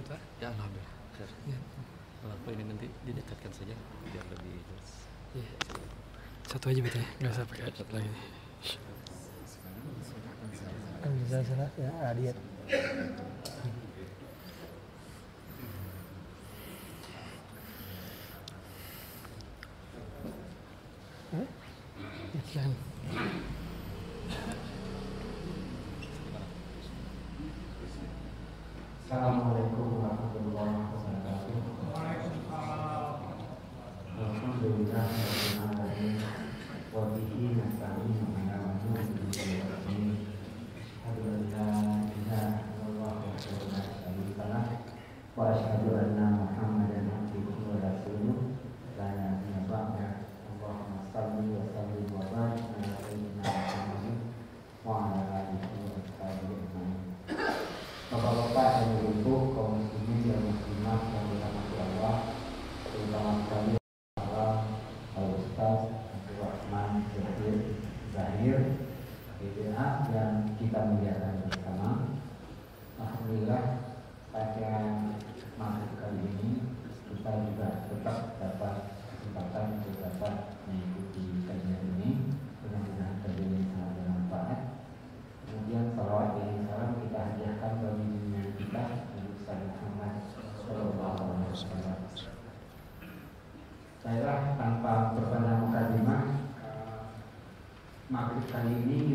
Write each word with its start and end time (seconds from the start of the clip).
Sehat 0.00 0.16
Pak? 0.16 0.20
Ya 0.40 0.48
alhamdulillah. 0.48 0.96
Ya. 1.44 1.58
Lampu 2.24 2.48
ini 2.56 2.64
nanti 2.64 2.88
didekatkan 3.04 3.52
saja 3.52 3.76
biar 4.08 4.24
lebih 4.32 4.56
jelas. 4.64 4.90
Iya. 5.36 5.52
Satu 6.48 6.72
aja 6.72 6.80
betul 6.80 7.04
ya, 7.04 7.08
nggak 7.20 7.32
usah 7.36 7.44
pakai 7.44 7.62
headset 7.68 7.88
lagi. 7.92 8.08
Kan 11.04 11.10
bisa 11.20 11.36
sana 11.44 11.68
ya 11.76 11.92
Adiat. 12.16 12.36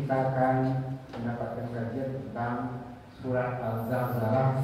Kita 0.06 0.22
akan 0.22 0.56
mendapatkan 1.18 1.66
kajian 1.74 2.10
tentang 2.14 2.78
surat 3.18 3.58
Al-Zalzalah 3.58 4.62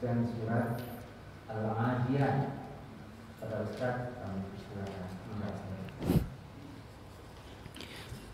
dan 0.00 0.24
surat 0.32 0.80
Al-Adiyah. 1.44 2.48
Pada 3.36 3.68
Ustaz, 3.68 4.16
kami 4.16 4.48
silakan. 4.56 5.04
Terima 5.12 5.48
kasih. 5.52 5.76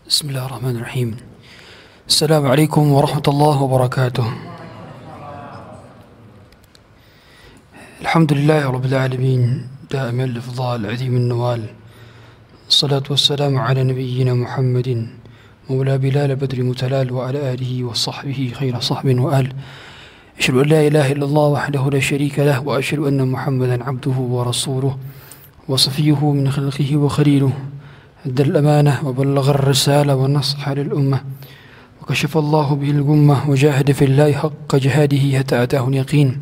بسم 0.07 0.25
الله 0.31 0.43
الرحمن 0.47 0.75
الرحيم 0.79 1.09
السلام 2.07 2.43
عليكم 2.47 2.83
ورحمة 2.87 3.27
الله 3.27 3.55
وبركاته 3.59 4.27
الحمد 7.99 8.31
لله 8.31 8.61
رب 8.71 8.85
العالمين 8.85 9.41
دائما 9.91 10.23
الإفضال 10.23 10.79
عظيم 10.87 11.13
النوال 11.19 11.61
الصلاة 12.71 13.03
والسلام 13.11 13.59
على 13.59 13.83
نبينا 13.83 14.33
محمد 14.39 14.89
مولى 15.69 15.97
بلال 15.97 16.35
بدر 16.35 16.63
متلال 16.63 17.11
وعلى 17.11 17.53
آله 17.53 17.83
وصحبه 17.83 18.51
خير 18.53 18.79
صحب 18.79 19.19
وآل. 19.19 19.53
أشهد 20.39 20.55
أن 20.55 20.67
لا 20.67 20.87
إله 20.87 21.11
إلا 21.11 21.25
الله 21.25 21.47
وحده 21.47 21.89
لا 21.89 21.99
شريك 21.99 22.39
له 22.39 22.61
وأشهد 22.67 22.99
أن 22.99 23.27
محمدا 23.27 23.83
عبده 23.83 24.11
ورسوله 24.11 24.97
وصفيه 25.67 26.31
من 26.31 26.51
خلقه 26.51 26.97
وخليله. 26.97 27.53
أدى 28.25 28.43
الأمانة 28.43 29.07
وبلغ 29.07 29.49
الرسالة 29.49 30.15
ونصح 30.15 30.69
للأمة. 30.69 31.21
وكشف 32.01 32.37
الله 32.37 32.75
به 32.75 32.89
الغمة 32.89 33.49
وجاهد 33.49 33.91
في 33.91 34.05
الله 34.05 34.33
حق 34.33 34.75
جهاده 34.75 35.37
حتى 35.37 35.63
أتاه 35.63 35.87
اليقين. 35.87 36.39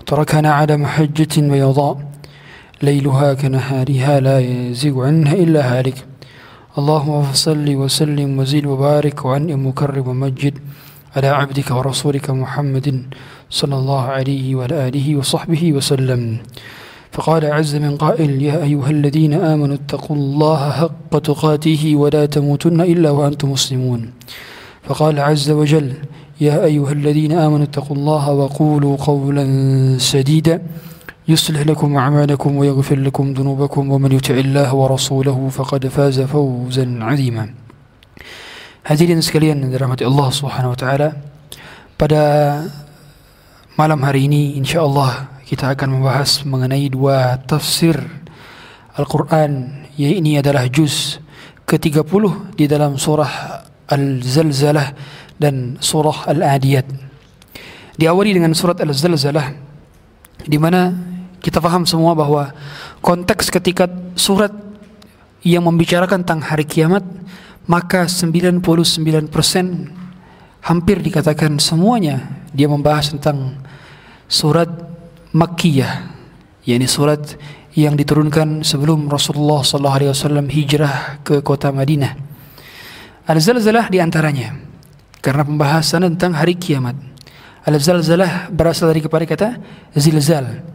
وتركنا 0.00 0.52
على 0.52 0.76
محجة 0.76 1.40
بيضاء. 1.40 2.12
ليلها 2.82 3.34
كنهارها 3.34 4.20
لا 4.20 4.38
يزيغ 4.40 5.06
عنها 5.06 5.34
إلا 5.34 5.78
هالك. 5.78 6.11
اللهم 6.72 7.36
صل 7.36 7.68
وسلم 7.68 8.38
وزيد 8.38 8.66
وبارك 8.66 9.24
وعنئم 9.24 9.66
مكرم 9.66 10.08
ومجد 10.08 10.54
على 11.16 11.28
عبدك 11.28 11.70
ورسولك 11.70 12.30
محمد 12.30 12.88
صلى 13.50 13.76
الله 13.76 14.02
عليه 14.02 14.54
وعلى 14.54 14.88
آله 14.88 15.16
وصحبه 15.16 15.72
وسلم. 15.72 16.38
فقال 17.12 17.44
عز 17.44 17.76
من 17.76 17.96
قائل 17.96 18.42
يا 18.42 18.64
أيها 18.64 18.90
الذين 18.90 19.34
آمنوا 19.34 19.76
اتقوا 19.84 20.16
الله 20.16 20.70
حق 20.70 21.12
تقاته 21.18 21.96
ولا 21.96 22.26
تموتن 22.26 22.80
إلا 22.80 23.10
وأنتم 23.10 23.52
مسلمون. 23.52 24.00
فقال 24.88 25.20
عز 25.20 25.50
وجل 25.50 25.92
يا 26.40 26.64
أيها 26.64 26.92
الذين 26.92 27.32
آمنوا 27.32 27.68
اتقوا 27.68 27.96
الله 27.96 28.24
وقولوا 28.32 28.96
قولا 28.96 29.44
سديدا 29.98 30.62
يصلح 31.31 31.61
لكم 31.67 31.97
أعمالكم 31.97 32.55
ويغفر 32.55 32.97
لكم 32.99 33.33
ذنوبكم 33.33 33.91
ومن 33.91 34.11
يطع 34.11 34.33
الله 34.33 34.69
ورسوله 34.73 35.49
فقد 35.49 35.87
فاز 35.87 36.21
فوزا 36.21 36.85
عظيما 37.01 37.45
Hadirin 38.87 39.19
sekalian 39.19 39.59
yang 39.59 39.75
dirahmati 39.75 40.07
Allah 40.07 40.31
Subhanahu 40.31 40.71
wa 40.71 40.79
taala. 40.79 41.11
Pada 41.99 42.23
malam 43.75 43.99
hari 43.99 44.31
ini 44.31 44.55
insyaallah 44.55 45.43
kita 45.43 45.75
akan 45.75 45.99
membahas 45.99 46.47
mengenai 46.47 46.87
dua 46.87 47.35
tafsir 47.35 47.99
Al-Qur'an 48.95 49.83
yang 49.99 50.23
ini 50.23 50.39
adalah 50.39 50.71
juz 50.71 51.19
ke-30 51.67 52.55
di 52.55 52.63
dalam 52.63 52.95
surah 52.95 53.59
Al-Zalzalah 53.91 54.95
dan 55.35 55.75
surah 55.83 56.31
Al-Adiyat. 56.31 56.87
Diawali 57.99 58.39
dengan 58.39 58.55
surat 58.55 58.79
Al-Zalzalah 58.79 59.51
di 60.47 60.55
mana 60.55 60.95
kita 61.42 61.58
paham 61.58 61.82
semua 61.84 62.14
bahwa 62.14 62.54
konteks 63.02 63.50
ketika 63.50 63.90
surat 64.14 64.54
yang 65.42 65.66
membicarakan 65.66 66.22
tentang 66.22 66.40
hari 66.46 66.62
kiamat 66.62 67.02
maka 67.66 68.06
99% 68.06 68.62
hampir 70.62 70.96
dikatakan 71.02 71.58
semuanya 71.58 72.46
dia 72.54 72.70
membahas 72.70 73.10
tentang 73.10 73.58
surat 74.30 74.70
Makkiyah 75.34 76.12
yakni 76.62 76.86
surat 76.86 77.34
yang 77.72 77.96
diturunkan 77.96 78.62
sebelum 78.62 79.08
Rasulullah 79.08 79.64
sallallahu 79.64 79.96
alaihi 79.96 80.10
wasallam 80.12 80.46
hijrah 80.52 81.24
ke 81.24 81.40
kota 81.40 81.72
Madinah. 81.72 82.12
Al-Zalzalah 83.24 83.88
di 83.88 83.98
antaranya 84.02 84.52
karena 85.24 85.42
pembahasan 85.46 86.04
tentang 86.12 86.36
hari 86.36 86.58
kiamat. 86.58 86.94
Al-Zalzalah 87.64 88.52
berasal 88.52 88.92
dari 88.92 89.00
kepada 89.00 89.24
kata 89.24 89.48
zilzal. 89.96 90.71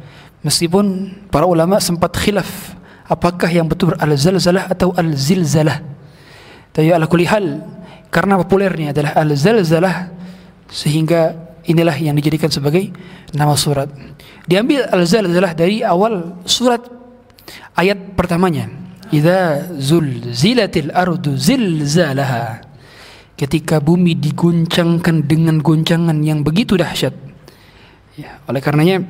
Meskipun 0.47 1.11
para 1.27 1.43
ulama 1.43 1.75
sempat 1.83 2.15
khilaf 2.15 2.79
apakah 3.11 3.51
yang 3.51 3.67
betul 3.67 3.91
al-zalzalah 3.99 4.71
atau 4.71 4.95
al-zilzalah. 4.95 5.83
Tapi 6.71 6.87
ala 6.87 7.03
kulli 7.03 7.27
hal 7.27 7.67
karena 8.07 8.39
populernya 8.39 8.95
adalah 8.95 9.11
al-zalzalah 9.19 10.07
sehingga 10.71 11.35
inilah 11.67 11.99
yang 11.99 12.15
dijadikan 12.15 12.47
sebagai 12.47 12.95
nama 13.35 13.59
surat. 13.59 13.91
Diambil 14.47 14.87
al-zalzalah 14.87 15.51
dari 15.51 15.83
awal 15.83 16.39
surat 16.47 16.79
ayat 17.75 18.15
pertamanya. 18.15 18.71
Idza 19.11 19.67
zulzilatil 19.75 20.95
ardu 20.95 21.35
zilzalaha. 21.35 22.63
Ketika 23.35 23.83
bumi 23.83 24.15
diguncangkan 24.15 25.27
dengan 25.27 25.59
guncangan 25.59 26.15
yang 26.23 26.39
begitu 26.39 26.79
dahsyat. 26.79 27.11
Ya, 28.15 28.41
oleh 28.49 28.63
karenanya 28.63 29.05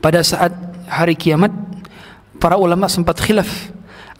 pada 0.00 0.24
saat 0.24 0.52
hari 0.88 1.14
kiamat 1.14 1.52
para 2.40 2.56
ulama 2.56 2.88
sempat 2.88 3.20
khilaf 3.20 3.70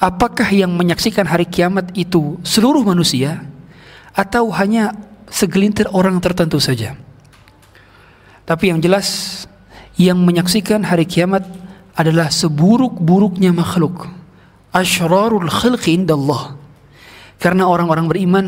apakah 0.01 0.49
yang 0.49 0.73
menyaksikan 0.73 1.29
hari 1.29 1.45
kiamat 1.45 1.93
itu 1.93 2.41
seluruh 2.41 2.81
manusia 2.85 3.45
atau 4.17 4.49
hanya 4.53 4.97
segelintir 5.31 5.87
orang 5.93 6.19
tertentu 6.19 6.59
saja. 6.59 6.97
Tapi 8.49 8.75
yang 8.75 8.83
jelas 8.83 9.47
yang 9.95 10.19
menyaksikan 10.19 10.83
hari 10.83 11.07
kiamat 11.07 11.47
adalah 11.95 12.33
seburuk-buruknya 12.33 13.55
makhluk. 13.55 14.11
Asyrarul 14.75 15.47
khalqi 15.47 16.01
indallah. 16.03 16.59
Karena 17.39 17.69
orang-orang 17.69 18.07
beriman 18.11 18.47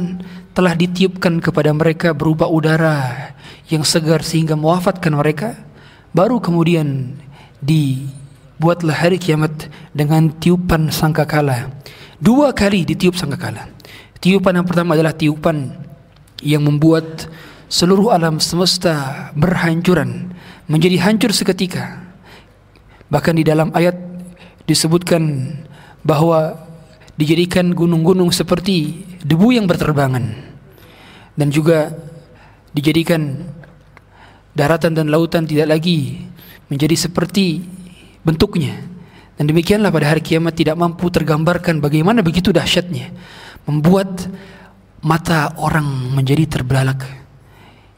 telah 0.53 0.77
ditiupkan 0.77 1.41
kepada 1.41 1.73
mereka 1.73 2.13
berupa 2.13 2.45
udara 2.49 3.33
yang 3.71 3.87
segar 3.87 4.21
sehingga 4.25 4.59
mewafatkan 4.59 5.15
mereka. 5.17 5.57
Baru 6.13 6.45
kemudian 6.45 7.17
dibuatlah 7.63 8.93
hari 8.93 9.17
kiamat 9.17 9.71
dengan 9.95 10.29
tiupan 10.29 10.91
sangkakala. 10.91 11.71
Dua 12.19 12.51
kali 12.51 12.83
ditiup 12.83 13.15
sangkakala. 13.15 13.71
Tiupan 14.19 14.59
yang 14.59 14.67
pertama 14.67 14.95
adalah 14.99 15.15
tiupan 15.15 15.75
yang 16.43 16.63
membuat 16.67 17.31
seluruh 17.71 18.11
alam 18.11 18.43
semesta 18.43 19.31
berhancuran 19.39 20.35
menjadi 20.67 20.99
hancur 21.07 21.31
seketika. 21.31 22.03
Bahkan 23.09 23.35
di 23.39 23.45
dalam 23.47 23.71
ayat 23.75 23.95
disebutkan 24.67 25.55
bahwa 26.03 26.59
dijadikan 27.19 27.75
gunung-gunung 27.75 28.35
seperti 28.35 29.07
debu 29.23 29.55
yang 29.55 29.67
berterbangan 29.71 30.33
dan 31.37 31.49
juga 31.53 31.93
dijadikan 32.73 33.47
daratan 34.57 34.97
dan 34.97 35.09
lautan 35.13 35.45
tidak 35.45 35.77
lagi 35.77 36.25
menjadi 36.73 36.97
seperti 36.97 37.61
bentuknya 38.25 38.81
dan 39.37 39.45
demikianlah 39.45 39.93
pada 39.93 40.17
hari 40.17 40.25
kiamat 40.25 40.57
tidak 40.57 40.81
mampu 40.81 41.13
tergambarkan 41.13 41.85
bagaimana 41.85 42.25
begitu 42.25 42.49
dahsyatnya 42.49 43.13
membuat 43.69 44.29
mata 45.03 45.53
orang 45.59 46.15
menjadi 46.15 46.59
terbelalak. 46.59 47.03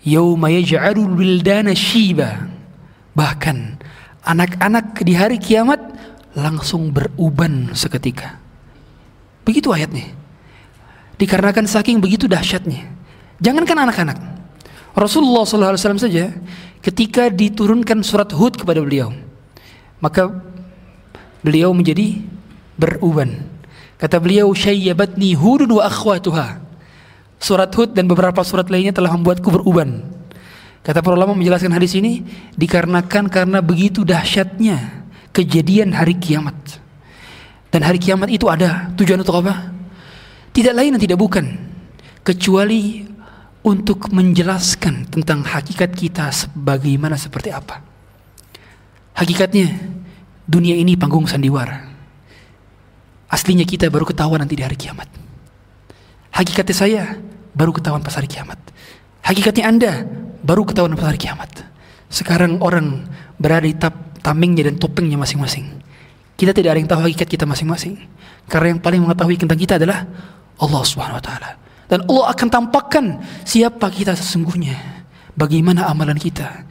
Yauma 0.05 0.53
yaj'alul 0.53 1.17
wildana 1.17 1.73
shiba. 1.77 2.49
Bahkan 3.17 3.57
anak-anak 4.25 5.01
di 5.05 5.13
hari 5.17 5.41
kiamat 5.41 5.81
langsung 6.37 6.93
beruban 6.93 7.73
seketika. 7.73 8.41
Begitu 9.45 9.71
ayatnya. 9.73 10.13
Dikarenakan 11.21 11.69
saking 11.69 12.03
begitu 12.03 12.27
dahsyatnya. 12.27 12.91
Jangankan 13.39 13.87
anak-anak. 13.87 14.19
Rasulullah 14.95 15.43
SAW 15.47 16.01
saja 16.01 16.31
ketika 16.85 17.33
diturunkan 17.33 18.05
surat 18.05 18.29
Hud 18.37 18.61
kepada 18.61 18.85
beliau, 18.85 19.17
maka 20.05 20.29
beliau 21.41 21.73
menjadi 21.73 22.21
beruban. 22.77 23.41
Kata 23.97 24.21
beliau, 24.21 24.53
"Syayyabatni 24.53 25.33
Hudun 25.33 25.81
wa 25.81 25.89
akhwatuha." 25.89 26.61
Surat 27.41 27.73
Hud 27.73 27.97
dan 27.97 28.05
beberapa 28.05 28.45
surat 28.45 28.69
lainnya 28.69 28.93
telah 28.93 29.17
membuatku 29.17 29.49
beruban. 29.49 30.05
Kata 30.85 31.01
para 31.01 31.17
ulama 31.17 31.33
menjelaskan 31.33 31.73
hadis 31.73 31.97
ini 31.97 32.21
dikarenakan 32.61 33.33
karena 33.33 33.65
begitu 33.65 34.05
dahsyatnya 34.05 35.09
kejadian 35.33 35.97
hari 35.97 36.17
kiamat. 36.21 36.57
Dan 37.73 37.81
hari 37.81 37.97
kiamat 37.97 38.29
itu 38.29 38.47
ada 38.53 38.93
tujuan 38.93 39.25
untuk 39.25 39.41
apa? 39.41 39.73
Tidak 40.53 40.77
lain 40.77 40.95
dan 40.95 41.01
tidak 41.01 41.19
bukan 41.19 41.57
kecuali 42.23 43.03
untuk 43.65 44.13
menjelaskan 44.13 45.09
tentang 45.09 45.41
hakikat 45.41 45.97
kita 45.97 46.29
sebagaimana 46.29 47.17
seperti 47.17 47.49
apa. 47.49 47.81
Hakikatnya 49.17 49.73
dunia 50.45 50.77
ini 50.77 51.01
panggung 51.01 51.25
sandiwara. 51.25 51.81
Aslinya 53.33 53.65
kita 53.65 53.89
baru 53.89 54.05
ketahuan 54.05 54.45
nanti 54.45 54.55
di 54.55 54.63
hari 54.63 54.77
kiamat. 54.77 55.09
Hakikatnya 56.37 56.77
saya 56.77 57.03
baru 57.57 57.73
ketahuan 57.73 58.05
pas 58.05 58.13
hari 58.13 58.29
kiamat. 58.29 58.61
Hakikatnya 59.25 59.65
Anda 59.65 59.93
baru 60.45 60.69
ketahuan 60.69 60.93
pas 60.93 61.09
hari 61.09 61.17
kiamat. 61.17 61.65
Sekarang 62.13 62.61
orang 62.61 63.09
berada 63.41 63.65
di 63.65 63.75
tap, 63.75 63.97
tamengnya 64.21 64.69
dan 64.69 64.77
topengnya 64.77 65.17
masing-masing. 65.17 65.81
Kita 66.37 66.53
tidak 66.53 66.77
ada 66.77 66.79
yang 66.85 66.91
tahu 66.91 67.01
hakikat 67.09 67.33
kita 67.33 67.49
masing-masing. 67.49 67.97
Karena 68.45 68.77
yang 68.77 68.81
paling 68.85 69.01
mengetahui 69.01 69.41
tentang 69.41 69.57
kita 69.57 69.81
adalah 69.81 70.05
Allah 70.61 70.83
Subhanahu 70.85 71.17
wa 71.17 71.25
taala. 71.25 71.64
Dan 71.95 72.11
Allah 72.11 72.35
akan 72.35 72.49
tampakkan 72.51 73.23
siapa 73.47 73.87
kita 73.87 74.19
sesungguhnya. 74.19 74.75
Bagaimana 75.39 75.87
amalan 75.87 76.19
kita 76.19 76.67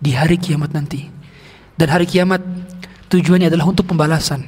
di 0.00 0.16
hari 0.16 0.40
kiamat 0.40 0.72
nanti. 0.72 1.04
Dan 1.76 1.92
hari 1.92 2.08
kiamat 2.08 2.40
tujuannya 3.12 3.52
adalah 3.52 3.68
untuk 3.68 3.84
pembalasan 3.84 4.40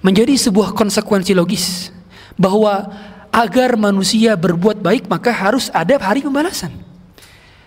menjadi 0.00 0.32
sebuah 0.40 0.72
konsekuensi 0.72 1.36
logis 1.36 1.92
bahwa 2.40 2.88
agar 3.28 3.76
manusia 3.76 4.32
berbuat 4.40 4.80
baik 4.80 5.04
maka 5.04 5.28
harus 5.36 5.68
ada 5.68 6.00
hari 6.00 6.24
pembalasan. 6.24 6.72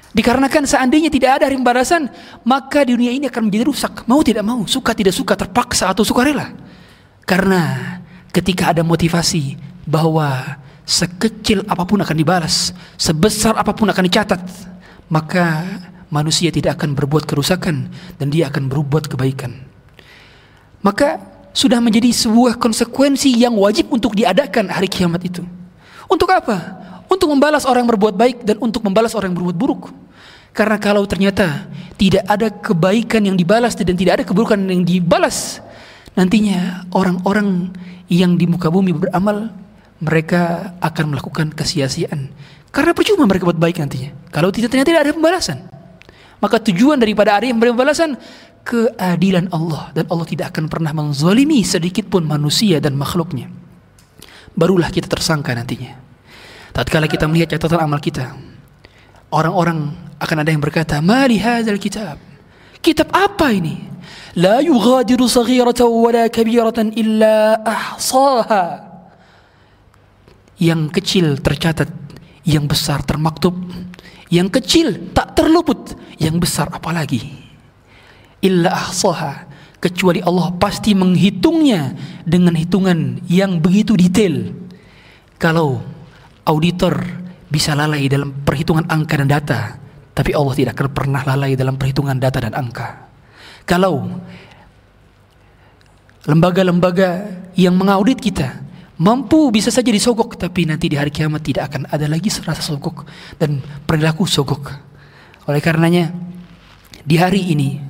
Dikarenakan 0.10 0.66
seandainya 0.66 1.14
tidak 1.14 1.38
ada 1.38 1.54
hari 1.54 1.62
pembalasan, 1.62 2.10
maka 2.42 2.82
dunia 2.82 3.14
ini 3.14 3.30
akan 3.30 3.46
menjadi 3.46 3.70
rusak. 3.70 4.10
Mau 4.10 4.26
tidak 4.26 4.42
mau, 4.42 4.66
suka 4.66 4.98
tidak 4.98 5.14
suka, 5.14 5.38
terpaksa 5.38 5.94
atau 5.94 6.02
sukarela. 6.02 6.50
Karena 7.30 7.94
ketika 8.34 8.74
ada 8.74 8.82
motivasi 8.82 9.54
bahwa 9.86 10.58
sekecil 10.90 11.62
apa 11.70 11.86
pun 11.86 12.02
akan 12.02 12.18
dibalas, 12.18 12.74
sebesar 12.98 13.54
apa 13.54 13.78
pun 13.78 13.86
akan 13.94 14.04
dicatat, 14.10 14.42
maka 15.06 15.62
manusia 16.10 16.50
tidak 16.50 16.82
akan 16.82 16.98
berbuat 16.98 17.30
kerusakan 17.30 17.94
dan 18.18 18.28
dia 18.34 18.50
akan 18.50 18.66
berbuat 18.66 19.06
kebaikan. 19.06 19.54
Maka 20.82 21.22
sudah 21.54 21.78
menjadi 21.78 22.10
sebuah 22.10 22.58
konsekuensi 22.58 23.30
yang 23.38 23.54
wajib 23.54 23.94
untuk 23.94 24.18
diadakan 24.18 24.74
hari 24.74 24.90
kiamat 24.90 25.22
itu. 25.30 25.46
Untuk 26.10 26.34
apa? 26.34 26.82
Untuk 27.06 27.30
membalas 27.30 27.70
orang 27.70 27.86
yang 27.86 27.92
berbuat 27.94 28.16
baik 28.18 28.38
dan 28.42 28.58
untuk 28.58 28.82
membalas 28.82 29.14
orang 29.14 29.30
yang 29.30 29.38
berbuat 29.46 29.58
buruk. 29.62 29.94
Karena 30.50 30.82
kalau 30.82 31.06
ternyata 31.06 31.70
tidak 32.02 32.26
ada 32.26 32.50
kebaikan 32.50 33.22
yang 33.30 33.38
dibalas 33.38 33.78
dan 33.78 33.94
tidak 33.94 34.22
ada 34.22 34.24
keburukan 34.26 34.58
yang 34.58 34.82
dibalas, 34.82 35.62
nantinya 36.18 36.90
orang-orang 36.90 37.70
yang 38.10 38.34
di 38.34 38.50
muka 38.50 38.74
bumi 38.74 38.90
beramal 38.98 39.54
mereka 40.00 40.74
akan 40.80 41.16
melakukan 41.16 41.52
kesia-siaan. 41.52 42.32
Karena 42.70 42.92
percuma 42.96 43.28
mereka 43.28 43.50
buat 43.50 43.60
baik 43.60 43.82
nantinya. 43.82 44.12
Kalau 44.32 44.54
tidak 44.54 44.72
ternyata 44.72 44.90
tidak 44.94 45.04
ada 45.08 45.14
pembalasan. 45.16 45.58
Maka 46.40 46.56
tujuan 46.72 46.96
daripada 46.96 47.36
hari 47.36 47.52
yang 47.52 47.60
pembalasan 47.60 48.16
keadilan 48.64 49.52
Allah 49.52 49.92
dan 49.92 50.08
Allah 50.08 50.28
tidak 50.30 50.56
akan 50.56 50.72
pernah 50.72 50.96
menzalimi 50.96 51.66
sedikit 51.68 52.08
pun 52.08 52.24
manusia 52.24 52.80
dan 52.80 52.96
makhluknya. 52.96 53.52
Barulah 54.56 54.88
kita 54.88 55.12
tersangka 55.12 55.52
nantinya. 55.52 56.00
Tatkala 56.72 57.12
kita 57.12 57.28
melihat 57.28 57.60
catatan 57.60 57.82
amal 57.84 58.00
kita, 58.00 58.40
orang-orang 59.34 59.92
akan 60.16 60.38
ada 60.40 60.50
yang 60.54 60.64
berkata, 60.64 61.04
"Mali 61.04 61.42
hadzal 61.42 61.82
kitab?" 61.82 62.22
Kitab 62.80 63.12
apa 63.12 63.52
ini? 63.52 63.76
La 64.40 64.64
yughadiru 64.64 65.28
saghiratan 65.28 65.90
wala 65.90 66.32
kabiratan 66.32 66.96
illa 66.96 67.60
ahsaha. 67.68 68.89
Yang 70.60 70.82
kecil 71.00 71.26
tercatat, 71.40 71.88
yang 72.44 72.68
besar 72.68 73.02
termaktub. 73.08 73.56
Yang 74.30 74.62
kecil 74.62 74.88
tak 75.16 75.34
terluput, 75.34 75.98
yang 76.22 76.38
besar 76.38 76.70
apalagi 76.70 77.50
illa 78.40 78.72
ahsaha 78.72 79.48
kecuali 79.80 80.20
Allah 80.24 80.52
pasti 80.60 80.96
menghitungnya 80.96 81.96
dengan 82.28 82.56
hitungan 82.56 83.24
yang 83.28 83.60
begitu 83.60 83.96
detail. 83.96 84.52
Kalau 85.40 85.80
auditor 86.44 87.00
bisa 87.48 87.76
lalai 87.76 88.12
dalam 88.12 88.44
perhitungan 88.44 88.84
angka 88.92 89.16
dan 89.16 89.30
data, 89.32 89.60
tapi 90.12 90.36
Allah 90.36 90.54
tidak 90.56 90.76
akan 90.76 90.90
pernah 90.92 91.22
lalai 91.24 91.56
dalam 91.56 91.80
perhitungan 91.80 92.20
data 92.20 92.44
dan 92.44 92.52
angka. 92.52 93.08
Kalau 93.64 94.20
lembaga-lembaga 96.28 97.32
yang 97.56 97.80
mengaudit 97.80 98.20
kita 98.20 98.60
mampu 99.00 99.50
bisa 99.50 99.72
saja 99.72 99.90
disogok, 99.90 100.36
tapi 100.36 100.68
nanti 100.68 100.92
di 100.92 101.00
hari 101.00 101.10
kiamat 101.10 101.42
tidak 101.42 101.74
akan 101.74 101.88
ada 101.88 102.06
lagi 102.06 102.28
rasa 102.44 102.62
sogok 102.62 103.08
dan 103.40 103.64
perilaku 103.88 104.28
sogok. 104.28 104.70
Oleh 105.50 105.64
karenanya, 105.64 106.14
di 107.02 107.16
hari 107.18 107.56
ini 107.56 107.90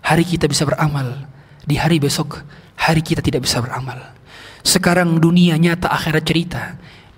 Hari 0.00 0.24
kita 0.24 0.48
bisa 0.48 0.64
beramal, 0.64 1.28
di 1.62 1.76
hari 1.76 2.00
besok 2.00 2.40
hari 2.80 3.04
kita 3.04 3.20
tidak 3.20 3.44
bisa 3.44 3.60
beramal. 3.60 4.16
Sekarang 4.64 5.20
dunia 5.20 5.60
nyata 5.60 5.92
akhirat 5.92 6.24
cerita, 6.24 6.62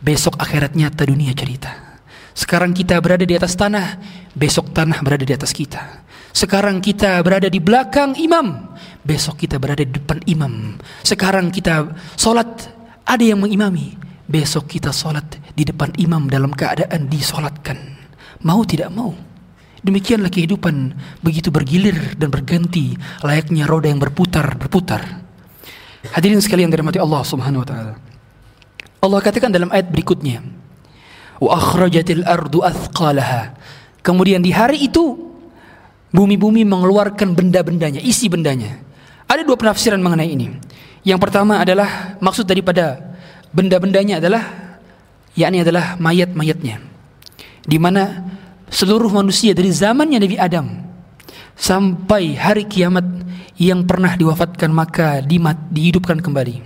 besok 0.03 0.39
akhirat 0.43 0.75
nyata 0.75 1.07
dunia 1.07 1.31
cerita. 1.35 2.03
Sekarang 2.35 2.75
kita 2.75 2.99
berada 2.99 3.23
di 3.23 3.33
atas 3.33 3.55
tanah, 3.55 4.01
besok 4.35 4.75
tanah 4.75 4.99
berada 5.05 5.23
di 5.23 5.35
atas 5.35 5.55
kita. 5.55 6.03
Sekarang 6.33 6.81
kita 6.81 7.21
berada 7.21 7.47
di 7.47 7.61
belakang 7.61 8.17
imam, 8.17 8.73
besok 9.05 9.45
kita 9.45 9.61
berada 9.61 9.85
di 9.85 9.93
depan 9.93 10.19
imam. 10.27 10.81
Sekarang 11.05 11.53
kita 11.53 11.93
sholat, 12.17 12.49
ada 13.03 13.25
yang 13.25 13.43
mengimami, 13.43 13.99
besok 14.31 14.71
kita 14.79 14.95
sholat 14.95 15.27
di 15.53 15.67
depan 15.67 15.93
imam 15.99 16.31
dalam 16.31 16.55
keadaan 16.55 17.11
disolatkan. 17.11 17.79
Mau 18.43 18.63
tidak 18.63 18.91
mau. 18.95 19.15
Demikianlah 19.83 20.31
kehidupan 20.31 20.95
begitu 21.27 21.51
bergilir 21.51 22.15
dan 22.15 22.31
berganti 22.31 22.95
layaknya 23.27 23.67
roda 23.67 23.91
yang 23.91 23.99
berputar 23.99 24.55
berputar. 24.55 25.03
Hadirin 26.15 26.39
sekalian 26.39 26.71
dirahmati 26.71 27.03
Allah 27.03 27.23
Subhanahu 27.27 27.63
wa 27.63 27.69
taala. 27.69 27.95
Allah 29.03 29.19
katakan 29.19 29.51
dalam 29.51 29.71
ayat 29.75 29.91
berikutnya, 29.91 30.39
Wa 31.43 31.59
akhrajatil 31.59 32.23
ardu 32.23 32.63
athqalaha. 32.63 33.59
Kemudian 34.07 34.39
di 34.39 34.55
hari 34.55 34.87
itu 34.87 35.19
bumi-bumi 36.15 36.63
mengeluarkan 36.63 37.35
benda-bendanya, 37.35 37.99
isi 37.99 38.31
bendanya. 38.31 38.79
Ada 39.27 39.43
dua 39.43 39.59
penafsiran 39.59 39.99
mengenai 39.99 40.31
ini. 40.31 40.55
Yang 41.03 41.19
pertama 41.19 41.59
adalah 41.59 42.15
maksud 42.23 42.47
daripada 42.47 42.99
benda-bendanya 43.51 44.23
adalah 44.23 44.43
yakni 45.35 45.63
adalah 45.67 45.99
mayat-mayatnya. 45.99 46.79
Di 47.63 47.79
mana 47.79 48.27
seluruh 48.71 49.11
manusia 49.11 49.55
dari 49.55 49.71
zamannya 49.71 50.19
Nabi 50.23 50.37
Adam 50.39 50.67
sampai 51.59 52.39
hari 52.39 52.67
kiamat 52.67 53.05
yang 53.61 53.85
pernah 53.87 54.17
diwafatkan 54.17 54.71
maka 54.73 55.21
dimat, 55.23 55.59
dihidupkan 55.71 56.19
kembali. 56.19 56.65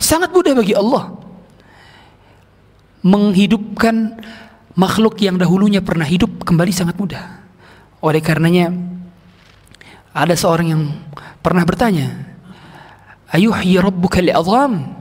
Sangat 0.00 0.32
mudah 0.32 0.56
bagi 0.56 0.72
Allah 0.72 1.12
menghidupkan 3.00 4.20
makhluk 4.76 5.20
yang 5.20 5.36
dahulunya 5.40 5.80
pernah 5.80 6.04
hidup 6.04 6.44
kembali 6.44 6.72
sangat 6.72 6.96
mudah. 6.96 7.42
Oleh 8.00 8.24
karenanya 8.24 8.72
ada 10.16 10.32
seorang 10.32 10.66
yang 10.72 10.82
pernah 11.44 11.64
bertanya, 11.68 12.29
"Ayuhyi 13.30 13.78
rabbuka 13.78 14.18
li'adham?" 14.20 15.00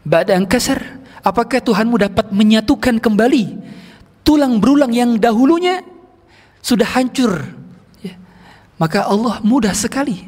Ba'da 0.00 0.36
an 0.36 0.48
kasar, 0.48 0.80
apakah 1.20 1.60
Tuhanmu 1.60 2.00
dapat 2.00 2.32
menyatukan 2.32 2.98
kembali 2.98 3.60
tulang 4.24 4.56
berulang 4.62 4.92
yang 4.92 5.20
dahulunya 5.20 5.84
sudah 6.64 6.88
hancur? 6.96 7.44
Ya. 8.00 8.16
Maka 8.80 9.04
Allah 9.04 9.44
mudah 9.44 9.76
sekali. 9.76 10.24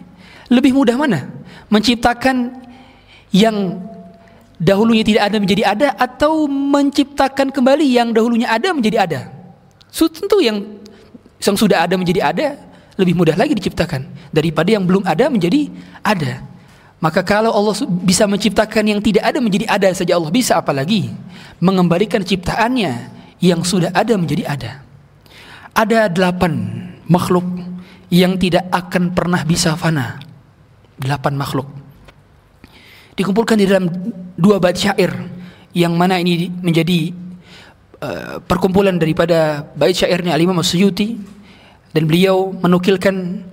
Lebih 0.53 0.77
mudah 0.77 0.97
mana? 1.01 1.33
Menciptakan 1.73 2.53
yang 3.33 3.81
dahulunya 4.61 5.01
tidak 5.01 5.33
ada 5.33 5.37
menjadi 5.41 5.63
ada 5.65 5.89
atau 5.97 6.45
menciptakan 6.47 7.49
kembali 7.49 7.87
yang 7.89 8.13
dahulunya 8.13 8.53
ada 8.53 8.77
menjadi 8.77 9.09
ada. 9.09 9.21
So, 9.89 10.07
tentu 10.13 10.45
yang 10.45 10.79
yang 11.41 11.57
sudah 11.57 11.89
ada 11.89 11.97
menjadi 11.97 12.21
ada 12.23 12.49
lebih 13.01 13.17
mudah 13.17 13.35
lagi 13.35 13.57
diciptakan 13.57 14.05
daripada 14.31 14.69
yang 14.69 14.85
belum 14.85 15.03
ada 15.09 15.33
menjadi 15.33 15.73
ada. 16.05 16.52
Maka 17.03 17.27
kalau 17.27 17.51
Allah 17.51 17.75
bisa 18.07 18.31
menciptakan 18.31 18.87
yang 18.87 19.01
tidak 19.03 19.27
ada 19.27 19.43
menjadi 19.43 19.67
ada 19.67 19.91
saja 19.91 20.15
Allah 20.15 20.31
bisa 20.31 20.63
apalagi 20.63 21.11
mengembalikan 21.59 22.23
ciptaannya 22.23 23.11
yang 23.43 23.67
sudah 23.67 23.91
ada 23.91 24.15
menjadi 24.15 24.47
ada. 24.47 24.73
Ada 25.75 26.07
delapan 26.07 26.55
makhluk 27.11 27.43
yang 28.07 28.39
tidak 28.39 28.71
akan 28.71 29.11
pernah 29.11 29.43
bisa 29.43 29.75
fana. 29.75 30.23
Delapan 30.95 31.35
makhluk 31.35 31.83
dikumpulkan 33.17 33.61
di 33.61 33.67
dalam 33.69 33.89
dua 34.37 34.57
bait 34.57 34.77
syair 34.77 35.13
yang 35.77 35.97
mana 35.97 36.21
ini 36.21 36.49
menjadi 36.49 37.13
uh, 38.01 38.37
perkumpulan 38.45 38.97
daripada 38.97 39.69
bait 39.77 39.97
syairnya 39.97 40.37
Al-Imam 40.37 40.61
Suyuti 40.65 41.17
dan 41.93 42.09
beliau 42.09 42.53
menukilkan 42.57 43.45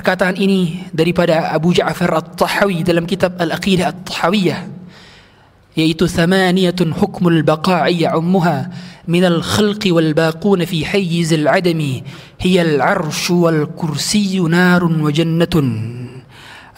perkataan 0.00 0.40
ini 0.40 0.88
daripada 0.96 1.52
Abu 1.52 1.76
Ja'far 1.76 2.08
At-Tahawi 2.16 2.80
dalam 2.80 3.04
kitab 3.04 3.36
Al-Aqidah 3.36 3.92
At-Tahawiyah 3.92 4.60
yaitu 5.76 6.08
thamaniyatun 6.08 6.96
hukmul 6.96 7.44
baqa'i 7.44 8.08
ya'ummuha 8.08 8.88
من 9.10 9.24
الخلق 9.24 9.90
والباقون 9.90 10.64
في 10.70 10.86
حيز 10.86 11.32
العدم 11.32 11.80
هي 12.40 12.62
العرش 12.62 13.30
والكرسي 13.30 14.38
نار 14.38 14.84
وجنة 14.84 15.56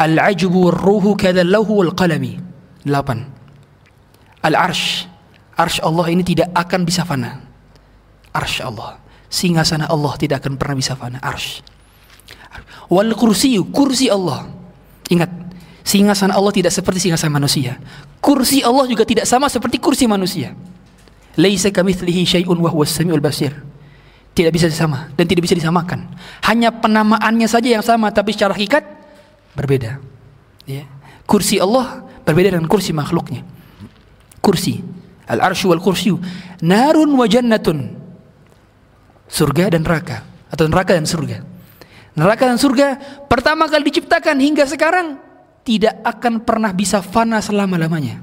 Al-ajbu 0.03 0.73
ruhu 0.73 1.15
kadza 1.15 1.47
lahu 1.47 1.79
wal 1.85 1.95
qalami. 1.95 2.35
8. 2.89 4.43
Al-arsh. 4.43 5.07
Arsh 5.55 5.79
Allah 5.79 6.07
ini 6.11 6.27
tidak 6.27 6.51
akan 6.57 6.83
bisa 6.83 7.07
fana. 7.07 7.39
Arsh 8.35 8.67
Allah. 8.67 8.99
Singgasana 9.31 9.87
Allah 9.87 10.11
tidak 10.19 10.43
akan 10.43 10.59
pernah 10.59 10.75
bisa 10.75 10.99
fana. 10.99 11.23
Arsh. 11.23 11.63
Wal 12.93 13.17
kursi, 13.17 13.57
kursi 13.73 14.13
Allah. 14.13 14.53
Ingat, 15.09 15.33
singgasana 15.81 16.37
Allah 16.37 16.53
tidak 16.53 16.77
seperti 16.77 17.09
singgasana 17.09 17.41
manusia. 17.41 17.81
Kursi 18.21 18.61
Allah 18.61 18.85
juga 18.85 19.09
tidak 19.09 19.25
sama 19.25 19.49
seperti 19.49 19.81
kursi 19.81 20.05
manusia. 20.05 20.53
Laisa 21.41 21.73
kamitslihi 21.73 22.29
syai'un 22.29 22.61
wa 22.61 22.69
huwas 22.69 22.93
basir. 23.25 23.57
Tidak 24.37 24.53
bisa 24.53 24.69
sama 24.69 25.09
dan 25.17 25.25
tidak 25.25 25.49
bisa 25.49 25.57
disamakan. 25.57 26.05
Hanya 26.45 26.73
penamaannya 26.73 27.49
saja 27.49 27.69
yang 27.73 27.85
sama 27.85 28.13
tapi 28.13 28.37
secara 28.37 28.53
hakikat 28.53 28.85
berbeda. 29.57 29.97
Ya. 30.69 30.85
Kursi 31.25 31.61
Allah 31.61 32.05
berbeda 32.29 32.53
dengan 32.53 32.69
kursi 32.69 32.93
makhluknya. 32.93 33.45
Kursi, 34.45 34.85
al-arsyu 35.29 35.73
wal 35.73 35.81
kursyu, 35.81 36.21
narun 36.61 37.13
wa 37.17 37.25
jannatun. 37.25 37.97
Surga 39.33 39.73
dan 39.73 39.85
neraka 39.85 40.25
atau 40.53 40.69
neraka 40.69 40.93
dan 40.93 41.09
surga. 41.09 41.52
Neraka 42.13 42.45
dan 42.45 42.61
surga 42.61 43.01
pertama 43.25 43.65
kali 43.65 43.89
diciptakan 43.89 44.37
hingga 44.37 44.69
sekarang 44.69 45.17
tidak 45.65 45.97
akan 46.05 46.45
pernah 46.45 46.69
bisa 46.75 47.01
fana 47.01 47.41
selama-lamanya. 47.41 48.21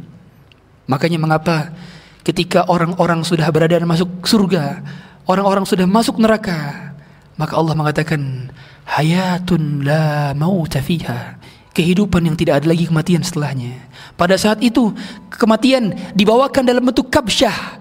Makanya 0.86 1.18
mengapa 1.18 1.74
ketika 2.22 2.70
orang-orang 2.70 3.26
sudah 3.26 3.50
berada 3.50 3.82
dan 3.82 3.90
masuk 3.90 4.10
surga, 4.22 4.86
orang-orang 5.26 5.66
sudah 5.66 5.90
masuk 5.90 6.22
neraka, 6.22 6.94
maka 7.34 7.58
Allah 7.58 7.74
mengatakan 7.74 8.54
hayatun 8.86 9.82
la 9.82 10.38
mauta 10.38 10.82
fiha. 10.82 11.42
Kehidupan 11.70 12.26
yang 12.26 12.36
tidak 12.36 12.60
ada 12.60 12.68
lagi 12.76 12.90
kematian 12.90 13.24
setelahnya. 13.24 13.78
Pada 14.20 14.36
saat 14.36 14.60
itu 14.60 14.92
kematian 15.32 15.96
dibawakan 16.12 16.66
dalam 16.66 16.84
bentuk 16.84 17.08
kabsyah 17.08 17.80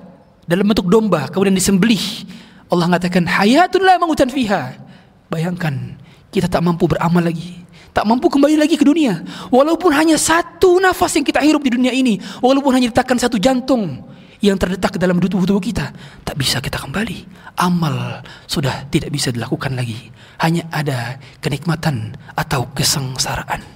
dalam 0.49 0.65
bentuk 0.65 0.89
domba 0.89 1.29
kemudian 1.29 1.57
disembelih. 1.57 2.25
Allah 2.69 2.89
mengatakan 2.89 3.29
hayatun 3.29 3.83
la 3.85 4.01
mautan 4.01 4.29
fiha 4.33 4.88
bayangkan 5.29 5.97
kita 6.29 6.49
tak 6.49 6.61
mampu 6.61 6.89
beramal 6.91 7.25
lagi 7.25 7.69
tak 7.99 8.07
mampu 8.07 8.31
kembali 8.31 8.55
lagi 8.55 8.79
ke 8.79 8.87
dunia. 8.87 9.27
Walaupun 9.51 9.91
hanya 9.91 10.15
satu 10.15 10.79
nafas 10.79 11.19
yang 11.19 11.27
kita 11.27 11.43
hirup 11.43 11.67
di 11.67 11.75
dunia 11.75 11.91
ini 11.91 12.23
walaupun 12.39 12.71
hanya 12.71 12.95
ditakkan 12.95 13.19
satu 13.19 13.43
jantung 13.43 14.07
yang 14.39 14.55
terdetak 14.55 15.03
dalam 15.03 15.19
tubuh-tubuh 15.19 15.59
kita 15.59 15.91
tak 16.23 16.39
bisa 16.39 16.63
kita 16.63 16.79
kembali. 16.79 17.27
Amal 17.59 18.23
sudah 18.47 18.87
tidak 18.87 19.11
bisa 19.11 19.35
dilakukan 19.35 19.75
lagi. 19.75 20.15
Hanya 20.39 20.71
ada 20.71 21.19
kenikmatan 21.43 22.15
atau 22.39 22.71
kesengsaraan. 22.71 23.67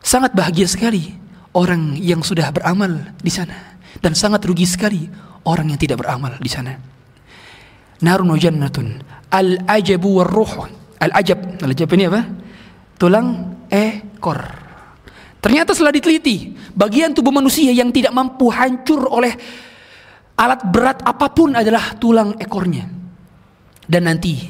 Sangat 0.00 0.32
bahagia 0.32 0.64
sekali 0.64 1.12
orang 1.52 2.00
yang 2.00 2.24
sudah 2.24 2.48
beramal 2.48 3.12
di 3.20 3.28
sana. 3.28 3.76
Dan 4.00 4.16
sangat 4.16 4.40
rugi 4.48 4.64
sekali 4.64 5.04
orang 5.44 5.68
yang 5.68 5.80
tidak 5.80 6.00
beramal 6.00 6.32
di 6.40 6.48
sana. 6.48 6.72
Narun 8.00 8.32
jannatun 8.40 9.15
al 9.32 9.62
ajabu 9.66 10.22
ruh 10.22 10.68
al 11.00 11.12
ajab 11.14 11.60
al 11.62 11.70
ajab 11.72 11.88
ini 11.94 12.04
apa 12.08 12.22
tulang 12.96 13.58
ekor 13.68 14.66
Ternyata 15.46 15.78
setelah 15.78 15.94
diteliti, 15.94 16.58
bagian 16.74 17.14
tubuh 17.14 17.30
manusia 17.30 17.70
yang 17.70 17.94
tidak 17.94 18.10
mampu 18.10 18.50
hancur 18.50 19.06
oleh 19.06 19.30
alat 20.34 20.58
berat 20.74 20.98
apa 21.06 21.30
pun 21.30 21.54
adalah 21.54 21.94
tulang 22.02 22.34
ekornya. 22.42 22.82
Dan 23.86 24.10
nanti 24.10 24.42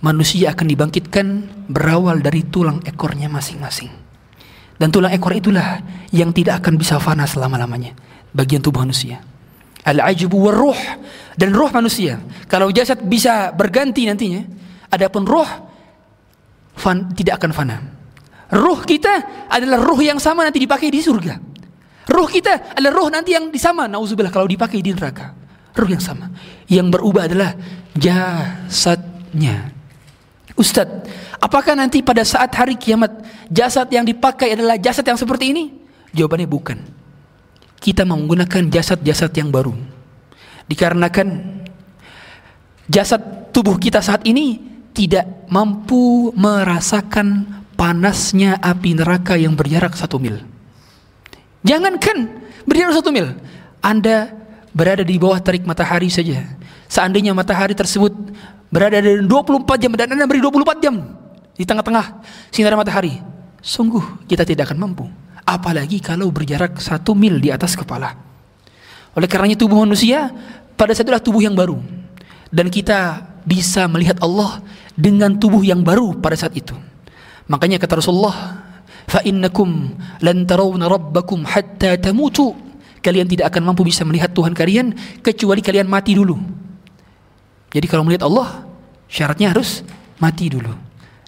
manusia 0.00 0.56
akan 0.56 0.66
dibangkitkan 0.72 1.26
berawal 1.68 2.24
dari 2.24 2.48
tulang 2.48 2.80
ekornya 2.80 3.28
masing-masing. 3.28 3.92
Dan 4.80 4.88
tulang 4.88 5.12
ekor 5.12 5.36
itulah 5.36 5.84
yang 6.16 6.32
tidak 6.32 6.64
akan 6.64 6.80
bisa 6.80 6.96
fana 6.96 7.28
selama-lamanya. 7.28 7.92
Bagian 8.32 8.64
tubuh 8.64 8.88
manusia. 8.88 9.20
Al-ajbu 9.84 10.48
ruh 10.48 10.80
dan 11.38 11.54
roh 11.54 11.70
manusia. 11.70 12.18
Kalau 12.50 12.74
jasad 12.74 12.98
bisa 13.06 13.54
berganti 13.54 14.10
nantinya, 14.10 14.42
adapun 14.90 15.22
roh 15.22 15.46
fan, 16.74 17.14
tidak 17.14 17.38
akan 17.38 17.50
fana. 17.54 17.78
Ruh 18.50 18.82
kita 18.82 19.46
adalah 19.46 19.78
ruh 19.78 20.02
yang 20.02 20.18
sama 20.18 20.42
nanti 20.42 20.58
dipakai 20.58 20.90
di 20.90 20.98
surga. 20.98 21.38
Ruh 22.08 22.26
kita 22.26 22.74
adalah 22.74 22.92
ruh 22.96 23.08
nanti 23.12 23.36
yang 23.38 23.52
sama. 23.54 23.86
Nauzubillah 23.86 24.32
kalau 24.32 24.48
dipakai 24.48 24.82
di 24.82 24.90
neraka. 24.90 25.36
Ruh 25.76 25.90
yang 25.92 26.02
sama. 26.02 26.32
Yang 26.66 26.98
berubah 26.98 27.28
adalah 27.28 27.52
jasadnya. 27.94 29.70
Ustadz, 30.58 31.06
apakah 31.38 31.76
nanti 31.78 32.02
pada 32.02 32.24
saat 32.26 32.50
hari 32.56 32.74
kiamat 32.74 33.14
jasad 33.46 33.86
yang 33.92 34.02
dipakai 34.02 34.56
adalah 34.58 34.80
jasad 34.80 35.06
yang 35.06 35.20
seperti 35.20 35.54
ini? 35.54 35.64
Jawabannya 36.16 36.48
bukan. 36.48 36.78
Kita 37.78 38.02
menggunakan 38.02 38.72
jasad-jasad 38.72 39.30
yang 39.38 39.52
baru. 39.52 39.97
Dikarenakan 40.68 41.28
jasad 42.88 43.50
tubuh 43.52 43.80
kita 43.80 44.04
saat 44.04 44.24
ini 44.28 44.60
tidak 44.92 45.48
mampu 45.48 46.30
merasakan 46.36 47.58
panasnya 47.78 48.58
api 48.58 48.98
neraka 48.98 49.38
yang 49.38 49.54
berjarak 49.54 49.94
satu 49.94 50.18
mil. 50.18 50.42
Jangankan 51.62 52.48
berjarak 52.66 52.98
satu 52.98 53.10
mil, 53.14 53.32
Anda 53.80 54.34
berada 54.74 55.06
di 55.06 55.16
bawah 55.16 55.38
terik 55.40 55.64
matahari 55.64 56.12
saja. 56.12 56.44
Seandainya 56.90 57.32
matahari 57.32 57.72
tersebut 57.78 58.12
berada 58.68 59.00
di 59.00 59.24
24 59.24 59.64
jam 59.80 59.92
dan 59.96 60.12
Anda 60.12 60.26
beri 60.28 60.42
24 60.42 60.84
jam 60.84 60.94
di 61.54 61.64
tengah-tengah 61.64 62.06
sinar 62.52 62.76
matahari, 62.76 63.18
sungguh 63.64 64.26
kita 64.28 64.44
tidak 64.44 64.70
akan 64.70 64.78
mampu. 64.78 65.04
Apalagi 65.48 66.04
kalau 66.04 66.28
berjarak 66.28 66.76
satu 66.76 67.16
mil 67.16 67.40
di 67.40 67.48
atas 67.48 67.72
kepala. 67.72 68.27
Oleh 69.16 69.28
karenanya 69.30 69.56
tubuh 69.56 69.80
manusia 69.80 70.32
pada 70.76 70.92
saat 70.92 71.08
itulah 71.08 71.22
tubuh 71.22 71.42
yang 71.42 71.56
baru 71.56 71.80
dan 72.52 72.68
kita 72.72 73.24
bisa 73.44 73.88
melihat 73.88 74.20
Allah 74.20 74.60
dengan 74.92 75.36
tubuh 75.36 75.64
yang 75.64 75.80
baru 75.80 76.16
pada 76.20 76.36
saat 76.36 76.52
itu. 76.56 76.76
Makanya 77.48 77.80
kata 77.80 78.00
Rasulullah, 78.00 78.60
"Fa 79.08 79.24
innakum 79.24 79.96
lan 80.20 80.44
tarawna 80.44 80.88
rabbakum 80.88 81.48
hatta 81.48 81.96
tamutu." 81.96 82.52
Kalian 82.98 83.30
tidak 83.30 83.54
akan 83.54 83.72
mampu 83.72 83.86
bisa 83.86 84.02
melihat 84.02 84.34
Tuhan 84.34 84.52
kalian 84.52 84.92
kecuali 85.22 85.62
kalian 85.62 85.86
mati 85.86 86.18
dulu. 86.18 86.34
Jadi 87.70 87.86
kalau 87.86 88.02
melihat 88.02 88.26
Allah, 88.26 88.66
syaratnya 89.06 89.54
harus 89.54 89.86
mati 90.18 90.50
dulu. 90.50 90.74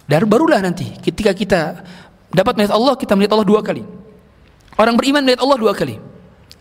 Dan 0.05 0.27
barulah 0.27 0.59
nanti 0.59 0.91
ketika 0.99 1.31
kita 1.31 1.87
dapat 2.35 2.59
melihat 2.59 2.75
Allah, 2.75 2.99
kita 2.99 3.15
melihat 3.15 3.39
Allah 3.39 3.47
dua 3.47 3.63
kali. 3.63 3.87
Orang 4.75 4.99
beriman 4.99 5.23
melihat 5.23 5.47
Allah 5.47 5.59
dua 5.63 5.73
kali. 5.73 6.10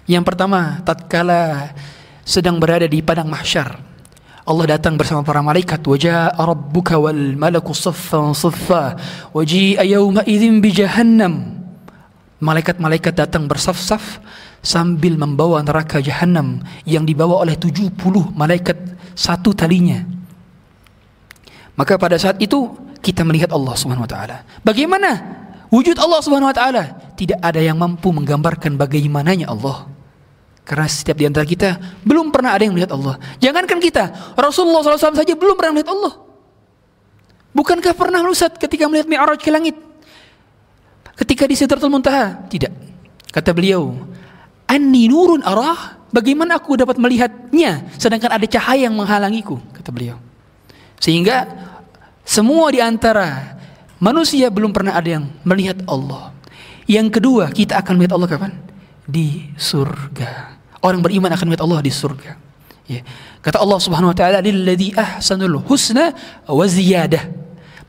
Yang 0.09 0.25
pertama, 0.25 0.81
tatkala 0.81 1.69
sedang 2.25 2.57
berada 2.57 2.89
di 2.89 2.97
padang 3.05 3.29
mahsyar. 3.29 3.77
Allah 4.41 4.65
datang 4.73 4.97
bersama 4.97 5.21
para 5.21 5.45
malaikat 5.45 5.85
wajah 5.85 6.33
rabbuka 6.33 6.97
wal 6.97 7.37
malaku 7.37 7.69
saffan 7.77 8.33
saffa 8.33 8.97
waji'a 9.37 9.85
yawma 9.85 10.25
idzin 10.25 10.65
bi 10.65 10.73
jahannam. 10.73 11.61
Malaikat-malaikat 12.41 13.13
datang 13.13 13.45
bersaf-saf 13.45 14.17
sambil 14.65 15.13
membawa 15.13 15.61
neraka 15.61 16.01
jahanam 16.01 16.65
yang 16.89 17.05
dibawa 17.05 17.45
oleh 17.45 17.53
70 17.53 17.93
malaikat 18.33 18.81
satu 19.13 19.53
talinya. 19.53 20.01
Maka 21.77 22.01
pada 22.01 22.17
saat 22.17 22.41
itu 22.41 22.73
kita 23.05 23.21
melihat 23.21 23.53
Allah 23.53 23.77
Subhanahu 23.77 24.09
wa 24.09 24.11
taala. 24.11 24.41
Bagaimana 24.65 25.21
wujud 25.69 26.01
Allah 26.01 26.19
Subhanahu 26.25 26.49
wa 26.49 26.57
taala? 26.57 26.97
Tidak 27.13 27.37
ada 27.37 27.61
yang 27.61 27.77
mampu 27.77 28.09
menggambarkan 28.09 28.79
bagaimananya 28.79 29.51
Allah 29.51 29.98
karena 30.69 30.85
setiap 30.85 31.17
di 31.17 31.25
antara 31.25 31.49
kita 31.49 31.81
belum 32.05 32.29
pernah 32.29 32.53
ada 32.53 32.61
yang 32.61 32.77
melihat 32.77 32.93
Allah. 32.93 33.17
Jangankan 33.41 33.81
kita, 33.81 34.37
Rasulullah 34.37 34.85
SAW 34.85 35.17
saja 35.17 35.33
belum 35.33 35.57
pernah 35.57 35.73
melihat 35.73 35.97
Allah. 35.97 36.13
Bukankah 37.57 37.97
pernah 37.97 38.21
Lusat 38.21 38.61
ketika 38.61 38.85
melihat 38.85 39.09
Mi'raj 39.09 39.41
ke 39.41 39.49
langit? 39.49 39.73
Ketika 41.17 41.49
di 41.49 41.57
Sidratul 41.57 41.89
Muntaha? 41.89 42.45
Tidak. 42.45 42.69
Kata 43.33 43.49
beliau, 43.49 43.97
Anni 44.69 45.09
nurun 45.09 45.41
arah, 45.41 46.05
bagaimana 46.13 46.61
aku 46.61 46.77
dapat 46.77 47.01
melihatnya 47.01 47.89
sedangkan 47.97 48.29
ada 48.29 48.45
cahaya 48.45 48.85
yang 48.85 48.93
menghalangiku, 48.93 49.57
kata 49.73 49.89
beliau. 49.89 50.21
Sehingga 51.01 51.49
semua 52.21 52.69
di 52.69 52.77
antara 52.77 53.57
manusia 53.97 54.53
belum 54.53 54.69
pernah 54.69 54.93
ada 54.93 55.17
yang 55.17 55.25
melihat 55.41 55.81
Allah. 55.89 56.29
Yang 56.85 57.17
kedua, 57.17 57.49
kita 57.49 57.81
akan 57.81 57.97
melihat 57.97 58.13
Allah 58.21 58.29
kapan? 58.29 58.53
Di 59.09 59.49
surga. 59.57 60.58
Orang 60.79 61.03
beriman 61.03 61.31
akan 61.31 61.45
melihat 61.51 61.63
Allah 61.67 61.79
di 61.83 61.91
surga. 61.91 62.39
Ya. 62.89 63.05
Kata 63.45 63.61
Allah 63.61 63.79
Subhanahu 63.79 64.11
wa 64.11 64.17
taala, 64.17 64.39
"Lilladzi 64.41 64.95
ahsanul 64.97 65.61
husna 65.67 66.15
wa 66.47 66.65
ziyadah." 66.65 67.29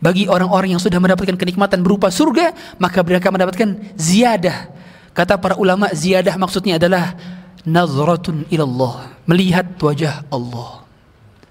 Bagi 0.01 0.29
orang-orang 0.29 0.77
yang 0.77 0.83
sudah 0.83 0.97
mendapatkan 0.97 1.37
kenikmatan 1.37 1.85
berupa 1.85 2.09
surga, 2.09 2.57
maka 2.81 3.05
mereka 3.05 3.29
mendapatkan 3.29 3.77
ziyadah. 4.01 4.73
Kata 5.13 5.37
para 5.37 5.61
ulama, 5.61 5.93
ziyadah 5.93 6.37
maksudnya 6.41 6.81
adalah 6.81 7.17
nazratun 7.69 8.49
ilallah, 8.49 9.13
melihat 9.29 9.77
wajah 9.77 10.25
Allah. 10.33 10.89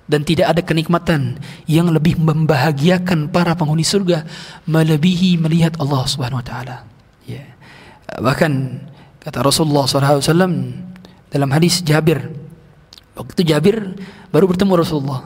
Dan 0.09 0.25
tidak 0.25 0.49
ada 0.49 0.61
kenikmatan 0.65 1.37
yang 1.69 1.93
lebih 1.93 2.17
membahagiakan 2.17 3.29
para 3.29 3.53
penghuni 3.53 3.85
surga 3.85 4.25
melebihi 4.65 5.37
melihat 5.37 5.77
Allah 5.77 6.01
Subhanahu 6.09 6.41
wa 6.41 6.45
taala. 6.45 6.89
Ya. 7.29 7.45
Bahkan 8.17 8.51
kata 9.21 9.45
Rasulullah 9.45 9.85
SAW 9.85 10.88
dalam 11.29 11.49
hadis 11.53 11.81
Jabir. 11.85 12.29
Waktu 13.13 13.41
Jabir 13.45 13.97
baru 14.33 14.49
bertemu 14.49 14.73
Rasulullah. 14.79 15.21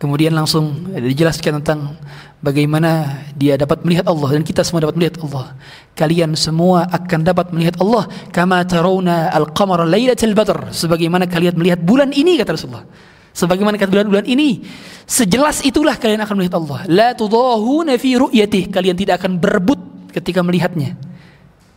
Kemudian 0.00 0.34
langsung 0.34 0.90
dijelaskan 0.90 1.62
tentang 1.62 1.94
bagaimana 2.42 3.22
dia 3.38 3.54
dapat 3.54 3.86
melihat 3.86 4.10
Allah 4.10 4.34
dan 4.34 4.42
kita 4.42 4.66
semua 4.66 4.90
dapat 4.90 4.98
melihat 4.98 5.22
Allah. 5.22 5.54
Kalian 5.94 6.34
semua 6.34 6.90
akan 6.90 7.20
dapat 7.22 7.54
melihat 7.54 7.78
Allah 7.78 8.10
kama 8.34 8.66
tarawna 8.66 9.30
al-qamara 9.30 9.86
lailatal 9.86 10.34
badr 10.34 10.74
sebagaimana 10.74 11.30
kalian 11.30 11.54
melihat 11.54 11.78
bulan 11.78 12.10
ini 12.10 12.34
kata 12.34 12.58
Rasulullah. 12.58 12.82
Sebagaimana 13.32 13.78
kata 13.78 13.94
bulan-bulan 13.94 14.26
ini 14.26 14.66
sejelas 15.06 15.62
itulah 15.62 15.94
kalian 15.94 16.20
akan 16.26 16.34
melihat 16.34 16.58
Allah. 16.58 16.82
La 16.90 17.08
tudahuna 17.14 17.94
fi 17.94 18.18
ru'yatih 18.18 18.74
kalian 18.74 18.98
tidak 18.98 19.22
akan 19.22 19.38
berebut 19.38 19.78
ketika 20.10 20.42
melihatnya. 20.42 20.98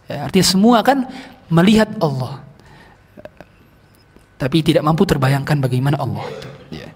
Ya, 0.10 0.26
artinya 0.26 0.46
semua 0.50 0.82
akan 0.82 1.06
melihat 1.54 1.94
Allah 2.02 2.44
tapi 4.36 4.62
tidak 4.63 4.84
mampu 4.84 5.08
terbayangkan 5.08 5.58
bagaimana 5.63 6.00
Allah 6.00 6.26
itu. 6.28 6.50
Ya. 6.76 6.89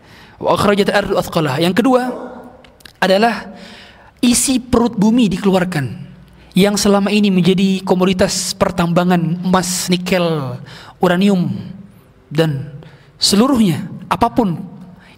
Yang 1.60 1.76
kedua 1.84 2.02
adalah 3.00 3.56
isi 4.20 4.60
perut 4.60 4.96
bumi 4.96 5.32
dikeluarkan 5.32 6.10
yang 6.58 6.76
selama 6.76 7.08
ini 7.08 7.32
menjadi 7.32 7.84
komoditas 7.88 8.52
pertambangan 8.52 9.40
emas, 9.46 9.88
nikel, 9.88 10.60
uranium 11.00 11.56
dan 12.28 12.76
seluruhnya 13.16 13.88
apa 14.12 14.28
pun 14.32 14.60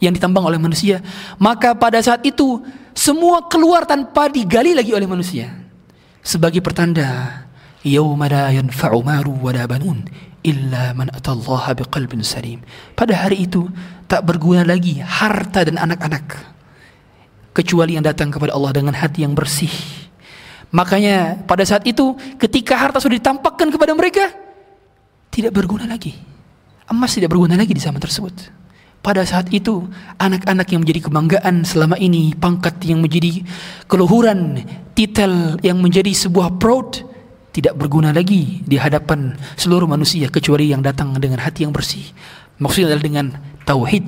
yang 0.01 0.13
ditambang 0.17 0.45
oleh 0.49 0.57
manusia, 0.57 1.01
maka 1.37 1.77
pada 1.77 2.01
saat 2.01 2.25
itu 2.25 2.61
semua 2.97 3.45
keluar 3.45 3.85
tanpa 3.85 4.27
digali 4.27 4.73
lagi 4.73 4.91
oleh 4.93 5.05
manusia. 5.05 5.53
Sebagai 6.25 6.61
pertanda, 6.61 7.45
yanfa'u 7.85 9.01
illa 10.41 10.93
man 10.97 11.09
atallaha 11.13 11.73
biqalbin 11.77 12.25
salim. 12.25 12.61
Pada 12.97 13.13
hari 13.17 13.45
itu 13.45 13.69
tak 14.09 14.25
berguna 14.25 14.65
lagi 14.65 14.99
harta 14.99 15.65
dan 15.65 15.77
anak-anak 15.77 16.37
kecuali 17.51 17.95
yang 17.99 18.05
datang 18.05 18.31
kepada 18.31 18.55
Allah 18.55 18.71
dengan 18.73 18.95
hati 18.95 19.23
yang 19.23 19.35
bersih. 19.37 19.71
Makanya 20.71 21.43
pada 21.43 21.67
saat 21.67 21.83
itu 21.83 22.15
ketika 22.39 22.79
harta 22.79 23.03
sudah 23.03 23.19
ditampakkan 23.19 23.67
kepada 23.67 23.91
mereka 23.91 24.31
tidak 25.31 25.55
berguna 25.55 25.87
lagi. 25.87 26.15
Emas 26.87 27.15
tidak 27.15 27.31
berguna 27.31 27.55
lagi 27.55 27.71
di 27.71 27.79
zaman 27.79 27.99
tersebut. 27.99 28.59
Pada 29.01 29.25
saat 29.25 29.49
itu 29.49 29.89
anak-anak 30.21 30.67
yang 30.69 30.85
menjadi 30.85 31.09
kebanggaan 31.09 31.65
selama 31.65 31.97
ini, 31.97 32.37
pangkat 32.37 32.85
yang 32.85 33.01
menjadi 33.01 33.41
keluhuran, 33.89 34.61
titel 34.93 35.57
yang 35.65 35.81
menjadi 35.81 36.13
sebuah 36.13 36.61
proud 36.61 37.10
tidak 37.51 37.75
berguna 37.75 38.15
lagi 38.15 38.63
di 38.63 38.79
hadapan 38.79 39.35
seluruh 39.59 39.87
manusia 39.87 40.31
kecuali 40.31 40.71
yang 40.71 40.79
datang 40.79 41.11
dengan 41.19 41.43
hati 41.43 41.67
yang 41.67 41.75
bersih. 41.75 42.03
Maksudnya 42.63 42.95
adalah 42.95 43.03
dengan 43.03 43.25
tauhid, 43.67 44.05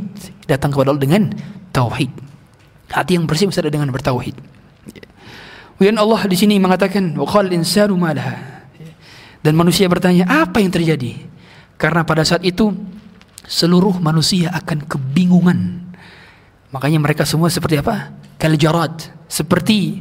datang 0.48 0.72
kepada 0.72 0.96
Allah 0.96 1.04
dengan 1.04 1.24
tauhid. 1.76 2.12
Hati 2.94 3.20
yang 3.20 3.28
bersih 3.28 3.52
maksudnya 3.52 3.74
dengan 3.74 3.92
bertauhid. 3.92 4.36
Kemudian 5.76 6.00
Allah 6.00 6.22
di 6.30 6.38
sini 6.40 6.56
mengatakan 6.62 7.20
waqal 7.20 7.52
insanu 7.52 8.00
malaha. 8.00 8.64
Dan 9.44 9.60
manusia 9.60 9.92
bertanya, 9.92 10.24
apa 10.24 10.64
yang 10.64 10.72
terjadi? 10.72 11.20
Karena 11.76 12.08
pada 12.08 12.24
saat 12.24 12.48
itu 12.48 12.72
seluruh 13.44 14.00
manusia 14.00 14.48
akan 14.56 14.88
kebingungan. 14.88 15.84
Makanya 16.72 17.04
mereka 17.04 17.28
semua 17.28 17.52
seperti 17.52 17.84
apa? 17.84 18.16
Kaljarat, 18.40 19.12
seperti 19.28 20.00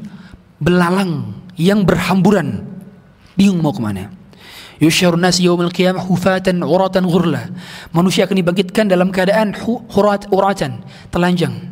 belalang 0.63 1.43
yang 1.59 1.83
berhamburan 1.83 2.72
bingung 3.39 3.61
mau 3.61 3.73
ke 3.73 3.81
mana 3.81 4.23
Yusyarun 4.83 5.23
nasi 5.23 5.47
yawmal 5.47 5.71
qiyamah 5.71 6.03
hufatan 6.03 6.59
uratan 6.67 7.07
ghurla. 7.07 7.55
Manusia 7.95 8.27
akan 8.27 8.35
dibangkitkan 8.35 8.91
dalam 8.91 9.15
keadaan 9.15 9.55
hurat 9.95 10.27
uratan, 10.35 10.83
telanjang. 11.15 11.71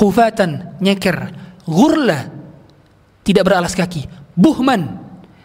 Hufatan, 0.00 0.80
nyeker, 0.80 1.28
ghurla, 1.68 2.32
tidak 3.20 3.44
beralas 3.44 3.76
kaki. 3.76 4.08
Buhman, 4.32 4.96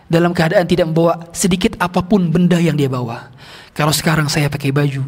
dalam 0.07 0.31
keadaan 0.31 0.63
tidak 0.63 0.95
membawa 0.95 1.27
sedikit 1.35 1.75
apa 1.83 1.99
pun 2.07 2.31
benda 2.31 2.55
yang 2.55 2.79
dia 2.79 2.87
bawa. 2.87 3.35
Kalau 3.75 3.91
sekarang 3.91 4.31
saya 4.31 4.47
pakai 4.47 4.71
baju, 4.71 5.03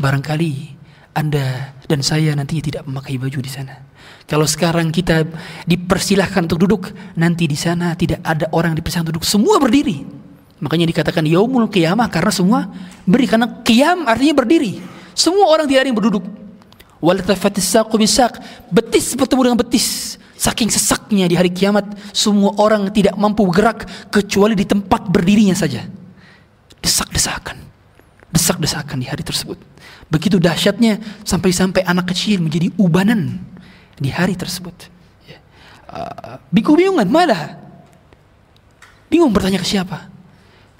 barangkali 0.00 0.52
Anda 1.12 1.76
dan 1.84 2.00
saya 2.00 2.32
nanti 2.32 2.64
tidak 2.64 2.88
memakai 2.88 3.20
baju 3.20 3.38
di 3.44 3.52
sana. 3.52 3.84
Kalau 4.24 4.48
sekarang 4.48 4.88
kita 4.88 5.28
dipersilahkan 5.68 6.48
untuk 6.48 6.64
duduk, 6.64 6.82
nanti 7.12 7.44
di 7.44 7.56
sana 7.56 7.92
tidak 7.92 8.24
ada 8.24 8.48
orang 8.56 8.72
dipersilahkan 8.72 9.12
duduk, 9.12 9.24
semua 9.24 9.60
berdiri. 9.60 10.00
Makanya 10.64 10.88
dikatakan 10.88 11.28
yaumul 11.28 11.68
qiyamah 11.68 12.08
karena 12.08 12.32
semua 12.32 12.60
berdiri 13.04 13.28
karena 13.28 13.48
qiyam 13.60 14.08
artinya 14.08 14.40
berdiri. 14.40 14.80
Semua 15.12 15.52
orang 15.52 15.68
tidak 15.68 15.84
ada 15.84 15.88
yang 15.92 15.98
berduduk. 16.00 16.24
Betis 18.72 19.06
bertemu 19.12 19.40
dengan 19.44 19.58
betis. 19.60 20.16
Saking 20.34 20.72
sesaknya 20.72 21.28
di 21.28 21.36
hari 21.36 21.52
kiamat, 21.52 21.84
semua 22.16 22.56
orang 22.56 22.88
tidak 22.90 23.14
mampu 23.20 23.44
bergerak 23.44 23.84
kecuali 24.08 24.56
di 24.56 24.64
tempat 24.64 25.06
berdirinya 25.12 25.54
saja. 25.54 25.84
Desak-desakan. 26.80 27.60
Desak-desakan 28.32 28.98
di 28.98 29.06
hari 29.06 29.20
tersebut. 29.20 29.60
Begitu 30.08 30.40
dahsyatnya 30.40 30.98
sampai-sampai 31.22 31.84
anak 31.86 32.10
kecil 32.10 32.40
menjadi 32.40 32.72
ubanan 32.80 33.40
di 33.98 34.10
hari 34.10 34.34
tersebut. 34.34 34.74
Ya. 35.26 35.38
Uh, 35.86 36.36
bingung-bingungan, 36.50 37.06
malah 37.06 37.58
bingung 39.08 39.30
bertanya 39.30 39.62
ke 39.62 39.68
siapa. 39.68 40.10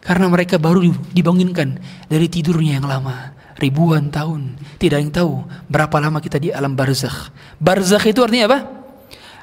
Karena 0.05 0.29
mereka 0.29 0.61
baru 0.61 0.85
dibangunkan 1.17 1.81
dari 2.13 2.29
tidurnya 2.29 2.77
yang 2.77 2.85
lama, 2.85 3.33
ribuan 3.57 4.13
tahun. 4.13 4.61
Tidak 4.77 5.01
yang 5.01 5.09
tahu 5.09 5.49
berapa 5.71 5.97
lama 5.97 6.21
kita 6.21 6.37
di 6.37 6.53
alam 6.53 6.77
barzakh. 6.77 7.33
Barzakh 7.57 8.13
itu 8.13 8.21
artinya 8.21 8.53
apa? 8.53 8.59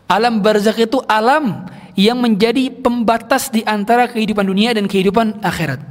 Alam 0.05 0.43
barzakh 0.43 0.77
itu 0.85 1.01
alam 1.09 1.65
yang 1.97 2.19
menjadi 2.21 2.69
pembatas 2.69 3.49
di 3.49 3.65
antara 3.65 4.05
kehidupan 4.05 4.45
dunia 4.45 4.75
dan 4.75 4.85
kehidupan 4.85 5.41
akhirat. 5.41 5.81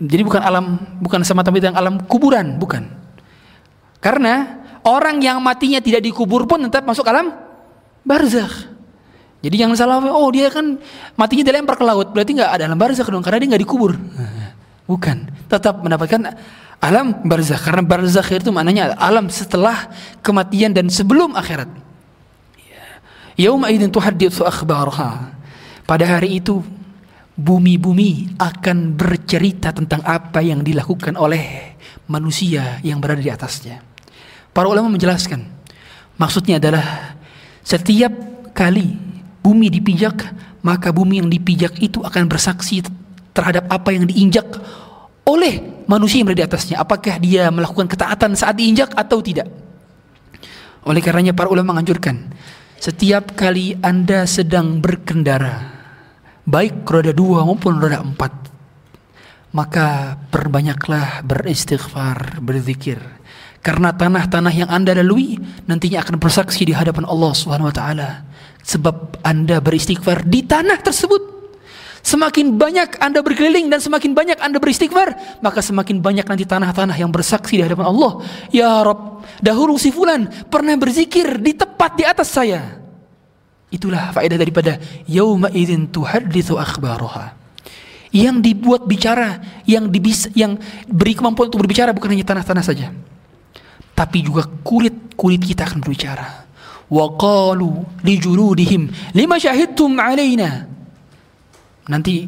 Jadi 0.00 0.22
bukan 0.24 0.40
alam, 0.40 0.80
bukan 0.96 1.20
semata-mata 1.20 1.68
yang 1.68 1.76
alam 1.76 2.00
kuburan, 2.08 2.56
bukan. 2.56 2.88
Karena 4.00 4.59
orang 4.84 5.20
yang 5.20 5.40
matinya 5.40 5.80
tidak 5.82 6.04
dikubur 6.04 6.44
pun 6.48 6.64
tetap 6.68 6.84
masuk 6.86 7.04
alam 7.08 7.32
barzakh. 8.04 8.68
Jadi 9.40 9.56
jangan 9.56 9.76
salah, 9.76 9.96
oh 10.04 10.28
dia 10.28 10.52
kan 10.52 10.76
matinya 11.16 11.48
dilempar 11.48 11.80
ke 11.80 11.84
laut, 11.84 12.12
berarti 12.12 12.36
nggak 12.36 12.50
ada 12.60 12.68
alam 12.68 12.76
barzakh 12.76 13.08
dong, 13.08 13.24
karena 13.24 13.40
dia 13.40 13.48
nggak 13.56 13.62
dikubur. 13.64 13.96
Bukan, 14.84 15.32
tetap 15.48 15.80
mendapatkan 15.80 16.36
alam 16.80 17.24
barzakh 17.24 17.60
karena 17.60 17.84
barzakh 17.84 18.36
itu 18.36 18.52
maknanya 18.52 18.96
alam 19.00 19.28
setelah 19.32 19.88
kematian 20.24 20.76
dan 20.76 20.92
sebelum 20.92 21.36
akhirat. 21.36 21.68
Yauma 23.40 23.72
idzin 23.72 23.88
tuhadditsu 23.88 24.44
akhbarha. 24.44 25.32
Pada 25.88 26.04
hari 26.04 26.40
itu 26.44 26.60
bumi-bumi 27.40 28.36
akan 28.36 28.92
bercerita 28.92 29.72
tentang 29.72 30.04
apa 30.04 30.44
yang 30.44 30.60
dilakukan 30.60 31.16
oleh 31.16 31.76
manusia 32.12 32.76
yang 32.84 33.00
berada 33.00 33.24
di 33.24 33.32
atasnya. 33.32 33.89
Para 34.50 34.66
ulama 34.66 34.90
menjelaskan, 34.90 35.46
maksudnya 36.18 36.58
adalah 36.58 37.14
setiap 37.62 38.10
kali 38.50 38.98
bumi 39.40 39.70
dipijak, 39.70 40.26
maka 40.66 40.90
bumi 40.90 41.22
yang 41.22 41.30
dipijak 41.30 41.78
itu 41.78 42.02
akan 42.02 42.26
bersaksi 42.26 42.82
terhadap 43.30 43.70
apa 43.70 43.94
yang 43.94 44.10
diinjak 44.10 44.46
oleh 45.22 45.84
manusia 45.86 46.18
yang 46.18 46.26
berada 46.26 46.42
di 46.42 46.48
atasnya. 46.50 46.76
Apakah 46.82 47.22
dia 47.22 47.46
melakukan 47.54 47.86
ketaatan 47.86 48.34
saat 48.34 48.58
diinjak 48.58 48.90
atau 48.98 49.22
tidak? 49.22 49.46
Oleh 50.82 50.98
karenanya 50.98 51.36
para 51.36 51.46
ulama 51.46 51.76
menganjurkan 51.76 52.32
setiap 52.80 53.36
kali 53.36 53.76
Anda 53.84 54.24
sedang 54.24 54.80
berkendara, 54.80 55.68
baik 56.48 56.88
roda 56.88 57.12
dua 57.12 57.44
maupun 57.44 57.76
roda 57.76 58.00
empat, 58.00 58.32
maka 59.52 60.16
perbanyaklah 60.32 61.20
beristighfar, 61.22 62.40
berzikir. 62.40 63.19
Karena 63.60 63.92
tanah-tanah 63.92 64.52
yang 64.56 64.70
Anda 64.72 64.96
lalui 64.96 65.36
nantinya 65.68 66.00
akan 66.00 66.16
bersaksi 66.16 66.64
di 66.64 66.72
hadapan 66.72 67.04
Allah 67.04 67.32
Subhanahu 67.36 67.68
wa 67.68 67.74
taala 67.76 68.24
sebab 68.64 69.20
Anda 69.20 69.60
beristighfar 69.60 70.24
di 70.24 70.44
tanah 70.48 70.80
tersebut. 70.80 71.40
Semakin 72.00 72.56
banyak 72.56 72.96
Anda 72.96 73.20
berkeliling 73.20 73.68
dan 73.68 73.84
semakin 73.84 74.16
banyak 74.16 74.40
Anda 74.40 74.56
beristighfar, 74.56 75.40
maka 75.44 75.60
semakin 75.60 76.00
banyak 76.00 76.24
nanti 76.24 76.48
tanah-tanah 76.48 76.96
yang 76.96 77.12
bersaksi 77.12 77.60
di 77.60 77.62
hadapan 77.64 77.92
Allah. 77.92 78.24
Ya 78.48 78.80
Rob, 78.80 79.20
dahulu 79.44 79.76
si 79.76 79.92
fulan 79.92 80.24
pernah 80.48 80.72
berzikir 80.80 81.36
di 81.36 81.52
tepat 81.52 82.00
di 82.00 82.04
atas 82.08 82.32
saya. 82.32 82.80
Itulah 83.68 84.16
faedah 84.16 84.40
daripada 84.40 84.80
yauma 85.04 85.52
idzin 85.52 85.92
tuhadditsu 85.92 86.56
akhbaraha. 86.56 87.36
Yang 88.10 88.36
dibuat 88.48 88.88
bicara, 88.88 89.38
yang 89.68 89.92
dibis, 89.92 90.32
yang 90.32 90.56
beri 90.88 91.12
kemampuan 91.12 91.52
untuk 91.52 91.62
berbicara 91.62 91.92
bukan 91.92 92.16
hanya 92.16 92.24
tanah-tanah 92.24 92.64
saja. 92.64 92.90
Tapi 94.00 94.24
juga 94.24 94.48
kulit-kulit 94.64 95.44
kita 95.44 95.68
akan 95.68 95.84
berbicara. 95.84 96.48
Wa 96.88 97.04
qalu 97.20 97.84
li 98.00 98.16
juludihim 98.16 98.88
lima 99.12 99.36
syahidtum 99.36 100.00
alaina? 100.00 100.64
Nanti 101.84 102.24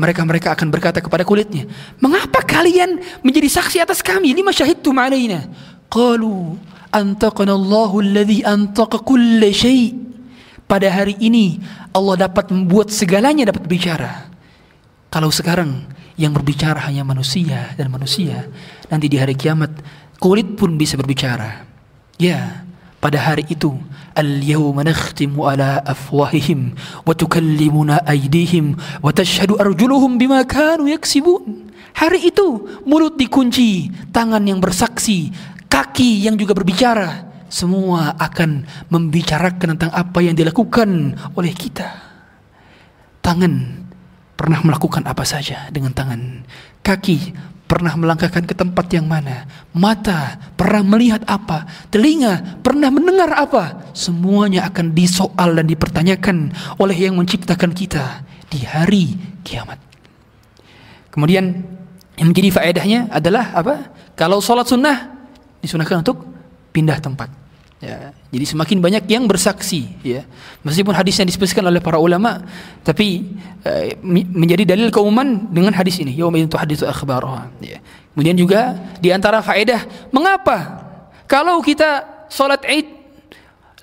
mereka-mereka 0.00 0.56
akan 0.56 0.72
berkata 0.72 1.04
kepada 1.04 1.22
kulitnya 1.22 1.68
mengapa 2.00 2.40
kalian 2.40 3.20
menjadi 3.20 3.52
saksi 3.52 3.84
atas 3.84 4.00
kami? 4.00 4.32
Lima 4.32 4.48
syahidtum 4.48 4.96
alaina? 4.96 5.44
Qalu 5.92 6.56
antaqana 6.88 7.52
Allahu 7.52 8.00
alladhi 8.00 8.40
antaqa 8.40 9.04
kulla 9.04 9.52
syai 9.52 9.92
pada 10.64 10.88
hari 10.88 11.20
ini 11.20 11.60
Allah 11.92 12.24
dapat 12.24 12.48
membuat 12.48 12.88
segalanya 12.88 13.52
dapat 13.52 13.68
bicara. 13.68 14.32
Kalau 15.12 15.28
sekarang 15.28 15.84
yang 16.16 16.32
berbicara 16.32 16.80
hanya 16.88 17.04
manusia 17.04 17.76
dan 17.76 17.92
manusia 17.92 18.48
nanti 18.88 19.06
di 19.06 19.18
hari 19.18 19.36
kiamat 19.36 19.70
kulit 20.18 20.58
pun 20.58 20.76
bisa 20.78 20.98
berbicara. 20.98 21.66
Ya 22.18 22.64
pada 23.04 23.20
hari 23.20 23.44
itu 23.50 23.76
al-yawma 24.16 24.86
nakhtimu 24.86 25.44
ala 25.44 25.82
afwahihim 25.84 26.72
wa 27.04 27.12
tukallimuna 27.12 28.00
aydihim 28.08 28.78
wa 29.04 29.10
tashhadu 29.12 29.60
arjuluhum 29.60 30.16
bima 30.16 30.40
kanu 30.48 30.88
yaksibun. 30.88 31.68
Hari 31.94 32.32
itu 32.32 32.64
mulut 32.88 33.14
dikunci 33.14 33.92
tangan 34.10 34.42
yang 34.42 34.58
bersaksi 34.58 35.30
kaki 35.70 36.26
yang 36.26 36.34
juga 36.34 36.54
berbicara. 36.54 37.30
Semua 37.52 38.18
akan 38.18 38.66
membicarakan 38.90 39.78
tentang 39.78 39.92
apa 39.94 40.18
yang 40.18 40.34
dilakukan 40.34 41.14
oleh 41.38 41.54
kita. 41.54 41.86
Tangan 43.22 43.52
pernah 44.34 44.58
melakukan 44.66 45.06
apa 45.06 45.22
saja 45.22 45.70
dengan 45.70 45.94
tangan? 45.94 46.42
Kaki 46.82 47.18
pernah 47.74 47.98
melangkahkan 47.98 48.46
ke 48.46 48.54
tempat 48.54 48.86
yang 48.94 49.10
mana, 49.10 49.50
mata 49.74 50.38
pernah 50.54 50.86
melihat 50.86 51.26
apa, 51.26 51.66
telinga 51.90 52.62
pernah 52.62 52.86
mendengar 52.86 53.34
apa, 53.34 53.90
semuanya 53.90 54.70
akan 54.70 54.94
disoal 54.94 55.58
dan 55.58 55.66
dipertanyakan 55.66 56.54
oleh 56.78 56.94
yang 56.94 57.18
menciptakan 57.18 57.74
kita 57.74 58.22
di 58.46 58.62
hari 58.62 59.18
kiamat. 59.42 59.82
Kemudian 61.10 61.66
yang 62.14 62.30
menjadi 62.30 62.54
faedahnya 62.54 63.10
adalah 63.10 63.50
apa? 63.50 63.90
Kalau 64.14 64.38
sholat 64.38 64.70
sunnah 64.70 65.10
disunahkan 65.58 66.06
untuk 66.06 66.22
pindah 66.70 67.02
tempat. 67.02 67.43
Ya, 67.84 68.16
jadi 68.32 68.44
semakin 68.48 68.80
banyak 68.80 69.04
yang 69.12 69.28
bersaksi 69.28 69.92
ya. 70.00 70.24
Meskipun 70.64 70.96
hadisnya 70.96 71.28
disebutkan 71.28 71.68
oleh 71.68 71.84
para 71.84 72.00
ulama 72.00 72.40
tapi 72.80 73.36
uh, 73.60 73.92
menjadi 74.32 74.64
dalil 74.64 74.88
keumuman 74.88 75.52
dengan 75.52 75.76
hadis 75.76 76.00
ini. 76.00 76.16
Yauma 76.16 76.40
itu 76.40 76.56
hadis 76.56 76.80
akhbarah. 76.80 77.52
Ya. 77.60 77.84
Kemudian 78.16 78.40
juga 78.40 78.72
di 79.04 79.12
antara 79.12 79.44
faedah 79.44 79.84
mengapa 80.08 80.80
kalau 81.28 81.60
kita 81.60 82.08
sholat 82.32 82.64
Id 82.64 82.86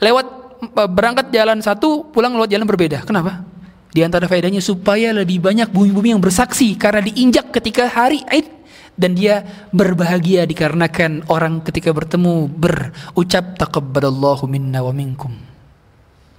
lewat 0.01 0.25
eh, 0.65 0.89
berangkat 0.89 1.29
jalan 1.29 1.61
satu 1.61 2.09
pulang 2.09 2.33
lewat 2.33 2.49
jalan 2.49 2.65
berbeda. 2.65 3.05
Kenapa? 3.05 3.45
Di 3.91 4.01
antara 4.01 4.25
faedahnya 4.25 4.63
supaya 4.63 5.11
lebih 5.11 5.43
banyak 5.43 5.69
bumi-bumi 5.69 6.15
yang 6.15 6.23
bersaksi 6.23 6.73
karena 6.79 7.03
diinjak 7.03 7.51
ketika 7.53 7.85
hari 7.91 8.23
Id 8.23 8.60
dan 8.99 9.15
dia 9.15 9.43
berbahagia 9.71 10.43
dikarenakan 10.45 11.25
orang 11.31 11.63
ketika 11.63 11.95
bertemu 11.95 12.47
berucap 12.51 13.57
taqabbalallahu 13.57 14.45
minna 14.45 14.83
wa 14.83 14.93
minkum. 14.93 15.31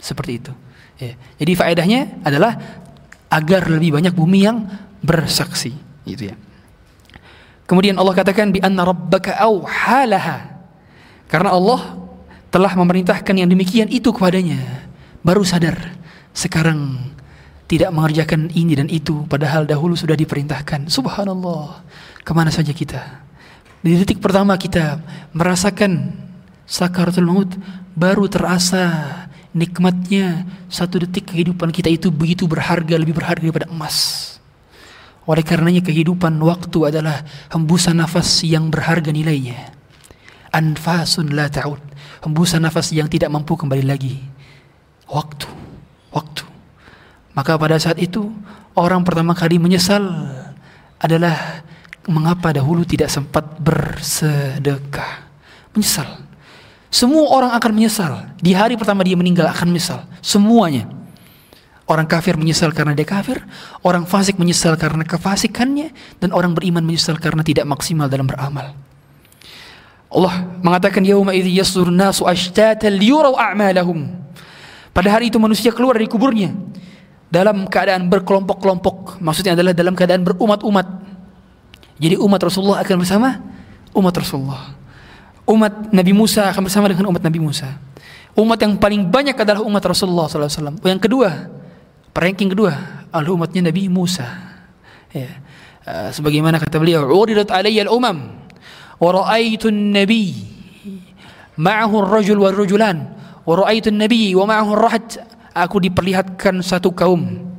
Seperti 0.02 0.32
itu. 0.38 0.52
Ya. 1.00 1.14
Jadi 1.40 1.52
faedahnya 1.56 2.00
adalah 2.22 2.58
agar 3.32 3.66
lebih 3.66 3.96
banyak 3.96 4.12
bumi 4.12 4.44
yang 4.44 4.68
bersaksi, 5.02 5.72
gitu 6.04 6.30
ya. 6.30 6.36
Kemudian 7.66 7.96
Allah 7.96 8.12
katakan 8.12 8.52
bi 8.52 8.60
anna 8.60 8.84
rabbaka 8.84 9.32
auhalaha. 9.40 10.52
Karena 11.32 11.56
Allah 11.56 11.96
telah 12.52 12.76
memerintahkan 12.76 13.32
yang 13.32 13.48
demikian 13.48 13.88
itu 13.88 14.12
kepadanya. 14.12 14.60
Baru 15.24 15.40
sadar 15.40 15.96
sekarang 16.36 17.00
tidak 17.72 17.88
mengerjakan 17.88 18.52
ini 18.52 18.76
dan 18.76 18.92
itu 18.92 19.24
padahal 19.24 19.64
dahulu 19.64 19.96
sudah 19.96 20.12
diperintahkan. 20.12 20.92
Subhanallah. 20.92 21.80
Ke 22.20 22.37
mana 22.37 22.52
saja 22.52 22.68
kita? 22.68 23.00
Di 23.80 23.96
detik 23.96 24.20
pertama 24.20 24.61
kita 24.61 25.00
merasakan 25.32 26.12
sakaratul 26.68 27.24
maut 27.24 27.48
baru 27.96 28.28
terasa 28.28 28.92
nikmatnya 29.56 30.44
satu 30.68 31.00
detik 31.00 31.32
kehidupan 31.32 31.72
kita 31.72 31.88
itu 31.88 32.12
begitu 32.12 32.44
berharga 32.44 32.92
lebih 33.00 33.16
berharga 33.16 33.40
daripada 33.40 33.72
emas. 33.72 34.28
Oleh 35.24 35.40
karenanya 35.40 35.80
kehidupan 35.80 36.37
waktu 36.44 36.92
adalah 36.92 37.24
hembusan 37.48 37.96
nafas 38.04 38.44
yang 38.44 38.68
berharga 38.68 39.08
nilainya. 39.08 39.72
Anfasun 40.52 41.32
la 41.32 41.48
ta'ud. 41.48 41.80
Hembusan 42.20 42.68
nafas 42.68 42.92
yang 42.92 43.08
tidak 43.08 43.32
mampu 43.32 43.56
kembali 43.56 43.88
lagi. 43.88 44.20
Waktu. 45.08 45.48
Waktu. 46.12 46.51
Maka 47.33 47.57
pada 47.57 47.81
saat 47.81 47.97
itu 47.97 48.29
orang 48.77 49.01
pertama 49.05 49.33
kali 49.33 49.57
menyesal 49.57 50.05
adalah 51.01 51.64
mengapa 52.05 52.53
dahulu 52.53 52.85
tidak 52.85 53.09
sempat 53.09 53.57
bersedekah. 53.57 55.25
Menyesal. 55.73 56.21
Semua 56.92 57.25
orang 57.33 57.53
akan 57.57 57.73
menyesal. 57.73 58.12
Di 58.37 58.53
hari 58.53 58.77
pertama 58.77 59.01
dia 59.01 59.16
meninggal 59.16 59.49
akan 59.49 59.73
menyesal. 59.73 60.05
Semuanya. 60.21 60.85
Orang 61.88 62.05
kafir 62.05 62.37
menyesal 62.38 62.71
karena 62.71 62.95
dia 62.95 63.05
kafir, 63.05 63.42
orang 63.83 64.07
fasik 64.07 64.38
menyesal 64.38 64.79
karena 64.79 65.03
kefasikannya, 65.03 65.90
dan 66.23 66.31
orang 66.31 66.55
beriman 66.55 66.81
menyesal 66.81 67.18
karena 67.18 67.42
tidak 67.42 67.66
maksimal 67.66 68.07
dalam 68.07 68.25
beramal. 68.25 68.73
Allah 70.12 70.35
mengatakan 70.62 71.03
yauma 71.03 71.33
idzi 71.35 71.59
yasdur 71.59 71.88
nasu 71.88 72.29
ashtatan 72.29 72.92
liyurau 72.97 73.35
a'malahum. 73.35 74.09
Pada 74.92 75.09
hari 75.09 75.33
itu 75.33 75.40
manusia 75.40 75.73
keluar 75.73 75.97
dari 75.97 76.07
kuburnya 76.07 76.53
dalam 77.33 77.64
keadaan 77.64 78.12
berkelompok-kelompok, 78.12 79.25
maksudnya 79.25 79.57
adalah 79.57 79.73
dalam 79.73 79.97
keadaan 79.97 80.21
berumat-umat 80.21 81.01
Jadi 82.03 82.18
umat 82.18 82.40
Rasulullah 82.42 82.83
akan 82.83 82.97
bersama 82.99 83.38
umat 83.95 84.14
Rasulullah. 84.16 84.75
Umat 85.47 85.95
Nabi 85.95 86.11
Musa 86.11 86.51
akan 86.51 86.66
bersama 86.66 86.90
dengan 86.90 87.07
umat 87.14 87.23
Nabi 87.23 87.38
Musa. 87.38 87.79
Umat 88.35 88.59
yang 88.59 88.75
paling 88.75 89.07
banyak 89.07 89.38
adalah 89.38 89.62
umat 89.62 89.79
Rasulullah 89.87 90.27
SAW. 90.27 90.83
Yang 90.83 90.99
kedua, 91.07 91.31
ranking 92.11 92.51
kedua 92.51 92.75
adalah 93.14 93.38
umatnya 93.38 93.71
Nabi 93.71 93.87
Musa. 93.87 94.27
Ya. 95.14 95.31
Uh, 95.87 96.11
sebagaimana 96.11 96.59
kata 96.59 96.83
beliau, 96.83 97.07
"Uridat 97.07 97.55
alayya 97.55 97.87
al-umam 97.87 98.35
wa 98.99 99.09
ra'aytu 99.14 99.71
an-nabi 99.71 100.42
ma'ahu 101.55 102.03
ar-rajul 102.03 102.38
wa 102.42 102.51
ar-rajulan 102.51 102.97
wa 103.47 103.53
ra'aytu 103.62 103.95
an-nabi 103.95 104.35
wa 104.35 104.42
ma'ahu 104.42 104.75
ar-rahat." 104.75 105.23
Aku 105.52 105.80
diperlihatkan 105.80 106.62
satu 106.64 106.92
kaum 106.92 107.52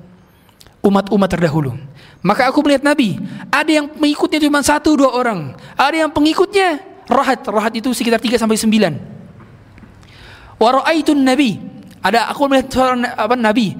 umat-umat 0.84 1.30
terdahulu. 1.30 1.78
Maka 2.26 2.50
aku 2.50 2.64
melihat 2.66 2.84
Nabi, 2.84 3.20
ada 3.52 3.72
yang 3.72 3.88
pengikutnya 3.88 4.40
cuma 4.44 4.64
satu 4.64 4.96
dua 4.96 5.12
orang, 5.14 5.56
ada 5.76 5.96
yang 5.96 6.12
pengikutnya 6.12 6.80
rahat, 7.08 7.44
rahat 7.48 7.74
itu 7.76 7.92
sekitar 7.92 8.20
3 8.20 8.40
sampai 8.40 8.56
9. 8.56 10.56
Wa 10.56 10.70
ra'aitun 10.80 11.20
nabi, 11.20 11.60
ada 12.00 12.32
aku 12.32 12.48
melihat 12.48 12.72
seorang 12.72 13.04
apa 13.12 13.36
nabi, 13.36 13.76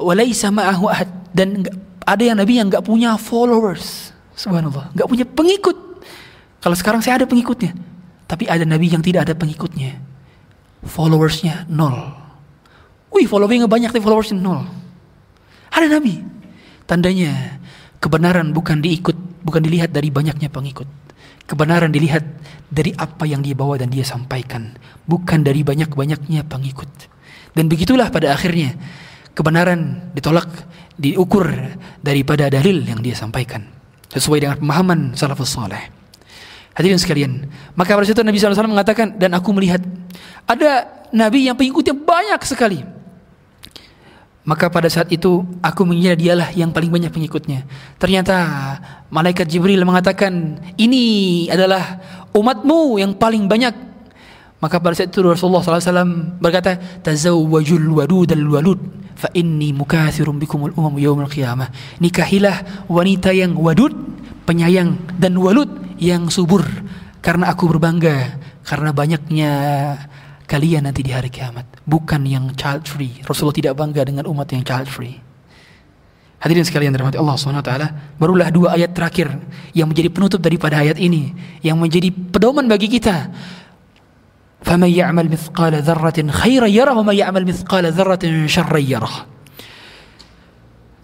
walaisa 0.00 0.48
ma'ahu 0.48 0.88
ahad 0.88 1.08
dan 1.36 1.68
ada 2.08 2.22
yang 2.22 2.40
nabi 2.40 2.56
yang 2.56 2.72
enggak 2.72 2.84
punya 2.84 3.20
followers. 3.20 4.16
Subhanallah, 4.32 4.88
enggak 4.96 5.08
punya 5.12 5.26
pengikut. 5.28 5.76
Kalau 6.62 6.76
sekarang 6.78 7.04
saya 7.04 7.20
ada 7.20 7.28
pengikutnya, 7.28 7.76
tapi 8.24 8.48
ada 8.48 8.64
nabi 8.64 8.88
yang 8.88 9.04
tidak 9.04 9.28
ada 9.28 9.34
pengikutnya. 9.36 10.00
Followersnya 10.88 11.68
nol. 11.68 12.21
Wih, 13.12 13.28
followingnya 13.28 13.68
banyak 13.68 13.92
tapi 13.92 14.00
followersnya 14.00 14.40
nol. 14.40 14.64
Ada 15.72 16.00
nabi. 16.00 16.20
Tandanya 16.88 17.60
kebenaran 18.00 18.50
bukan 18.56 18.80
diikut, 18.80 19.44
bukan 19.44 19.62
dilihat 19.62 19.92
dari 19.92 20.08
banyaknya 20.08 20.48
pengikut. 20.48 20.88
Kebenaran 21.44 21.92
dilihat 21.92 22.24
dari 22.72 22.96
apa 22.96 23.28
yang 23.28 23.44
dia 23.44 23.52
bawa 23.52 23.76
dan 23.76 23.92
dia 23.92 24.06
sampaikan, 24.06 24.72
bukan 25.04 25.44
dari 25.44 25.60
banyak-banyaknya 25.60 26.48
pengikut. 26.48 26.88
Dan 27.52 27.68
begitulah 27.68 28.08
pada 28.08 28.32
akhirnya 28.32 28.72
kebenaran 29.36 30.12
ditolak, 30.16 30.48
diukur 30.96 31.52
daripada 32.00 32.48
dalil 32.48 32.80
yang 32.80 33.04
dia 33.04 33.12
sampaikan 33.12 33.68
sesuai 34.12 34.38
dengan 34.44 34.56
pemahaman 34.60 35.00
salafus 35.16 35.52
saleh. 35.52 35.92
Hadirin 36.72 36.96
sekalian, 36.96 37.32
maka 37.76 37.92
pada 37.92 38.08
situ 38.08 38.24
Nabi 38.24 38.40
SAW 38.40 38.72
mengatakan 38.72 39.20
dan 39.20 39.36
aku 39.36 39.52
melihat 39.52 39.84
ada 40.48 40.88
nabi 41.12 41.44
yang 41.44 41.56
pengikutnya 41.56 41.92
banyak 41.92 42.40
sekali. 42.48 42.80
Maka 44.42 44.66
pada 44.66 44.90
saat 44.90 45.06
itu 45.14 45.46
aku 45.62 45.86
mengira 45.86 46.18
dialah 46.18 46.50
yang 46.50 46.74
paling 46.74 46.90
banyak 46.90 47.14
pengikutnya. 47.14 47.62
Ternyata 47.94 48.36
malaikat 49.06 49.46
Jibril 49.46 49.86
mengatakan, 49.86 50.58
"Ini 50.74 51.46
adalah 51.46 52.02
umatmu 52.34 52.98
yang 52.98 53.14
paling 53.14 53.46
banyak." 53.46 53.70
Maka 54.58 54.82
pada 54.82 54.98
saat 54.98 55.14
itu 55.14 55.22
Rasulullah 55.22 55.62
SAW 55.62 56.38
berkata, 56.42 56.74
"Tazawwajul 57.06 57.86
wadud 58.02 58.30
al 58.34 58.46
walud, 58.46 58.80
fa 59.14 59.30
inni 59.34 59.70
mukathirun 59.70 60.42
bikumul 60.42 60.74
umam 60.74 60.98
yaumil 60.98 61.30
qiyamah." 61.30 61.70
Nikahilah 62.02 62.86
wanita 62.90 63.30
yang 63.30 63.54
wadud, 63.54 63.94
penyayang 64.42 64.98
dan 65.22 65.38
walud 65.38 65.70
yang 66.02 66.26
subur 66.26 66.66
karena 67.22 67.54
aku 67.54 67.70
berbangga 67.70 68.42
karena 68.66 68.90
banyaknya 68.90 69.50
kalian 70.51 70.87
nanti 70.87 71.03
di 71.03 71.11
hari 71.11 71.27
kiamat 71.27 71.67
bukan 71.83 72.23
yang 72.23 72.55
child 72.55 72.87
free 72.87 73.19
Rasulullah 73.27 73.55
tidak 73.55 73.73
bangga 73.75 74.07
dengan 74.07 74.25
umat 74.31 74.47
yang 74.51 74.63
child 74.63 74.87
free 74.87 75.27
Hadirin 76.37 76.61
sekalian 76.61 76.93
dirahmati 76.93 77.17
Allah 77.17 77.33
SWT 77.33 77.73
Barulah 78.21 78.53
dua 78.53 78.77
ayat 78.77 78.93
terakhir 78.93 79.25
Yang 79.73 79.87
menjadi 79.89 80.09
penutup 80.13 80.37
daripada 80.37 80.85
ayat 80.85 81.01
ini 81.01 81.33
Yang 81.65 81.77
menjadi 81.81 82.09
pedoman 82.13 82.69
bagi 82.69 82.85
kita 82.93 83.33
فَمَنْ 84.67 84.89
يَعْمَلْ 84.89 85.31
مِثْقَالَ 85.31 85.73
ذَرَّةٍ 85.79 86.19
خَيْرًا 86.27 86.67
يَرَهُ 86.67 86.95
وَمَنْ 86.97 87.15
يَعْمَلْ 87.15 87.43
مِثْقَالَ 87.45 87.87
ذَرَّةٍ 87.93 88.23
شَرًّا 88.51 88.81
يَرَهُ 88.81 89.15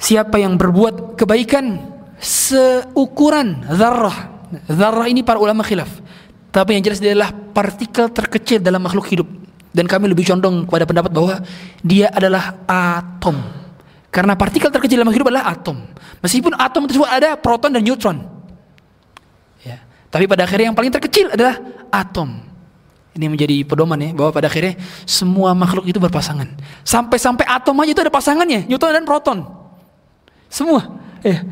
Siapa 0.03 0.35
yang 0.35 0.59
berbuat 0.59 1.15
kebaikan 1.15 1.79
Seukuran 2.19 3.63
zarrah 3.71 4.35
Zarrah 4.67 5.07
ini 5.07 5.23
para 5.23 5.39
ulama 5.39 5.63
khilaf 5.63 5.89
tapi 6.58 6.74
yang 6.74 6.82
jelas 6.82 6.98
dia 6.98 7.14
adalah 7.14 7.30
partikel 7.30 8.10
terkecil 8.10 8.58
dalam 8.58 8.82
makhluk 8.82 9.06
hidup. 9.06 9.30
Dan 9.70 9.86
kami 9.86 10.10
lebih 10.10 10.26
condong 10.26 10.66
kepada 10.66 10.90
pendapat 10.90 11.14
bahwa 11.14 11.38
dia 11.86 12.10
adalah 12.10 12.66
atom. 12.66 13.38
Karena 14.10 14.34
partikel 14.34 14.66
terkecil 14.74 14.98
dalam 14.98 15.06
makhluk 15.06 15.22
hidup 15.22 15.30
adalah 15.30 15.54
atom. 15.54 15.76
Meskipun 16.18 16.58
atom 16.58 16.90
tersebut 16.90 17.06
ada 17.06 17.38
proton 17.38 17.70
dan 17.70 17.86
neutron. 17.86 18.26
Ya. 19.62 19.78
Tapi 20.10 20.26
pada 20.26 20.50
akhirnya 20.50 20.74
yang 20.74 20.78
paling 20.78 20.90
terkecil 20.90 21.30
adalah 21.30 21.62
atom. 21.94 22.42
Ini 23.14 23.26
menjadi 23.30 23.62
pedoman 23.62 23.98
ya 24.02 24.10
bahwa 24.14 24.30
pada 24.34 24.50
akhirnya 24.50 24.74
semua 25.06 25.54
makhluk 25.54 25.86
itu 25.86 26.02
berpasangan. 26.02 26.58
Sampai-sampai 26.82 27.46
atom 27.46 27.78
aja 27.78 27.90
itu 27.94 28.02
ada 28.02 28.10
pasangannya, 28.10 28.66
neutron 28.66 28.98
dan 28.98 29.06
proton. 29.06 29.46
Semua. 30.50 30.98
Ya. 31.22 31.44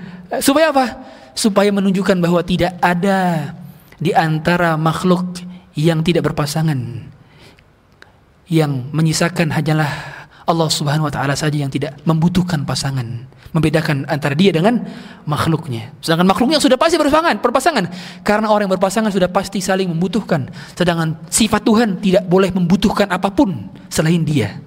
Supaya 0.43 0.75
apa? 0.75 0.99
Supaya 1.37 1.71
menunjukkan 1.71 2.19
bahwa 2.19 2.43
tidak 2.43 2.75
ada 2.83 3.53
di 3.97 4.13
antara 4.13 4.77
makhluk 4.77 5.41
yang 5.77 6.01
tidak 6.05 6.33
berpasangan 6.33 6.79
yang 8.47 8.73
menyisakan 8.95 9.51
hanyalah 9.51 9.91
Allah 10.47 10.71
Subhanahu 10.71 11.11
wa 11.11 11.13
taala 11.13 11.35
saja 11.35 11.59
yang 11.59 11.73
tidak 11.73 11.99
membutuhkan 12.07 12.63
pasangan 12.63 13.27
membedakan 13.51 14.05
antara 14.07 14.37
dia 14.37 14.53
dengan 14.53 14.85
makhluknya. 15.25 15.97
Sedangkan 16.05 16.29
makhluknya 16.29 16.61
sudah 16.61 16.77
pasti 16.77 17.01
berpasangan 17.01 17.41
berpasangan. 17.41 17.85
Karena 18.21 18.53
orang 18.53 18.69
yang 18.69 18.75
berpasangan 18.77 19.09
sudah 19.09 19.33
pasti 19.33 19.65
saling 19.65 19.91
membutuhkan 19.91 20.47
sedangkan 20.77 21.19
sifat 21.33 21.65
Tuhan 21.65 21.89
tidak 21.99 22.29
boleh 22.29 22.53
membutuhkan 22.53 23.09
apa 23.11 23.33
pun 23.33 23.73
selain 23.89 24.23
dia 24.23 24.61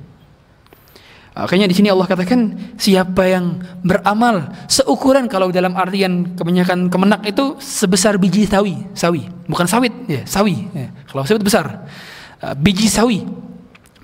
Makanya 1.46 1.72
di 1.72 1.76
sini 1.78 1.88
Allah 1.88 2.04
katakan 2.04 2.52
siapa 2.76 3.24
yang 3.24 3.64
beramal 3.80 4.52
seukuran 4.68 5.32
kalau 5.32 5.54
dalam 5.54 5.78
artian 5.80 6.36
kebanyakan 6.36 6.92
kemenak 6.92 7.24
itu 7.24 7.56
sebesar 7.64 8.20
biji 8.20 8.44
sawi, 8.44 8.84
sawi, 8.92 9.30
bukan 9.48 9.64
sawit, 9.64 9.94
ya, 10.10 10.28
sawi. 10.28 10.68
Ya. 10.76 10.92
Kalau 11.08 11.24
sawit 11.24 11.40
besar, 11.40 11.88
uh, 12.44 12.56
biji 12.60 12.92
sawi, 12.92 13.24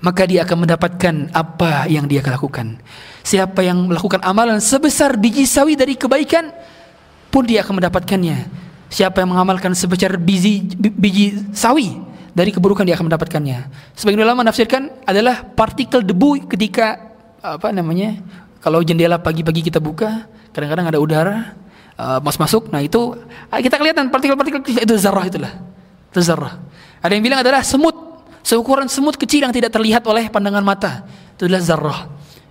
maka 0.00 0.24
dia 0.24 0.48
akan 0.48 0.64
mendapatkan 0.64 1.14
apa 1.36 1.90
yang 1.92 2.08
dia 2.08 2.24
lakukan. 2.24 2.80
Siapa 3.26 3.60
yang 3.66 3.84
melakukan 3.90 4.22
amalan 4.24 4.62
sebesar 4.62 5.18
biji 5.20 5.44
sawi 5.44 5.76
dari 5.76 5.98
kebaikan 5.98 6.54
pun 7.28 7.44
dia 7.44 7.60
akan 7.66 7.82
mendapatkannya. 7.82 8.48
Siapa 8.86 9.18
yang 9.20 9.34
mengamalkan 9.34 9.74
sebesar 9.74 10.14
biji 10.14 10.62
biji 10.78 11.52
sawi 11.52 11.98
dari 12.36 12.52
keburukan 12.52 12.86
dia 12.86 12.94
akan 12.94 13.08
mendapatkannya. 13.10 13.58
Sebagian 13.96 14.22
ulama 14.22 14.46
menafsirkan 14.46 14.92
adalah 15.08 15.42
partikel 15.42 16.04
debu 16.04 16.46
ketika 16.46 17.15
apa 17.42 17.72
namanya 17.72 18.20
kalau 18.60 18.82
jendela 18.82 19.20
pagi-pagi 19.20 19.66
kita 19.66 19.78
buka 19.78 20.26
kadang-kadang 20.50 20.86
ada 20.90 20.98
udara 20.98 21.36
uh, 22.00 22.18
mas 22.20 22.36
masuk 22.40 22.68
nah 22.72 22.80
itu 22.80 23.16
uh, 23.52 23.60
kita 23.60 23.76
kelihatan 23.76 24.08
partikel-partikel 24.08 24.62
itu 24.64 24.94
zarah 24.96 25.24
itulah 25.26 25.52
itu 26.12 26.20
zarah 26.24 26.58
ada 27.04 27.12
yang 27.12 27.24
bilang 27.24 27.40
adalah 27.44 27.60
semut 27.62 27.94
seukuran 28.46 28.86
semut 28.86 29.18
kecil 29.18 29.44
yang 29.44 29.54
tidak 29.54 29.74
terlihat 29.74 30.06
oleh 30.06 30.30
pandangan 30.30 30.64
mata 30.64 31.04
itu 31.36 31.44
adalah 31.50 31.62
zarah 31.62 32.00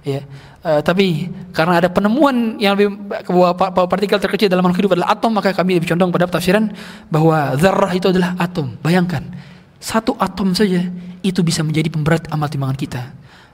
ya. 0.05 0.21
Uh, 0.65 0.81
tapi 0.81 1.29
karena 1.53 1.77
ada 1.77 1.89
penemuan 1.93 2.57
yang 2.57 2.73
lebih 2.73 2.97
bahwa 3.29 3.53
partikel 3.85 4.17
terkecil 4.17 4.49
dalam 4.49 4.65
makhluk 4.65 4.85
hidup 4.85 4.97
adalah 4.97 5.13
atom 5.13 5.31
maka 5.37 5.53
kami 5.53 5.77
lebih 5.77 5.93
condong 5.93 6.09
pada 6.09 6.25
tafsiran 6.25 6.73
bahwa 7.05 7.53
zarah 7.61 7.93
itu 7.93 8.09
adalah 8.09 8.33
atom. 8.41 8.73
Bayangkan 8.81 9.29
satu 9.77 10.17
atom 10.17 10.57
saja 10.57 10.81
itu 11.21 11.41
bisa 11.45 11.61
menjadi 11.61 11.93
pemberat 11.93 12.25
amal 12.33 12.49
timbangan 12.49 12.77
kita 12.77 13.01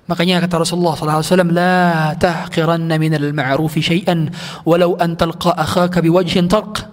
Makanya 0.09 0.41
kata 0.41 0.65
Rasulullah 0.65 0.97
SAW, 0.97 1.53
La 1.53 2.11
tahqiranna 2.17 2.97
minal 2.97 3.29
ma'rufi 3.31 3.85
syai'an, 3.85 4.33
walau 4.65 4.97
an 4.97 5.13
talqa 5.13 5.53
akhaka 5.53 6.01
biwajhin 6.01 6.49
talq. 6.49 6.83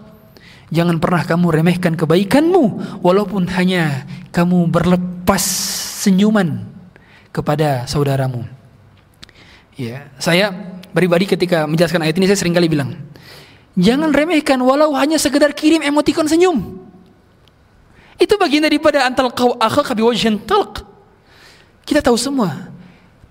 Jangan 0.68 1.00
pernah 1.00 1.24
kamu 1.24 1.48
remehkan 1.48 1.96
kebaikanmu, 1.96 3.00
walaupun 3.00 3.48
hanya 3.56 4.04
kamu 4.28 4.68
berlepas 4.68 5.40
senyuman 6.04 6.68
kepada 7.32 7.88
saudaramu. 7.88 8.44
Ya, 9.80 10.12
saya 10.20 10.52
pribadi 10.92 11.24
ketika 11.24 11.64
menjelaskan 11.64 12.04
ayat 12.04 12.14
ini 12.20 12.28
saya 12.28 12.38
sering 12.44 12.52
kali 12.52 12.68
bilang, 12.68 12.92
jangan 13.78 14.12
remehkan 14.12 14.60
walau 14.60 14.92
hanya 14.94 15.16
sekedar 15.16 15.56
kirim 15.56 15.80
emotikon 15.80 16.28
senyum. 16.28 16.76
Itu 18.18 18.36
bagian 18.36 18.66
daripada 18.66 19.06
antal 19.06 19.32
kau 19.32 19.54
akhaka 19.56 19.94
biwajhin 19.94 20.42
talq. 20.44 20.84
Kita 21.88 22.04
tahu 22.04 22.18
semua 22.20 22.77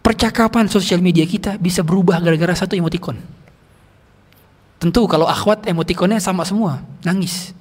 percakapan 0.08 0.72
sosial 0.72 1.04
media 1.04 1.28
kita 1.28 1.60
bisa 1.60 1.84
berubah 1.84 2.24
gara-gara 2.24 2.56
satu 2.56 2.80
emoticon. 2.80 3.20
Tentu 4.80 5.04
kalau 5.04 5.28
akhwat 5.28 5.68
emoticonnya 5.68 6.24
sama 6.24 6.48
semua, 6.48 6.80
nangis. 7.04 7.52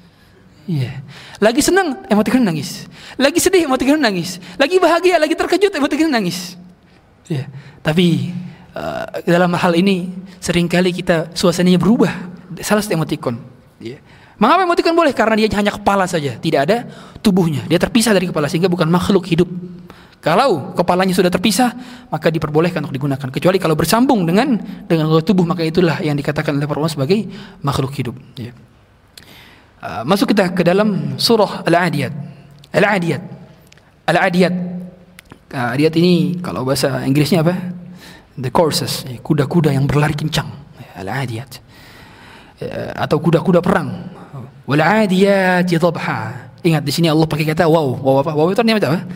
Iya. 0.71 0.95
Yeah. 0.95 0.97
Lagi 1.43 1.59
senang 1.59 2.07
emoticon 2.07 2.47
nangis. 2.47 2.87
Lagi 3.19 3.43
sedih 3.43 3.67
emoticon 3.67 3.99
nangis. 3.99 4.39
Lagi 4.63 4.79
bahagia, 4.79 5.19
lagi 5.19 5.35
terkejut 5.35 5.75
emoticon 5.75 6.07
nangis. 6.07 6.55
Iya. 7.27 7.43
Yeah. 7.43 7.47
Tapi 7.83 8.31
uh, 8.79 9.27
dalam 9.27 9.51
hal 9.51 9.75
ini 9.75 10.15
sering 10.39 10.71
kali 10.71 10.95
kita 10.95 11.35
suasananya 11.35 11.83
berubah. 11.83 12.15
Salah 12.63 12.79
satu 12.79 12.95
emoticon. 12.95 13.43
Iya. 13.83 13.99
Yeah. 13.99 14.01
Mengapa 14.39 14.69
memutihkan 14.69 14.95
boleh? 14.95 15.11
Karena 15.17 15.35
dia 15.35 15.51
hanya 15.57 15.73
kepala 15.75 16.07
saja, 16.07 16.39
tidak 16.39 16.69
ada 16.69 16.87
tubuhnya. 17.25 17.67
Dia 17.67 17.81
terpisah 17.81 18.15
dari 18.15 18.31
kepala 18.31 18.47
sehingga 18.47 18.71
bukan 18.71 18.87
makhluk 18.87 19.27
hidup. 19.27 19.49
Kalau 20.27 20.75
kepalanya 20.75 21.15
sudah 21.15 21.31
terpisah, 21.31 21.71
maka 22.11 22.35
diperbolehkan 22.35 22.83
untuk 22.83 22.99
digunakan. 22.99 23.31
Kecuali 23.31 23.63
kalau 23.63 23.79
bersambung 23.79 24.27
dengan 24.27 24.59
dengan 24.83 25.07
tubuh, 25.23 25.47
maka 25.47 25.63
itulah 25.63 26.03
yang 26.03 26.19
dikatakan 26.19 26.59
oleh 26.59 26.67
para 26.67 26.83
ulama 26.83 26.91
sebagai 26.91 27.31
makhluk 27.63 27.95
hidup. 27.95 28.19
Ya. 28.35 28.51
Uh, 29.79 30.03
masuk 30.03 30.35
kita 30.35 30.51
ke 30.51 30.67
dalam 30.67 31.15
surah 31.15 31.63
Al-Adiyat. 31.63 32.11
Al-Adiyat. 32.75 33.23
Al-Adiyat. 34.11 34.55
Uh, 35.55 35.75
Adiyat 35.79 35.95
ini 35.95 36.43
kalau 36.43 36.67
bahasa 36.67 37.07
Inggrisnya 37.07 37.47
apa? 37.47 37.55
The 38.35 38.51
courses, 38.51 39.07
ya, 39.07 39.23
kuda-kuda 39.23 39.71
yang 39.71 39.87
berlari 39.87 40.19
kencang. 40.19 40.51
Ya, 40.75 41.07
Al-Adiyat. 41.07 41.51
Uh, 42.67 42.91
atau 42.99 43.23
kuda-kuda 43.23 43.63
perang. 43.63 44.11
Wal 44.67 44.83
adiyat 44.83 45.71
dhabha. 45.71 46.51
Ingat 46.67 46.83
di 46.83 46.91
sini 46.91 47.07
Allah 47.07 47.31
pakai 47.31 47.47
kata 47.47 47.71
wow. 47.71 48.03
Wow 48.03 48.17
apa? 48.27 48.35
Wow 48.35 48.51
itu 48.51 48.59
artinya 48.59 48.75
apa? 48.83 49.07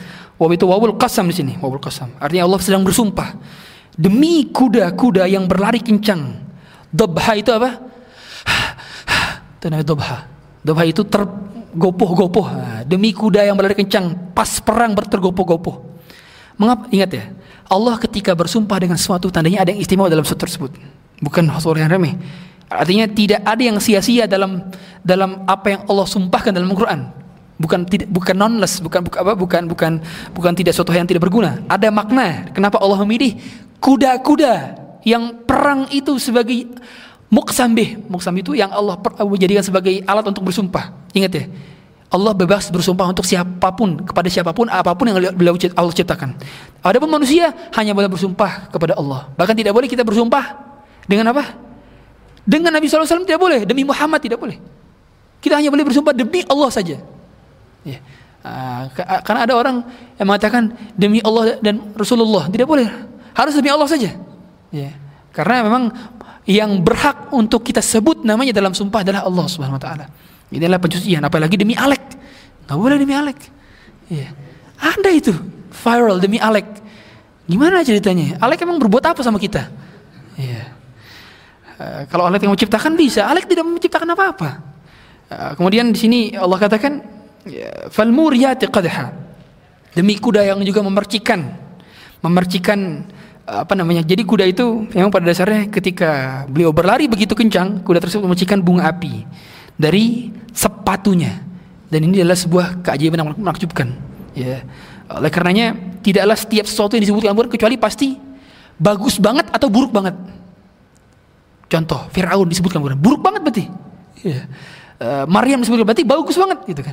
Waw 0.40 0.48
itu 0.56 0.64
wawul 0.64 0.96
qasam 0.96 1.28
di 1.28 1.36
sini, 1.36 1.52
wawul 1.60 1.76
qasam. 1.76 2.16
Artinya 2.16 2.48
Allah 2.48 2.56
sedang 2.64 2.80
bersumpah 2.80 3.36
demi 3.92 4.48
kuda-kuda 4.48 5.28
yang 5.28 5.44
berlari 5.44 5.84
kencang. 5.84 6.40
Dobha 6.88 7.36
itu 7.36 7.52
apa? 7.52 7.76
Itu 9.60 9.68
namanya 9.68 9.84
dobha. 9.92 10.16
Dobha 10.64 10.82
itu 10.88 11.04
tergopoh-gopoh. 11.04 12.48
Demi 12.88 13.12
kuda 13.12 13.44
yang 13.44 13.52
berlari 13.60 13.76
kencang, 13.76 14.32
pas 14.32 14.48
perang 14.64 14.96
bertergopoh-gopoh. 14.96 15.84
Mengapa? 16.56 16.88
Ingat 16.88 17.10
ya, 17.12 17.24
Allah 17.68 18.00
ketika 18.00 18.32
bersumpah 18.32 18.80
dengan 18.80 18.96
sesuatu 18.96 19.28
tandanya 19.28 19.60
ada 19.60 19.76
yang 19.76 19.84
istimewa 19.84 20.08
dalam 20.08 20.24
surat 20.24 20.40
tersebut. 20.40 20.72
Bukan 21.20 21.44
sesuatu 21.52 21.76
yang 21.76 21.92
remeh. 21.92 22.16
Artinya 22.72 23.04
tidak 23.12 23.44
ada 23.44 23.60
yang 23.60 23.76
sia-sia 23.76 24.24
dalam 24.24 24.72
dalam 25.04 25.44
apa 25.44 25.76
yang 25.76 25.82
Allah 25.84 26.08
sumpahkan 26.08 26.56
dalam 26.56 26.72
Al-Quran 26.72 27.20
bukan 27.60 27.84
tidak 27.84 28.08
bukan 28.08 28.32
nonless 28.32 28.80
bukan 28.80 29.04
bukan 29.04 29.18
apa 29.20 29.32
bukan 29.36 29.62
bukan 29.68 29.92
bukan 30.32 30.52
tidak 30.56 30.72
suatu 30.72 30.96
yang 30.96 31.04
tidak 31.04 31.28
berguna 31.28 31.60
ada 31.68 31.92
makna 31.92 32.48
kenapa 32.56 32.80
Allah 32.80 33.04
memilih 33.04 33.36
kuda-kuda 33.84 34.80
yang 35.04 35.44
perang 35.44 35.84
itu 35.92 36.16
sebagai 36.16 36.72
muksambih 37.28 38.08
muksambih 38.08 38.40
itu 38.40 38.52
yang 38.56 38.72
Allah 38.72 38.96
menjadikan 39.28 39.60
sebagai 39.60 40.00
alat 40.08 40.24
untuk 40.24 40.48
bersumpah 40.48 40.88
ingat 41.12 41.32
ya 41.36 41.44
Allah 42.10 42.34
bebas 42.34 42.74
bersumpah 42.74 43.14
untuk 43.14 43.22
siapa 43.22 43.70
pun 43.70 44.02
kepada 44.02 44.26
siapa 44.26 44.50
pun 44.50 44.66
apa 44.66 44.90
pun 44.98 45.06
yang 45.06 45.30
beliau 45.30 45.54
Allah 45.78 45.94
ciptakan. 45.94 46.34
Adapun 46.82 47.06
manusia 47.06 47.54
hanya 47.78 47.94
boleh 47.94 48.10
bersumpah 48.10 48.66
kepada 48.66 48.98
Allah. 48.98 49.30
Bahkan 49.38 49.54
tidak 49.54 49.70
boleh 49.70 49.86
kita 49.86 50.02
bersumpah 50.02 50.58
dengan 51.06 51.30
apa? 51.30 51.54
Dengan 52.42 52.74
Nabi 52.74 52.90
SAW 52.90 53.06
tidak 53.22 53.38
boleh, 53.38 53.62
demi 53.62 53.86
Muhammad 53.86 54.18
tidak 54.18 54.42
boleh. 54.42 54.58
Kita 55.38 55.62
hanya 55.62 55.70
boleh 55.70 55.86
bersumpah 55.86 56.10
demi 56.10 56.42
Allah 56.50 56.70
saja. 56.74 56.98
Ya. 57.86 57.98
Uh, 58.40 58.88
karena 59.20 59.40
ada 59.44 59.52
orang 59.52 59.76
yang 60.16 60.26
mengatakan 60.28 60.72
demi 60.96 61.20
Allah 61.20 61.60
dan 61.60 61.92
Rasulullah. 61.92 62.48
Tidak 62.48 62.64
boleh. 62.64 62.88
Harus 63.36 63.52
demi 63.52 63.68
Allah 63.68 63.88
saja. 63.88 64.16
Ya. 64.72 64.90
Karena 65.30 65.64
memang 65.64 65.92
yang 66.48 66.80
berhak 66.80 67.30
untuk 67.30 67.62
kita 67.62 67.84
sebut 67.84 68.24
namanya 68.24 68.56
dalam 68.56 68.72
sumpah 68.72 69.04
adalah 69.04 69.22
Allah 69.28 69.46
Subhanahu 69.46 69.76
wa 69.78 69.82
taala. 69.82 70.06
Ini 70.50 70.66
adalah 70.66 70.82
pencucian 70.82 71.22
apalagi 71.22 71.54
demi 71.54 71.78
Alek. 71.78 72.02
Nggak 72.66 72.78
boleh 72.80 72.96
demi 72.98 73.14
Alek. 73.14 73.38
Ya. 74.10 74.34
Ada 74.80 75.10
itu 75.12 75.32
viral 75.70 76.18
demi 76.18 76.40
Alek. 76.40 76.66
Gimana 77.46 77.84
ceritanya? 77.84 78.40
Alek 78.40 78.64
emang 78.64 78.80
berbuat 78.80 79.04
apa 79.14 79.20
sama 79.20 79.36
kita? 79.38 79.68
Ya. 80.40 80.74
Uh, 81.76 82.02
kalau 82.08 82.26
Alek 82.26 82.42
yang 82.48 82.56
menciptakan 82.56 82.96
bisa. 82.96 83.28
Alek 83.28 83.46
tidak 83.46 83.68
menciptakan 83.68 84.08
apa-apa. 84.16 84.50
Uh, 85.30 85.52
kemudian 85.54 85.92
di 85.94 85.98
sini 86.00 86.20
Allah 86.34 86.58
katakan 86.58 87.19
falmuriyati 87.88 88.68
qadha. 88.68 89.12
Demi 89.90 90.16
kuda 90.20 90.46
yang 90.46 90.62
juga 90.62 90.84
memercikan. 90.84 91.50
Memercikan 92.22 93.08
apa 93.48 93.74
namanya? 93.74 94.06
Jadi 94.06 94.22
kuda 94.22 94.44
itu 94.46 94.86
memang 94.94 95.10
pada 95.10 95.26
dasarnya 95.26 95.66
ketika 95.72 96.44
beliau 96.46 96.70
berlari 96.70 97.10
begitu 97.10 97.34
kencang 97.34 97.82
kuda 97.82 97.98
tersebut 97.98 98.22
memercikan 98.28 98.62
bunga 98.62 98.92
api 98.92 99.26
dari 99.74 100.30
sepatunya. 100.54 101.42
Dan 101.90 102.06
ini 102.06 102.22
adalah 102.22 102.38
sebuah 102.38 102.86
keajaiban 102.86 103.18
yang 103.18 103.30
menakjubkan. 103.34 103.90
Ya. 104.38 104.62
Oleh 105.10 105.26
karenanya 105.26 105.74
tidaklah 106.06 106.38
setiap 106.38 106.70
sesuatu 106.70 106.94
yang 106.94 107.02
disebutkan 107.02 107.34
Al-Quran 107.34 107.50
kecuali 107.50 107.74
pasti 107.74 108.14
bagus 108.78 109.18
banget 109.18 109.50
atau 109.50 109.66
buruk 109.66 109.90
banget. 109.90 110.14
Contoh 111.66 112.06
Fir'aun 112.14 112.46
disebutkan 112.46 112.78
Al-Quran 112.78 113.00
buruk 113.02 113.26
banget 113.26 113.40
berarti. 113.42 113.64
Ya. 114.22 114.46
Uh, 115.00 115.24
Maryam 115.26 115.58
disebutkan 115.58 115.82
berarti 115.82 116.04
bagus 116.04 116.36
banget 116.36 116.60
gitu 116.68 116.84
kan 116.84 116.92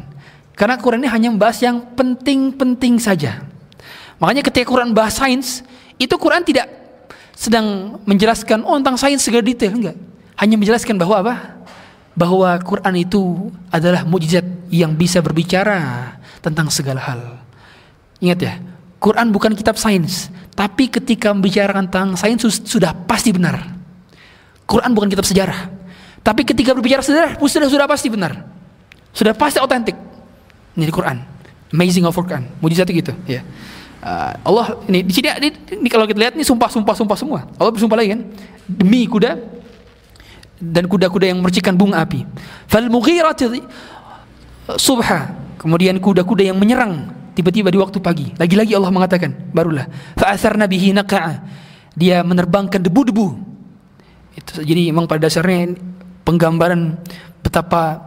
karena 0.57 0.75
Quran 0.81 1.05
ini 1.05 1.09
hanya 1.13 1.29
membahas 1.29 1.61
yang 1.61 1.85
penting-penting 1.93 2.97
saja. 2.97 3.45
Makanya 4.17 4.41
ketika 4.41 4.65
Quran 4.65 4.89
bahas 4.89 5.13
sains, 5.13 5.61
itu 6.01 6.09
Quran 6.17 6.41
tidak 6.41 6.65
sedang 7.37 8.01
menjelaskan 8.09 8.65
oh 8.65 8.81
tentang 8.81 8.97
sains 8.97 9.21
segala 9.21 9.45
detail 9.45 9.77
enggak. 9.77 9.97
Hanya 10.33 10.57
menjelaskan 10.57 10.97
bahwa 10.97 11.15
apa? 11.21 11.33
Bahwa 12.17 12.49
Quran 12.65 12.93
itu 12.97 13.53
adalah 13.69 14.01
mujizat 14.01 14.41
yang 14.73 14.97
bisa 14.97 15.21
berbicara 15.21 16.17
tentang 16.41 16.73
segala 16.73 17.05
hal. 17.05 17.21
Ingat 18.17 18.39
ya, 18.41 18.53
Quran 18.97 19.29
bukan 19.29 19.53
kitab 19.53 19.77
sains, 19.77 20.33
tapi 20.57 20.89
ketika 20.89 21.29
membicarakan 21.29 21.85
tentang 21.85 22.17
sains 22.17 22.41
sudah 22.65 22.97
pasti 23.05 23.29
benar. 23.29 23.61
Quran 24.65 24.89
bukan 24.97 25.13
kitab 25.13 25.29
sejarah, 25.29 25.69
tapi 26.25 26.41
ketika 26.41 26.73
berbicara 26.73 27.05
sejarah 27.05 27.37
sudah 27.37 27.69
sudah 27.69 27.85
pasti 27.85 28.09
benar. 28.09 28.33
Sudah 29.13 29.37
pasti 29.37 29.61
otentik. 29.61 30.16
Di 30.77 30.93
Quran. 30.93 31.17
Amazing 31.73 32.05
of 32.05 32.13
Quran. 32.13 32.45
Mujizatnya 32.61 32.93
gitu, 32.93 33.13
ya. 33.25 33.41
Uh, 33.97 34.31
Allah 34.45 34.77
ini 34.85 35.01
di 35.01 35.09
sini 35.09 35.25
ini, 35.41 35.49
ini 35.73 35.89
kalau 35.89 36.05
kita 36.05 36.21
lihat 36.21 36.33
ini 36.37 36.45
sumpah 36.45 36.69
sumpah 36.69 36.93
sumpah 36.93 37.17
semua. 37.17 37.39
Allah 37.57 37.73
bersumpah 37.73 37.97
lagi 37.97 38.13
kan 38.13 38.21
demi 38.69 39.09
kuda 39.09 39.41
dan 40.61 40.85
kuda-kuda 40.85 41.33
yang 41.33 41.41
mercikan 41.41 41.73
bunga 41.73 42.05
api. 42.05 42.21
Fal 42.69 42.87
mughirati 42.87 43.49
subha. 44.77 45.33
Kemudian 45.57 45.97
kuda-kuda 45.97 46.53
yang 46.53 46.61
menyerang 46.61 47.09
tiba-tiba 47.33 47.73
di 47.73 47.81
waktu 47.81 47.97
pagi. 47.97 48.29
Lagi-lagi 48.37 48.77
Allah 48.77 48.93
mengatakan, 48.93 49.33
barulah 49.49 49.89
fa 50.13 50.31
asarna 50.37 50.69
bihi 50.69 50.93
naqa'a. 50.93 51.41
Dia 51.97 52.21
menerbangkan 52.21 52.77
debu-debu. 52.77 53.27
Itu 54.37 54.61
jadi 54.61 54.93
memang 54.93 55.09
pada 55.09 55.25
dasarnya 55.25 55.73
penggambaran 56.21 57.01
betapa 57.41 58.06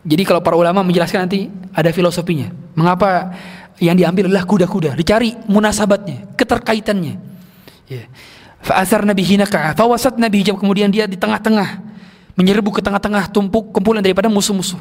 jadi 0.00 0.22
kalau 0.24 0.40
para 0.40 0.56
ulama 0.56 0.80
menjelaskan 0.80 1.28
nanti 1.28 1.52
ada 1.76 1.92
filosofinya. 1.92 2.48
Mengapa 2.72 3.36
yang 3.80 3.96
diambil 3.96 4.32
adalah 4.32 4.48
kuda-kuda? 4.48 4.96
Dicari 4.96 5.36
munasabatnya, 5.44 6.36
keterkaitannya. 6.36 7.14
Ya. 7.88 8.08
Fa'asar 8.60 9.04
Nabi 9.04 9.24
hinaka, 9.24 9.72
fawasat 9.72 10.20
Nabi 10.20 10.44
hijab 10.44 10.60
kemudian 10.60 10.92
dia 10.92 11.08
di 11.08 11.16
tengah-tengah 11.16 11.80
menyerbu 12.36 12.76
ke 12.76 12.80
tengah-tengah 12.84 13.32
tumpuk 13.32 13.72
kumpulan 13.72 14.04
daripada 14.04 14.28
musuh-musuh. 14.28 14.80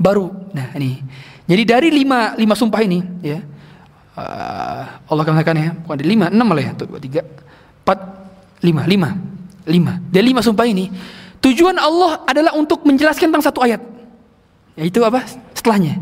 Baru, 0.00 0.32
nah 0.56 0.72
ini. 0.76 1.04
Jadi 1.44 1.62
dari 1.68 1.88
lima 1.92 2.32
lima 2.36 2.56
sumpah 2.56 2.80
ini, 2.80 3.04
ya 3.20 3.44
uh, 4.16 4.82
Allah 5.08 5.24
katakan 5.24 5.56
ya, 5.56 5.70
bukan 5.76 5.94
ada 6.00 6.06
lima, 6.06 6.26
enam 6.32 6.46
malah 6.48 6.64
ya, 6.64 6.72
dua, 6.72 6.96
tiga, 6.96 7.20
empat, 7.84 7.98
lima, 8.64 8.82
lima, 8.88 9.08
lima. 9.68 9.92
Dari 10.08 10.24
lima 10.24 10.40
sumpah 10.40 10.64
ini, 10.64 10.88
tujuan 11.44 11.76
Allah 11.76 12.24
adalah 12.24 12.52
untuk 12.56 12.84
menjelaskan 12.88 13.28
tentang 13.28 13.44
satu 13.44 13.60
ayat. 13.60 13.99
Yaitu 14.80 15.04
apa? 15.04 15.28
Setelahnya. 15.52 16.00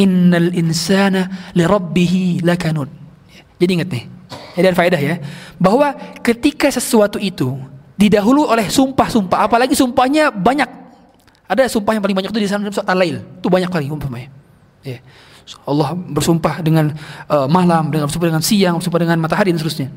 Innal 0.00 0.50
insana 0.56 1.52
li 1.52 1.62
rabbih. 1.62 2.40
Jadi 2.40 3.70
ingat 3.70 3.88
nih. 3.92 4.04
Ini 4.56 4.64
ada 4.64 4.74
faedah 4.74 5.00
ya. 5.00 5.20
Bahwa 5.60 5.92
ketika 6.24 6.72
sesuatu 6.72 7.20
itu 7.20 7.54
didahulu 7.94 8.48
oleh 8.48 8.66
sumpah-sumpah, 8.66 9.46
apalagi 9.46 9.76
sumpahnya 9.76 10.32
banyak. 10.32 10.66
Ada 11.44 11.68
sumpah 11.68 11.92
yang 11.92 12.02
paling 12.02 12.16
banyak 12.16 12.30
itu 12.32 12.40
di 12.40 12.48
sana 12.48 12.64
surat 12.72 12.88
Al-Lail. 12.88 13.20
Itu 13.20 13.52
banyak 13.52 13.68
kali 13.68 13.92
umpamanya. 13.92 14.32
Ya. 14.80 15.04
Allah 15.68 15.92
bersumpah 15.92 16.64
dengan 16.64 16.96
uh, 17.28 17.44
malam, 17.44 17.92
dengan 17.92 18.08
bersumpah 18.08 18.32
dengan 18.32 18.40
siang, 18.40 18.80
bersumpah 18.80 19.00
dengan 19.04 19.20
matahari 19.20 19.52
dan 19.52 19.60
seterusnya. 19.60 19.92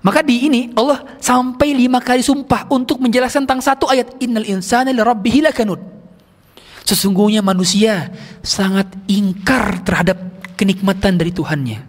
Maka 0.00 0.24
di 0.24 0.48
ini 0.48 0.72
Allah 0.72 1.04
sampai 1.20 1.74
lima 1.74 2.00
kali 2.00 2.24
sumpah 2.24 2.70
untuk 2.72 3.02
menjelaskan 3.02 3.44
tentang 3.44 3.60
satu 3.60 3.90
ayat 3.90 4.16
Innal 4.24 4.48
insana 4.48 4.88
li 4.88 5.02
rabbih 5.04 5.44
lakanud. 5.44 5.97
Sesungguhnya 6.88 7.44
manusia 7.44 8.08
sangat 8.40 8.88
ingkar 9.04 9.84
terhadap 9.84 10.16
kenikmatan 10.56 11.20
dari 11.20 11.28
Tuhannya. 11.28 11.84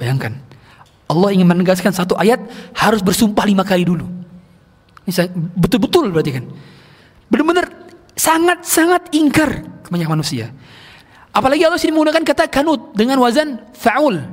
Bayangkan, 0.00 0.32
Allah 1.12 1.28
ingin 1.36 1.44
menegaskan 1.44 1.92
satu 1.92 2.16
ayat 2.16 2.40
harus 2.72 3.04
bersumpah 3.04 3.44
lima 3.44 3.68
kali 3.68 3.84
dulu. 3.84 4.08
Betul-betul 5.60 6.08
berarti 6.08 6.40
kan. 6.40 6.44
Benar-benar 7.28 7.68
sangat-sangat 8.16 9.12
ingkar 9.12 9.60
kebanyakan 9.84 10.24
manusia. 10.24 10.56
Apalagi 11.28 11.68
Allah 11.68 11.76
sini 11.76 11.92
menggunakan 11.92 12.24
kata 12.24 12.48
kanut 12.48 12.96
dengan 12.96 13.20
wazan 13.20 13.60
faul. 13.76 14.24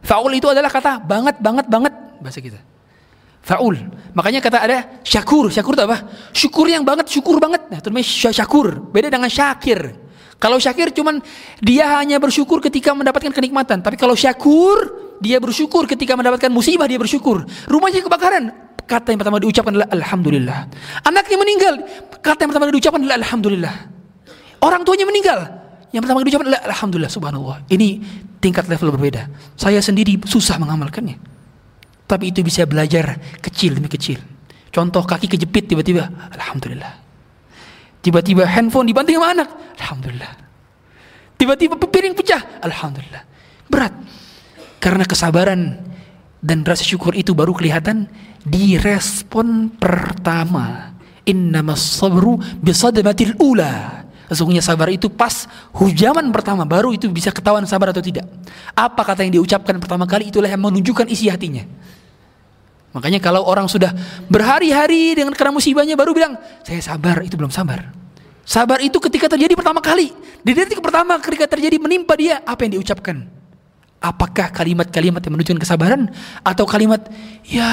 Faul 0.00 0.32
itu 0.32 0.48
adalah 0.48 0.72
kata 0.72 1.04
banget, 1.04 1.36
banget, 1.44 1.68
banget 1.68 1.92
bahasa 2.24 2.40
kita. 2.40 2.60
Faul. 3.42 3.80
Makanya 4.12 4.44
kata 4.44 4.58
ada 4.60 4.78
syakur. 5.06 5.48
Syakur 5.48 5.72
itu 5.78 5.84
apa? 5.84 6.04
Syukur 6.34 6.66
yang 6.68 6.84
banget, 6.84 7.08
syukur 7.08 7.40
banget. 7.40 7.64
Nah, 7.70 7.78
itu 7.80 7.88
namanya 7.88 8.06
sya- 8.06 8.34
syakur. 8.34 8.82
Beda 8.92 9.08
dengan 9.08 9.30
syakir. 9.30 9.96
Kalau 10.38 10.62
syakir 10.62 10.94
cuman 10.94 11.18
dia 11.58 11.98
hanya 11.98 12.22
bersyukur 12.22 12.62
ketika 12.62 12.94
mendapatkan 12.94 13.34
kenikmatan. 13.34 13.82
Tapi 13.82 13.98
kalau 13.98 14.14
syakur, 14.14 14.94
dia 15.18 15.42
bersyukur 15.42 15.86
ketika 15.90 16.14
mendapatkan 16.14 16.46
musibah, 16.46 16.86
dia 16.86 16.98
bersyukur. 16.98 17.42
Rumahnya 17.66 18.06
kebakaran, 18.06 18.54
kata 18.86 19.10
yang 19.10 19.18
pertama 19.18 19.42
diucapkan 19.42 19.74
adalah 19.74 19.90
Alhamdulillah. 19.90 20.58
Anaknya 21.02 21.36
meninggal, 21.42 21.74
kata 22.22 22.46
yang 22.46 22.50
pertama 22.54 22.70
diucapkan 22.70 23.00
adalah 23.02 23.18
Alhamdulillah. 23.18 23.74
Orang 24.62 24.82
tuanya 24.86 25.06
meninggal, 25.10 25.38
yang 25.90 26.02
pertama 26.06 26.22
diucapkan 26.22 26.46
adalah 26.46 26.62
Alhamdulillah, 26.70 27.10
Subhanallah. 27.10 27.56
Ini 27.66 27.88
tingkat 28.38 28.70
level 28.70 28.94
berbeda. 28.94 29.26
Saya 29.58 29.82
sendiri 29.82 30.22
susah 30.22 30.62
mengamalkannya. 30.62 31.37
Tapi 32.08 32.32
itu 32.32 32.40
bisa 32.40 32.64
belajar 32.64 33.20
kecil 33.44 33.76
demi 33.76 33.92
kecil. 33.92 34.16
Contoh 34.72 35.04
kaki 35.04 35.28
kejepit 35.28 35.68
tiba-tiba, 35.68 36.08
Alhamdulillah. 36.32 37.04
Tiba-tiba 38.00 38.48
handphone 38.48 38.88
dibanting 38.88 39.20
sama 39.20 39.36
anak, 39.36 39.48
Alhamdulillah. 39.76 40.32
Tiba-tiba 41.36 41.76
piring 41.76 42.16
pecah, 42.16 42.64
Alhamdulillah. 42.64 43.22
Berat. 43.68 43.92
Karena 44.80 45.04
kesabaran 45.04 45.76
dan 46.40 46.64
rasa 46.64 46.86
syukur 46.86 47.12
itu 47.12 47.36
baru 47.36 47.52
kelihatan 47.52 48.08
di 48.40 48.80
respon 48.80 49.68
pertama. 49.76 50.96
Innamas 51.28 52.00
sabru 52.00 52.40
bisadmatil 52.64 53.36
ula. 53.36 54.06
Sesungguhnya 54.28 54.60
sabar 54.60 54.92
itu 54.92 55.08
pas 55.08 55.48
hujaman 55.72 56.28
pertama 56.32 56.68
baru 56.68 56.92
itu 56.92 57.08
bisa 57.08 57.32
ketahuan 57.32 57.64
sabar 57.64 57.92
atau 57.92 58.04
tidak. 58.04 58.28
Apa 58.76 59.00
kata 59.00 59.24
yang 59.24 59.40
diucapkan 59.40 59.80
pertama 59.80 60.04
kali 60.04 60.28
itulah 60.28 60.48
yang 60.48 60.60
menunjukkan 60.60 61.08
isi 61.08 61.32
hatinya. 61.32 61.64
Makanya 62.88 63.20
kalau 63.20 63.44
orang 63.44 63.68
sudah 63.68 63.92
berhari-hari 64.32 65.12
dengan 65.12 65.36
kena 65.36 65.52
musibahnya 65.52 65.92
baru 65.92 66.16
bilang, 66.16 66.40
saya 66.64 66.80
sabar, 66.80 67.20
itu 67.20 67.36
belum 67.36 67.52
sabar. 67.52 67.92
Sabar 68.48 68.80
itu 68.80 68.96
ketika 68.96 69.28
terjadi 69.28 69.52
pertama 69.52 69.84
kali. 69.84 70.08
Di 70.40 70.56
detik 70.56 70.80
pertama 70.80 71.20
ketika 71.20 71.44
terjadi 71.44 71.76
menimpa 71.76 72.16
dia, 72.16 72.40
apa 72.48 72.64
yang 72.64 72.80
diucapkan? 72.80 73.28
Apakah 74.00 74.48
kalimat-kalimat 74.54 75.20
yang 75.20 75.32
menunjukkan 75.36 75.60
kesabaran? 75.60 76.08
Atau 76.40 76.64
kalimat, 76.64 77.02
ya 77.44 77.68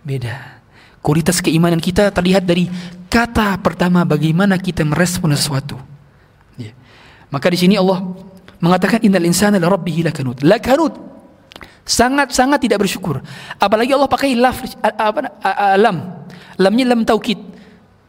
beda. 0.00 0.62
Kualitas 1.04 1.44
keimanan 1.44 1.84
kita 1.84 2.08
terlihat 2.16 2.48
dari 2.48 2.64
kata 3.12 3.60
pertama 3.60 4.08
bagaimana 4.08 4.56
kita 4.56 4.88
merespon 4.88 5.36
sesuatu. 5.36 5.76
Ya. 6.56 6.72
Maka 7.28 7.52
di 7.52 7.60
sini 7.60 7.76
Allah 7.76 8.00
mengatakan 8.56 9.04
innal 9.04 9.28
insana 9.28 9.60
la 9.60 9.68
rabbihi 9.68 10.00
lakanut. 10.00 10.40
Lakanut 10.40 11.13
sangat-sangat 11.84 12.64
tidak 12.64 12.82
bersyukur. 12.84 13.20
Apalagi 13.60 13.92
Allah 13.92 14.08
pakai 14.08 14.34
laf 14.34 14.64
apa 14.82 15.30
lam. 15.76 16.26
Lamnya 16.56 16.84
lam 16.96 17.04
taukid. 17.04 17.38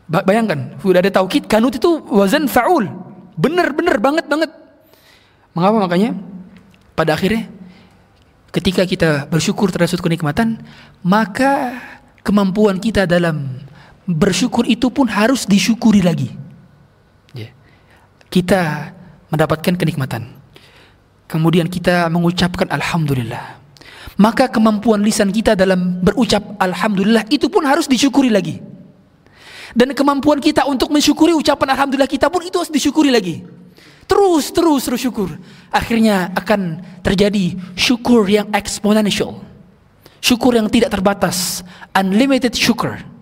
Bayangkan, 0.05 0.77
sudah 0.79 1.01
ada 1.01 1.09
taukid, 1.09 1.49
kanut 1.49 1.75
itu 1.75 1.99
wazan 2.13 2.45
faul. 2.45 2.85
Benar-benar 3.35 3.97
banget 3.99 4.25
banget. 4.29 4.53
Mengapa 5.51 5.77
makanya? 5.81 6.13
Pada 6.95 7.17
akhirnya 7.17 7.51
ketika 8.55 8.87
kita 8.87 9.27
bersyukur 9.27 9.67
terhadap 9.67 9.91
suatu 9.91 10.07
kenikmatan, 10.07 10.63
maka 11.03 11.75
kemampuan 12.23 12.79
kita 12.79 13.03
dalam 13.03 13.59
bersyukur 14.07 14.63
itu 14.69 14.87
pun 14.93 15.09
harus 15.09 15.43
disyukuri 15.43 15.99
lagi. 16.05 16.31
Ya. 17.33 17.51
Kita 18.31 18.93
mendapatkan 19.33 19.75
kenikmatan. 19.75 20.31
Kemudian 21.25 21.65
kita 21.65 22.05
mengucapkan 22.13 22.69
alhamdulillah. 22.69 23.64
Maka 24.15 24.47
kemampuan 24.47 25.03
lisan 25.03 25.27
kita 25.27 25.59
dalam 25.59 25.99
berucap 25.99 26.55
alhamdulillah 26.55 27.27
itu 27.27 27.51
pun 27.51 27.67
harus 27.67 27.83
disyukuri 27.83 28.31
lagi. 28.31 28.63
Dan 29.75 29.91
kemampuan 29.91 30.39
kita 30.39 30.63
untuk 30.71 30.87
mensyukuri 30.87 31.35
ucapan 31.35 31.75
alhamdulillah 31.75 32.07
kita 32.07 32.31
pun 32.31 32.39
itu 32.39 32.55
harus 32.55 32.71
disyukuri 32.71 33.11
lagi. 33.11 33.43
Terus 34.07 34.53
terus 34.55 34.87
terus 34.87 35.01
syukur. 35.03 35.35
Akhirnya 35.67 36.31
akan 36.31 36.79
terjadi 37.03 37.59
syukur 37.75 38.23
yang 38.29 38.47
eksponensial. 38.55 39.41
Syukur 40.23 40.55
yang 40.55 40.71
tidak 40.71 40.95
terbatas, 40.95 41.59
unlimited 41.91 42.55
syukur. 42.55 43.14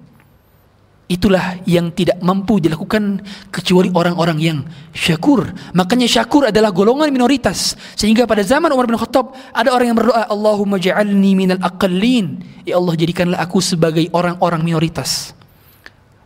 Itulah 1.13 1.61
yang 1.69 1.93
tidak 1.93 2.17
mampu 2.25 2.57
dilakukan 2.57 3.21
kecuali 3.53 3.93
orang-orang 3.93 4.37
yang 4.41 4.57
syakur. 4.97 5.45
Makanya 5.77 6.09
syakur 6.09 6.49
adalah 6.49 6.73
golongan 6.73 7.13
minoritas. 7.13 7.77
Sehingga 7.93 8.25
pada 8.25 8.41
zaman 8.41 8.73
Umar 8.73 8.89
bin 8.89 8.97
Khattab 8.97 9.37
ada 9.53 9.69
orang 9.69 9.93
yang 9.93 9.97
berdoa, 10.01 10.25
Allahumma 10.25 10.81
ja'alni 10.81 11.37
minal 11.37 11.61
aqallin. 11.61 12.41
Ya 12.65 12.81
Allah 12.81 12.97
jadikanlah 12.97 13.37
aku 13.37 13.61
sebagai 13.61 14.09
orang-orang 14.09 14.65
minoritas. 14.65 15.37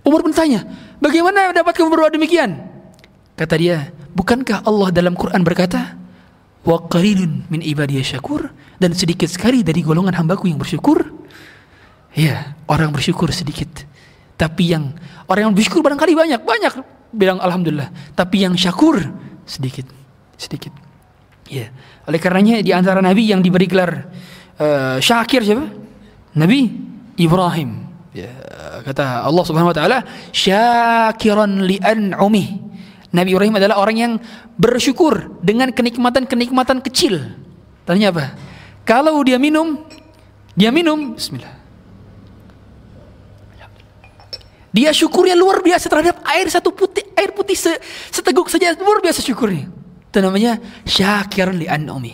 Umar 0.07 0.23
pun 0.23 0.31
tanya, 0.31 0.63
bagaimana 1.03 1.51
dapat 1.51 1.75
kamu 1.75 1.91
berdoa 1.91 2.15
demikian? 2.15 2.55
Kata 3.35 3.59
dia, 3.59 3.91
bukankah 4.15 4.63
Allah 4.63 4.87
dalam 4.95 5.19
Quran 5.19 5.43
berkata, 5.43 5.99
wa 6.63 6.79
qalilun 6.87 7.43
min 7.51 7.59
ibadiyah 7.59 8.07
syakur 8.07 8.55
dan 8.79 8.95
sedikit 8.95 9.27
sekali 9.27 9.67
dari 9.67 9.83
golongan 9.83 10.15
hambaku 10.15 10.47
yang 10.47 10.55
bersyukur? 10.55 11.11
Ya, 12.15 12.55
orang 12.71 12.95
bersyukur 12.95 13.35
sedikit. 13.35 13.83
Tapi 14.37 14.77
yang 14.77 14.93
orang 15.25 15.49
yang 15.49 15.53
bersyukur 15.57 15.81
barangkali 15.81 16.13
banyak, 16.13 16.41
banyak 16.45 16.73
bilang 17.09 17.41
alhamdulillah. 17.41 17.89
Tapi 18.13 18.45
yang 18.45 18.53
syakur 18.53 19.01
sedikit, 19.49 19.89
sedikit. 20.37 20.71
Ya, 21.49 21.73
oleh 22.05 22.19
karenanya 22.21 22.61
di 22.61 22.69
antara 22.75 23.01
nabi 23.01 23.33
yang 23.33 23.41
diberi 23.41 23.65
gelar 23.65 24.05
uh, 24.61 25.01
syakir 25.01 25.41
siapa? 25.41 25.65
Nabi 26.37 26.69
Ibrahim. 27.17 27.89
Ya, 28.13 28.29
kata 28.85 29.25
Allah 29.25 29.43
Subhanahu 29.45 29.73
wa 29.73 29.77
taala, 29.77 30.05
syakiran 30.29 31.65
li 31.65 31.81
an'umi. 31.81 32.61
Nabi 33.09 33.33
Ibrahim 33.33 33.57
adalah 33.57 33.81
orang 33.81 33.97
yang 33.97 34.13
bersyukur 34.59 35.41
dengan 35.41 35.73
kenikmatan-kenikmatan 35.73 36.85
kecil. 36.85 37.33
Tanya 37.87 38.13
apa? 38.13 38.37
Kalau 38.85 39.17
dia 39.25 39.41
minum, 39.41 39.81
dia 40.53 40.69
minum, 40.69 41.17
bismillah. 41.17 41.56
Dia 44.77 44.93
syukurnya 44.93 45.33
luar 45.33 45.65
biasa 45.65 45.89
terhadap 45.89 46.21
air 46.37 46.45
satu 46.53 46.69
putih, 46.69 47.01
air 47.17 47.33
putih 47.33 47.57
seteguk 48.13 48.45
saja 48.45 48.77
luar 48.77 49.01
biasa 49.01 49.25
syukurnya. 49.25 49.65
Itu 50.05 50.21
namanya 50.21 50.61
syakiran 50.85 51.57
li 51.57 51.65
an'umi. 51.65 52.13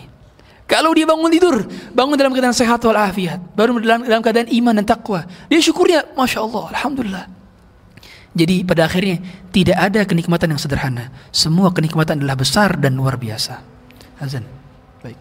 Kalau 0.63 0.95
dia 0.95 1.03
bangun 1.03 1.27
tidur, 1.27 1.67
bangun 1.91 2.15
dalam 2.15 2.31
keadaan 2.31 2.55
sehat 2.55 2.79
walafiat, 2.87 3.35
baru 3.51 3.83
dalam, 3.83 4.07
dalam 4.07 4.23
keadaan 4.23 4.47
iman 4.47 4.79
dan 4.79 4.87
takwa, 4.87 5.27
dia 5.51 5.59
syukurnya, 5.59 6.15
masya 6.15 6.39
Allah, 6.39 6.71
alhamdulillah. 6.71 7.25
Jadi 8.31 8.63
pada 8.63 8.87
akhirnya 8.87 9.19
tidak 9.51 9.77
ada 9.77 10.01
kenikmatan 10.07 10.55
yang 10.55 10.61
sederhana. 10.63 11.11
Semua 11.35 11.67
kenikmatan 11.75 12.23
adalah 12.23 12.39
besar 12.39 12.79
dan 12.79 12.95
luar 12.95 13.19
biasa. 13.19 13.59
Azan. 14.23 14.47
Baik. 15.03 15.19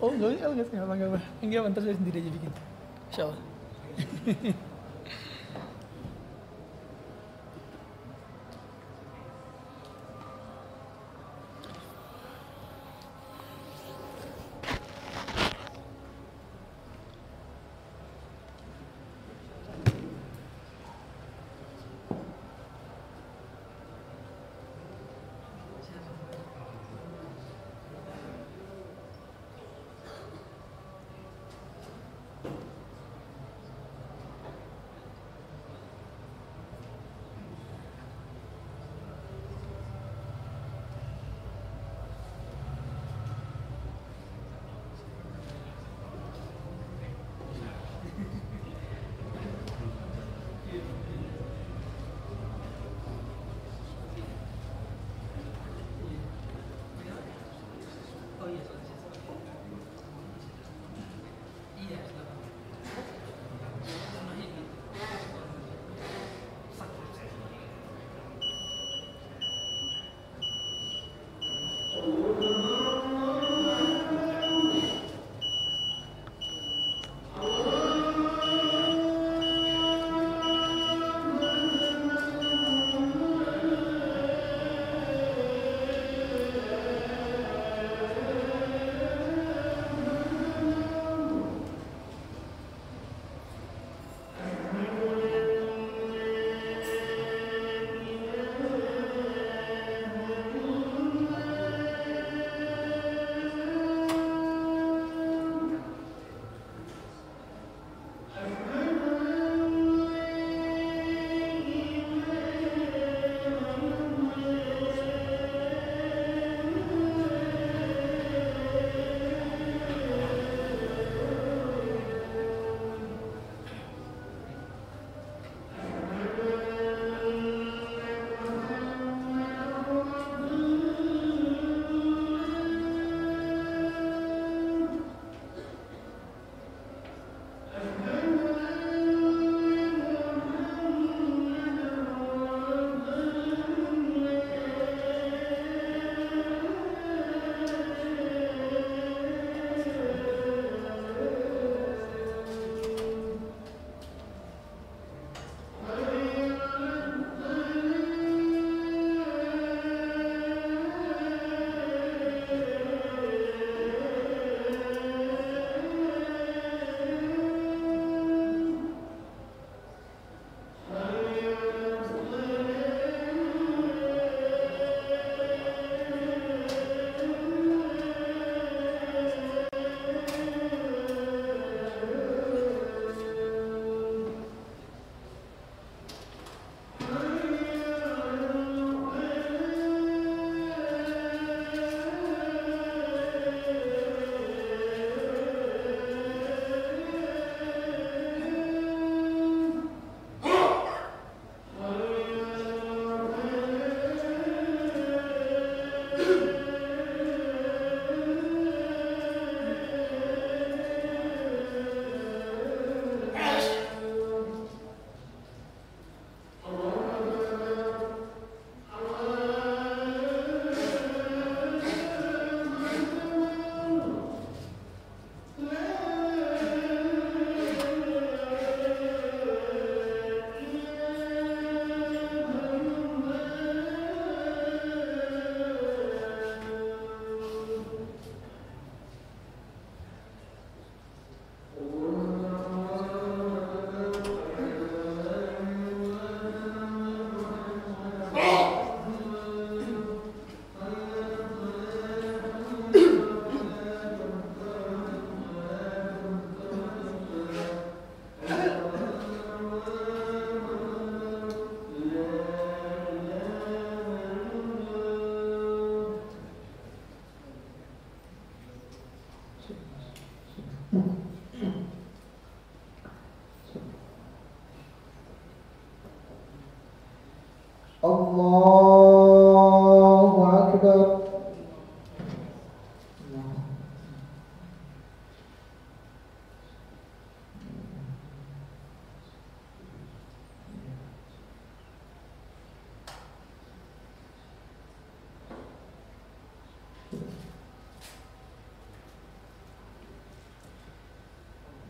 Oh 0.00 0.08
enggak, 0.08 0.28
enggak, 0.32 0.48
enggak, 0.48 0.66
enggak, 0.72 0.80
enggak, 0.80 1.08
enggak, 1.08 1.22
enggak, 1.44 1.62
enggak, 1.68 1.82
saya 1.84 1.94
sendiri 2.00 2.16
aja 2.24 2.30
bikin. 2.32 2.50
Insya 3.12 3.22
Allah. 3.28 3.38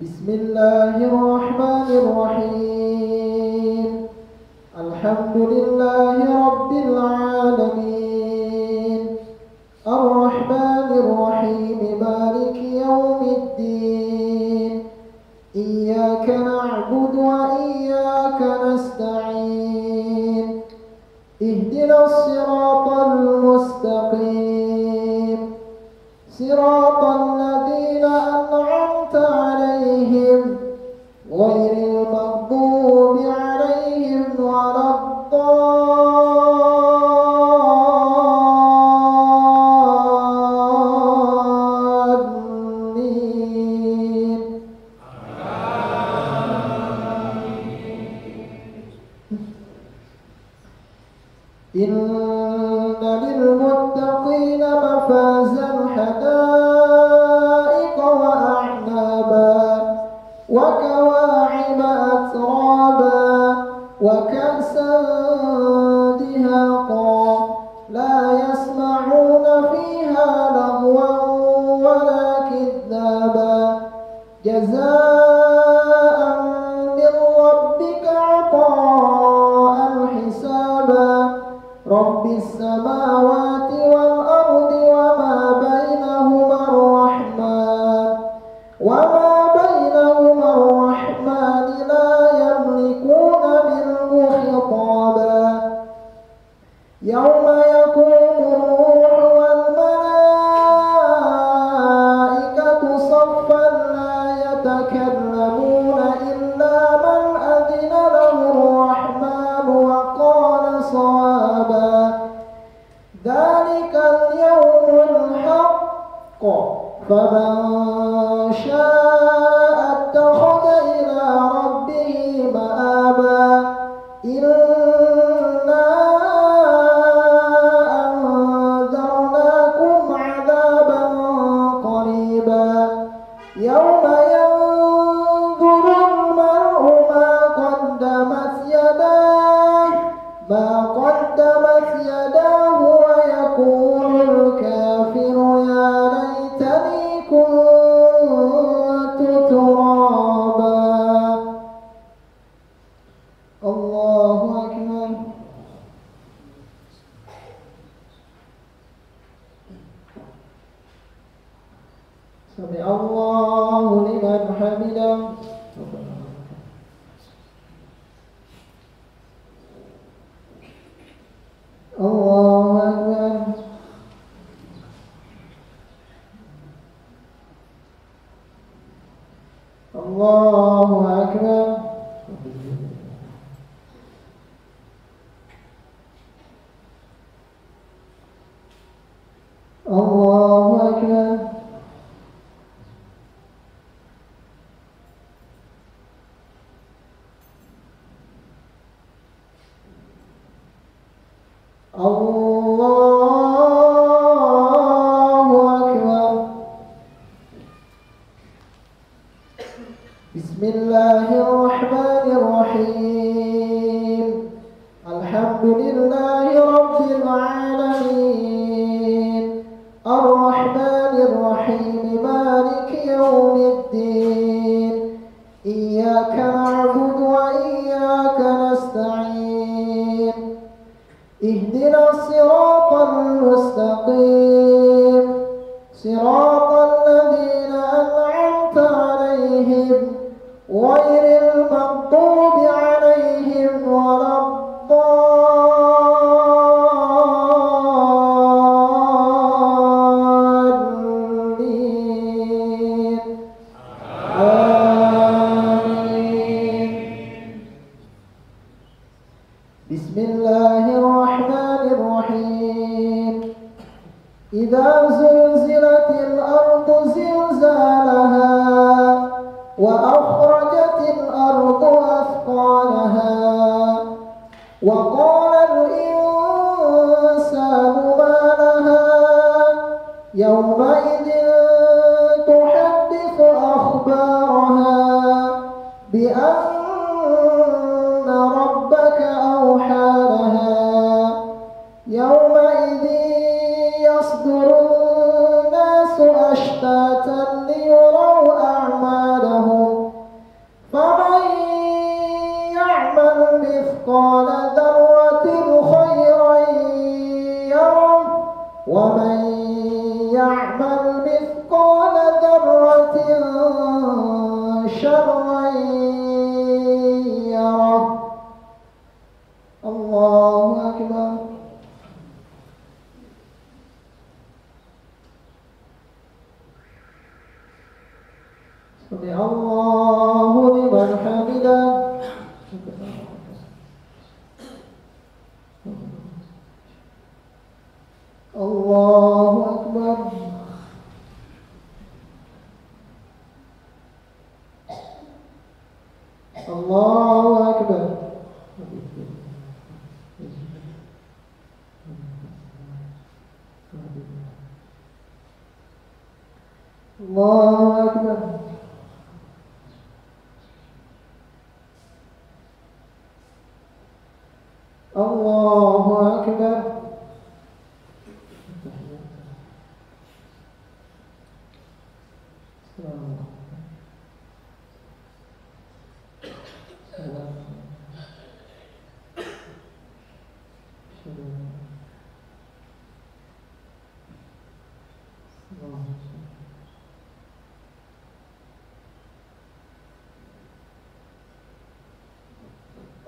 بسم 0.01 0.29
الله 0.29 0.97
الرحمن 0.97 1.30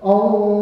Oh. 0.05 0.62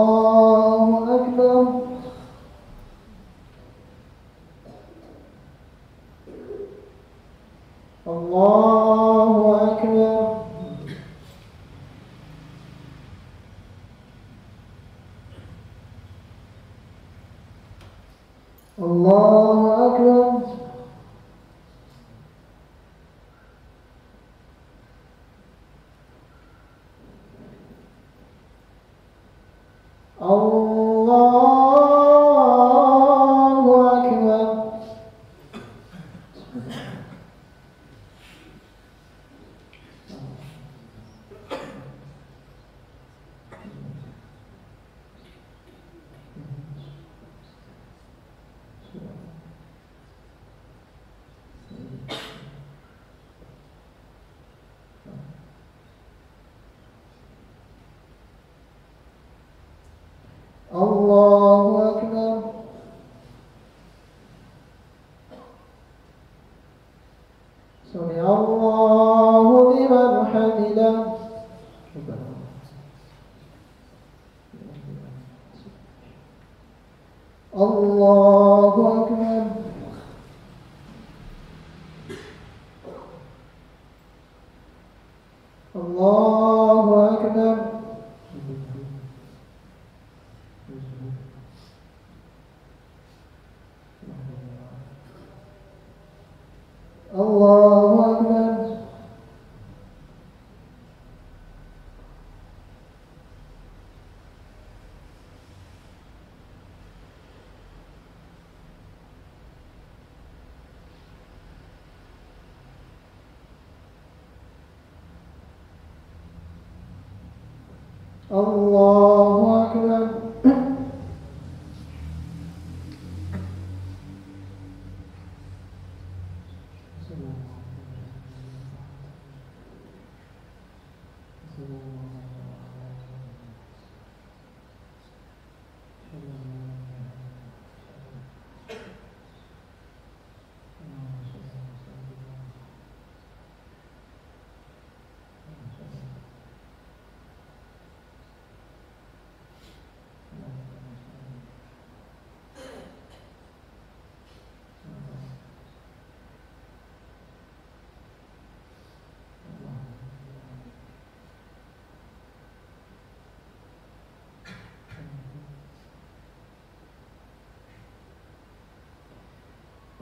الله 118.33 119.10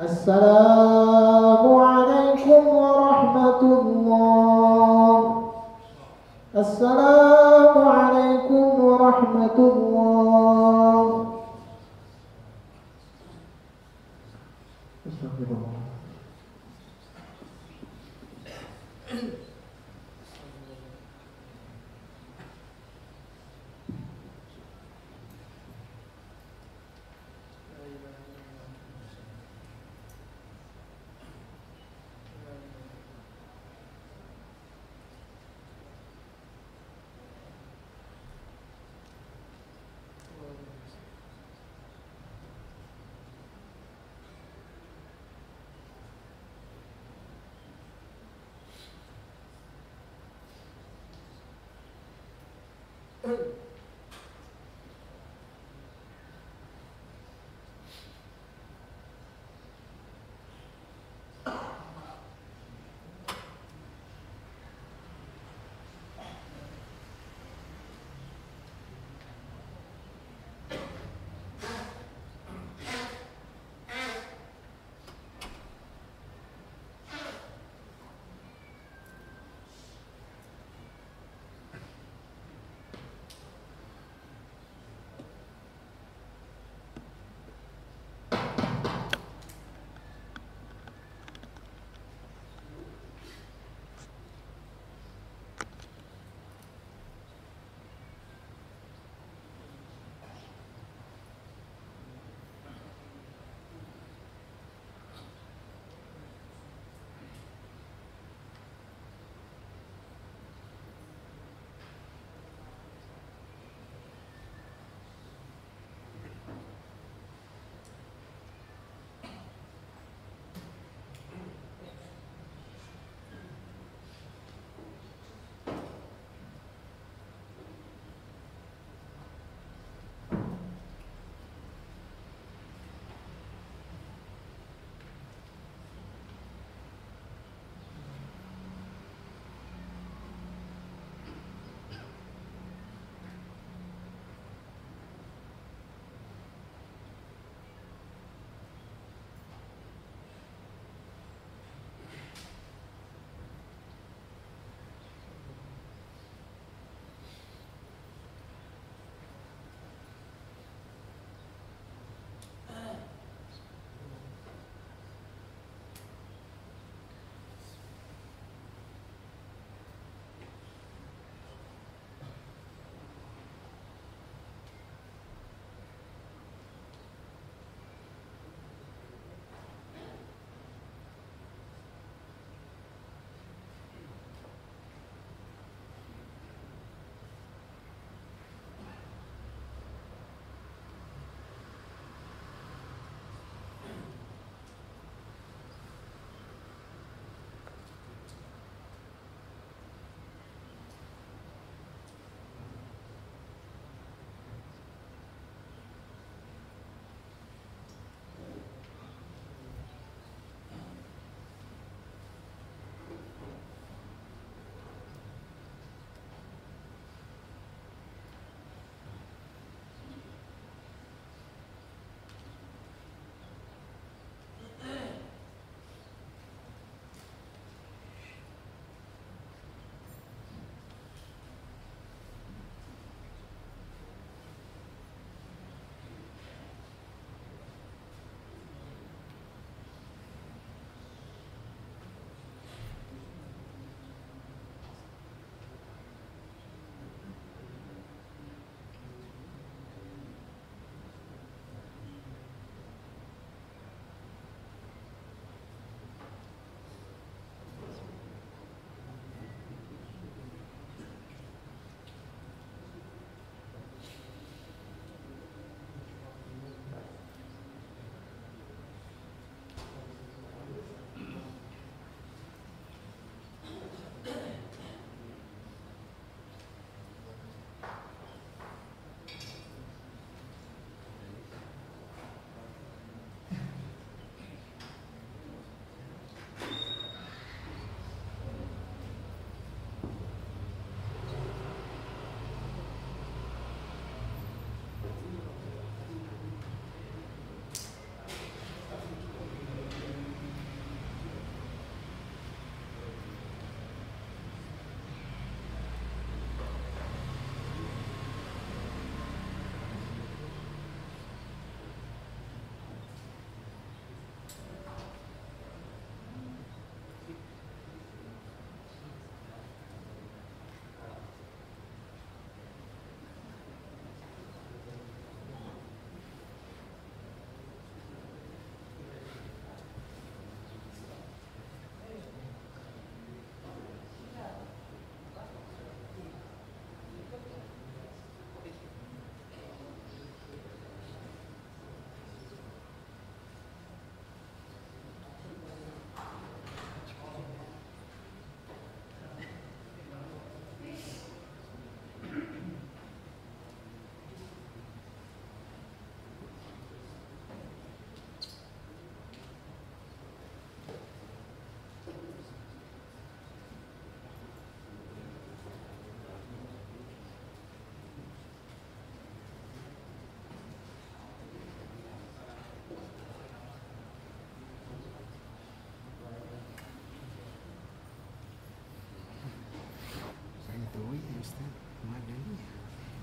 السلام 0.01 1.08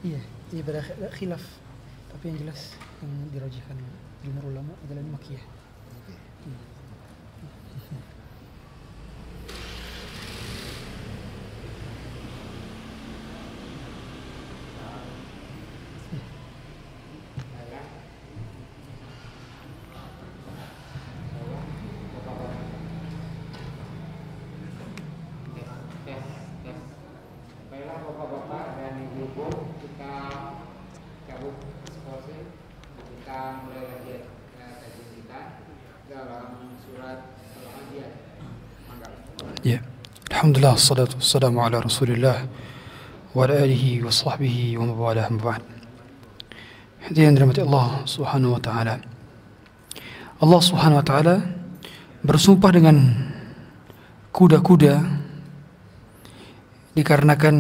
Iya, 0.07 0.21
iya 0.55 0.63
beda 0.63 0.81
khilaf. 1.19 1.43
Tapi 2.15 2.25
yang 2.31 2.39
jelas 2.47 2.79
yang 3.03 3.13
dirajihkan 3.35 3.75
jumhur 4.23 4.55
ulama 4.55 4.73
adalah 4.87 5.03
makiyah. 5.19 5.43
tes 26.07 26.23
tes 26.63 26.79
baiklah 27.67 27.99
bapak-bapak 27.99 28.65
dan 28.79 28.93
ibu-ibu 29.11 29.47
kita 29.83 30.15
cabut 31.27 31.55
skorsing 31.91 32.47
kita 32.95 33.39
mulai 33.67 33.83
lagi 33.91 34.11
ya, 34.15 34.21
kaji 34.55 35.03
kita 35.19 35.41
dalam 36.07 36.79
surat 36.87 37.35
al-anbiya 37.59 38.09
mangga 38.87 39.09
Ya. 39.67 39.83
Alhamdulillah, 40.67 40.83
salatu 40.83 41.23
wassalamu 41.23 41.63
ala 41.63 41.79
rasulillah 41.79 42.37
wa 42.43 43.47
ala 43.47 43.55
alihi 43.63 44.03
wa 44.03 44.11
sahbihi 44.11 44.75
wa 44.75 44.91
dirahmati 47.39 47.63
Allah 47.63 48.03
subhanahu 48.03 48.59
wa 48.59 48.61
ta'ala. 48.67 48.99
Allah 50.43 50.61
subhanahu 50.67 50.99
wa 50.99 51.07
ta'ala 51.07 51.35
bersumpah 52.27 52.75
dengan 52.75 52.99
kuda-kuda 54.35 55.07
dikarenakan 56.99 57.55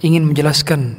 ingin 0.00 0.24
menjelaskan 0.24 0.96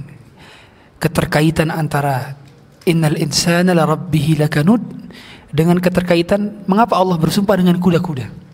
keterkaitan 1.02 1.74
antara 1.74 2.38
innal 2.86 3.18
insana 3.18 3.74
la 3.74 3.90
rabbihi 3.90 4.46
lakanud 4.46 5.10
dengan 5.50 5.82
keterkaitan 5.82 6.70
mengapa 6.70 7.02
Allah 7.02 7.18
bersumpah 7.18 7.58
dengan 7.58 7.82
kuda-kuda 7.82 8.46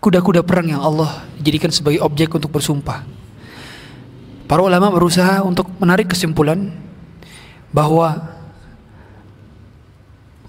kuda-kuda 0.00 0.40
perang 0.40 0.72
yang 0.72 0.80
Allah 0.80 1.28
jadikan 1.38 1.68
sebagai 1.68 2.00
objek 2.00 2.32
untuk 2.32 2.50
bersumpah. 2.50 3.04
Para 4.48 4.64
ulama 4.64 4.90
berusaha 4.90 5.44
untuk 5.46 5.70
menarik 5.78 6.10
kesimpulan 6.10 6.72
bahwa 7.70 8.18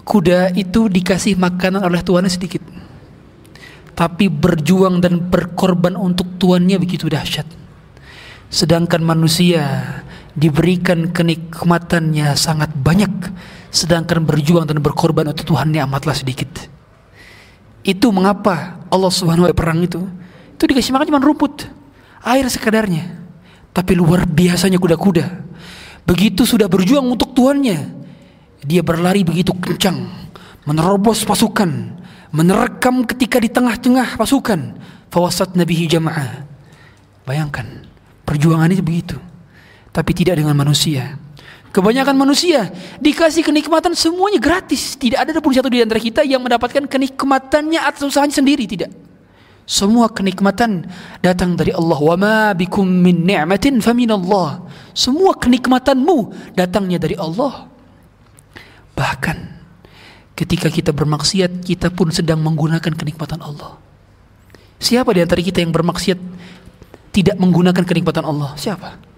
kuda 0.02 0.56
itu 0.58 0.90
dikasih 0.90 1.38
makanan 1.38 1.86
oleh 1.86 2.02
tuannya 2.02 2.32
sedikit. 2.32 2.64
Tapi 3.92 4.26
berjuang 4.26 4.98
dan 4.98 5.20
berkorban 5.20 5.94
untuk 5.94 6.26
tuannya 6.40 6.80
begitu 6.80 7.06
dahsyat. 7.06 7.46
Sedangkan 8.50 9.04
manusia 9.04 9.62
diberikan 10.32 11.12
kenikmatannya 11.12 12.32
sangat 12.34 12.72
banyak 12.72 13.12
sedangkan 13.72 14.24
berjuang 14.28 14.68
dan 14.68 14.84
berkorban 14.84 15.28
untuk 15.32 15.48
Tuhannya 15.48 15.84
amatlah 15.84 16.16
sedikit. 16.16 16.48
Itu 17.82 18.14
mengapa 18.14 18.82
Allah 18.88 19.10
Subhanahu 19.10 19.46
wa 19.46 19.50
taala 19.50 19.58
perang 19.58 19.80
itu 19.82 20.02
itu 20.62 20.70
dikasih 20.70 20.94
makan 20.94 21.10
cuma 21.10 21.18
rumput, 21.18 21.66
air 22.22 22.46
sekadarnya. 22.46 23.18
Tapi 23.74 23.98
luar 23.98 24.30
biasanya 24.30 24.78
kuda-kuda. 24.78 25.26
Begitu 26.06 26.46
sudah 26.46 26.70
berjuang 26.70 27.02
untuk 27.02 27.34
tuannya, 27.34 27.82
dia 28.62 28.78
berlari 28.86 29.26
begitu 29.26 29.50
kencang, 29.58 30.06
menerobos 30.62 31.26
pasukan, 31.26 31.98
menerkam 32.30 33.02
ketika 33.02 33.42
di 33.42 33.50
tengah-tengah 33.50 34.14
pasukan. 34.14 34.78
Fawasat 35.10 35.58
nabihi 35.58 35.90
jama'ah. 35.90 36.46
Bayangkan, 37.26 37.66
perjuangan 38.22 38.70
itu 38.70 38.86
begitu. 38.86 39.18
Tapi 39.90 40.14
tidak 40.14 40.38
dengan 40.38 40.54
manusia. 40.54 41.18
Kebanyakan 41.72 42.20
manusia 42.20 42.68
dikasih 43.00 43.40
kenikmatan 43.48 43.96
semuanya 43.96 44.36
gratis. 44.36 44.92
Tidak 45.00 45.16
ada 45.16 45.32
pun 45.40 45.56
satu 45.56 45.72
di 45.72 45.80
antara 45.80 45.96
kita 45.96 46.20
yang 46.20 46.44
mendapatkan 46.44 46.84
kenikmatannya 46.84 47.80
atas 47.80 48.04
usahanya 48.04 48.36
sendiri. 48.36 48.68
Tidak. 48.68 48.92
Semua 49.64 50.12
kenikmatan 50.12 50.84
datang 51.24 51.56
dari 51.56 51.72
Allah. 51.72 51.96
Wa 51.96 52.16
ma 52.20 52.52
bikum 52.52 52.84
min 52.84 53.24
ni'matin 53.24 53.80
faminallah. 53.80 54.68
Semua 54.92 55.32
kenikmatanmu 55.32 56.52
datangnya 56.52 57.00
dari 57.00 57.16
Allah. 57.16 57.72
Bahkan 58.92 59.38
ketika 60.36 60.68
kita 60.68 60.92
bermaksiat, 60.92 61.64
kita 61.64 61.88
pun 61.88 62.12
sedang 62.12 62.44
menggunakan 62.44 62.92
kenikmatan 62.92 63.40
Allah. 63.40 63.80
Siapa 64.76 65.08
di 65.16 65.24
antara 65.24 65.40
kita 65.40 65.64
yang 65.64 65.72
bermaksiat 65.72 66.20
tidak 67.16 67.36
menggunakan 67.40 67.80
kenikmatan 67.80 68.28
Allah? 68.28 68.52
Siapa? 68.60 69.11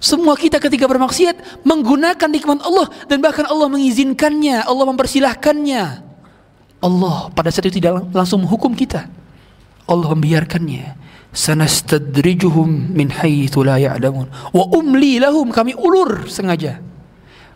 Semua 0.00 0.32
kita 0.32 0.56
ketika 0.56 0.88
bermaksiat 0.88 1.60
menggunakan 1.60 2.24
nikmat 2.24 2.64
Allah 2.64 2.88
dan 3.04 3.20
bahkan 3.20 3.44
Allah 3.44 3.68
mengizinkannya, 3.68 4.64
Allah 4.64 4.84
mempersilahkannya. 4.88 5.84
Allah 6.80 7.16
pada 7.36 7.52
saat 7.52 7.68
itu 7.68 7.84
tidak 7.84 8.08
langsung 8.16 8.40
menghukum 8.40 8.72
kita. 8.72 9.04
Allah 9.84 10.08
membiarkannya. 10.16 10.96
Sanastadrijuhum 11.30 12.90
min 12.90 13.06
haitsu 13.12 13.62
la 13.62 13.78
ya'lamun 13.78 14.26
wa 14.50 14.64
umli 14.74 15.22
lahum 15.22 15.52
kami 15.52 15.76
ulur 15.76 16.26
sengaja. 16.26 16.80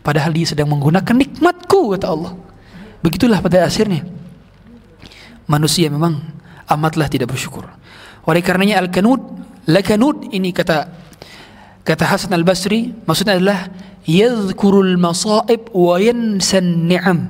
Padahal 0.05 0.31
dia 0.31 0.45
sedang 0.45 0.69
menggunakan 0.69 1.11
nikmatku 1.11 1.97
kata 1.97 2.07
Allah. 2.07 2.37
Begitulah 3.01 3.41
pada 3.41 3.65
akhirnya. 3.65 4.05
Manusia 5.49 5.89
memang 5.89 6.21
amatlah 6.69 7.09
tidak 7.09 7.33
bersyukur. 7.33 7.65
Oleh 8.29 8.41
karenanya 8.45 8.85
al-kanud, 8.85 9.21
la-kanud 9.65 10.29
ini 10.29 10.53
kata 10.53 11.04
Kata 11.85 12.01
Hasan 12.09 12.33
al-Basri, 12.33 12.97
maksudnya 13.05 13.37
adalah 13.37 13.69
yadhkurul 14.09 14.97
masaib 14.97 15.69
wa 15.69 16.01
yansan 16.01 16.89
ni'am. 16.89 17.29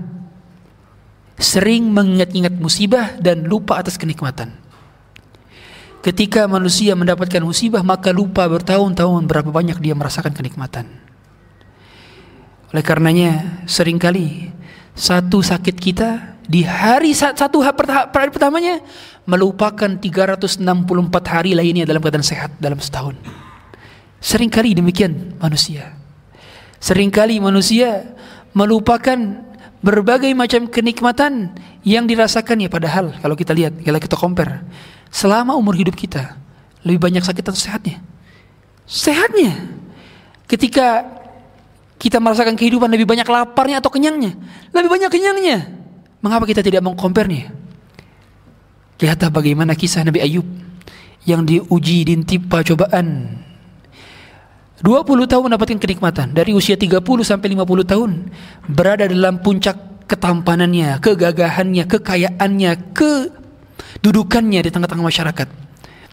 Sering 1.35 1.91
mengingat-ingat 1.91 2.55
musibah 2.55 3.19
dan 3.19 3.43
lupa 3.43 3.75
atas 3.75 3.99
kenikmatan. 3.99 4.55
Ketika 5.99 6.47
manusia 6.47 6.95
mendapatkan 6.95 7.43
musibah 7.43 7.83
maka 7.83 8.15
lupa 8.15 8.47
bertahun-tahun 8.47 9.27
berapa 9.27 9.51
banyak 9.51 9.81
dia 9.83 9.91
merasakan 9.91 10.31
kenikmatan. 10.31 10.87
Oleh 12.71 12.85
karenanya 12.85 13.59
sering 13.67 13.99
kali 13.99 14.53
satu 14.95 15.43
sakit 15.43 15.75
kita 15.75 16.39
di 16.47 16.63
hari 16.63 17.11
satu 17.11 17.59
hari 17.59 18.29
pertamanya 18.31 18.79
melupakan 19.27 19.91
364 19.99 20.63
hari 21.27 21.51
lainnya 21.57 21.83
dalam 21.83 21.99
keadaan 21.99 22.23
sehat 22.23 22.55
dalam 22.61 22.79
setahun. 22.79 23.17
Seringkali 24.25 24.73
demikian 24.73 25.37
manusia. 25.37 25.93
Seringkali 26.81 27.37
manusia 27.37 28.17
melupakan 28.57 29.13
berbagai 29.85 30.33
macam 30.33 30.65
kenikmatan 30.65 31.53
yang 31.85 32.09
dirasakannya 32.09 32.65
padahal 32.65 33.13
kalau 33.21 33.37
kita 33.37 33.53
lihat, 33.53 33.77
kalau 33.85 34.01
kita 34.01 34.17
compare 34.17 34.65
selama 35.13 35.53
umur 35.53 35.77
hidup 35.77 35.93
kita 35.93 36.41
lebih 36.81 37.05
banyak 37.05 37.21
sakit 37.21 37.45
atau 37.45 37.53
sehatnya? 37.53 38.01
Sehatnya. 38.89 39.77
Ketika 40.49 41.05
kita 42.01 42.17
merasakan 42.17 42.57
kehidupan 42.57 42.89
lebih 42.89 43.05
banyak 43.05 43.29
laparnya 43.29 43.77
atau 43.77 43.93
kenyangnya? 43.93 44.33
Lebih 44.73 44.89
banyak 44.89 45.09
kenyangnya. 45.13 45.69
Mengapa 46.25 46.49
kita 46.49 46.65
tidak 46.65 46.81
mengkompernya? 46.81 47.53
Lihatlah 48.97 49.29
bagaimana 49.29 49.77
kisah 49.77 50.01
Nabi 50.01 50.25
Ayub 50.25 50.49
yang 51.29 51.45
diuji 51.45 52.09
dintimpa 52.09 52.65
cobaan 52.65 53.44
20 54.83 55.31
tahun 55.31 55.43
mendapatkan 55.47 55.79
kenikmatan 55.79 56.35
dari 56.35 56.51
usia 56.51 56.75
30 56.75 56.99
sampai 57.23 57.47
50 57.55 57.91
tahun 57.95 58.11
berada 58.67 59.07
dalam 59.07 59.39
puncak 59.39 60.03
ketampanannya, 60.03 60.99
kegagahannya, 60.99 61.87
kekayaannya, 61.87 62.71
kedudukannya 62.91 64.59
di 64.59 64.69
tengah-tengah 64.69 65.05
masyarakat. 65.07 65.47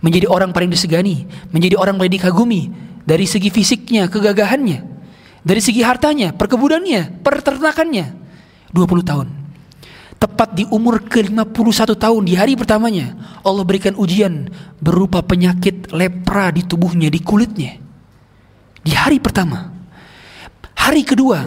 Menjadi 0.03 0.27
orang 0.31 0.55
paling 0.55 0.71
disegani, 0.71 1.27
menjadi 1.51 1.79
orang 1.79 1.99
paling 1.99 2.15
dikagumi 2.15 2.71
dari 3.03 3.27
segi 3.27 3.51
fisiknya, 3.51 4.07
kegagahannya, 4.07 4.79
dari 5.43 5.59
segi 5.59 5.83
hartanya, 5.83 6.31
perkebunannya, 6.35 7.23
peternakannya. 7.23 8.23
20 8.71 9.03
tahun. 9.05 9.29
Tepat 10.23 10.55
di 10.55 10.65
umur 10.71 11.03
ke-51 11.11 11.99
tahun 11.99 12.23
di 12.23 12.39
hari 12.39 12.55
pertamanya 12.55 13.19
Allah 13.43 13.67
berikan 13.67 13.99
ujian 13.99 14.47
berupa 14.79 15.19
penyakit 15.19 15.91
lepra 15.91 16.55
di 16.55 16.63
tubuhnya, 16.63 17.11
di 17.11 17.19
kulitnya. 17.19 17.83
Di 18.83 18.93
hari 18.99 19.23
pertama. 19.23 19.71
Hari 20.75 21.07
kedua, 21.07 21.47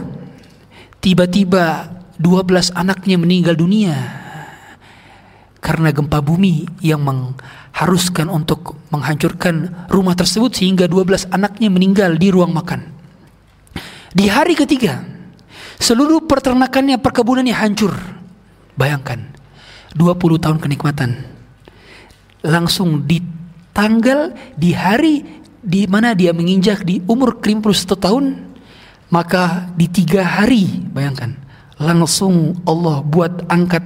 tiba-tiba 1.04 1.92
12 2.16 2.72
anaknya 2.72 3.20
meninggal 3.20 3.60
dunia 3.60 4.24
karena 5.60 5.92
gempa 5.92 6.24
bumi 6.24 6.64
yang 6.80 7.04
mengharuskan 7.04 8.32
untuk 8.32 8.80
menghancurkan 8.94 9.90
rumah 9.92 10.16
tersebut 10.16 10.56
sehingga 10.56 10.88
12 10.88 11.28
anaknya 11.36 11.68
meninggal 11.68 12.16
di 12.16 12.32
ruang 12.32 12.56
makan. 12.56 12.88
Di 14.16 14.32
hari 14.32 14.56
ketiga, 14.56 15.04
seluruh 15.76 16.24
peternakannya, 16.24 16.96
perkebunannya 17.04 17.52
hancur. 17.52 17.92
Bayangkan, 18.80 19.20
20 19.92 20.40
tahun 20.40 20.64
kenikmatan. 20.64 21.12
Langsung 22.46 23.04
di 23.04 23.20
tanggal, 23.76 24.32
di 24.56 24.72
hari 24.72 25.44
di 25.66 25.90
mana 25.90 26.14
dia 26.14 26.30
menginjak 26.32 26.86
di 26.86 27.02
umur 27.10 27.42
ke 27.42 27.50
51 27.50 27.98
tahun 27.98 28.26
Maka 29.10 29.70
di 29.78 29.86
tiga 29.86 30.26
hari, 30.26 30.66
bayangkan, 30.90 31.38
langsung 31.78 32.58
Allah 32.66 33.06
buat 33.06 33.46
angkat 33.46 33.86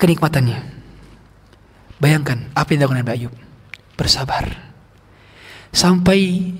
kenikmatannya. 0.00 0.56
Bayangkan 2.00 2.48
apa 2.56 2.68
yang 2.72 2.78
dilakukan 2.80 3.00
Nabi 3.04 3.12
Ayub. 3.12 3.34
Bersabar. 3.96 4.44
Sampai 5.72 6.52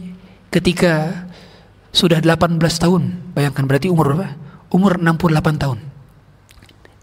ketika 0.52 1.24
sudah 1.92 2.20
18 2.20 2.60
tahun. 2.60 3.32
Bayangkan 3.32 3.64
berarti 3.64 3.88
umur 3.88 4.12
berapa? 4.12 4.36
Umur 4.72 5.00
68 5.00 5.56
tahun. 5.62 5.78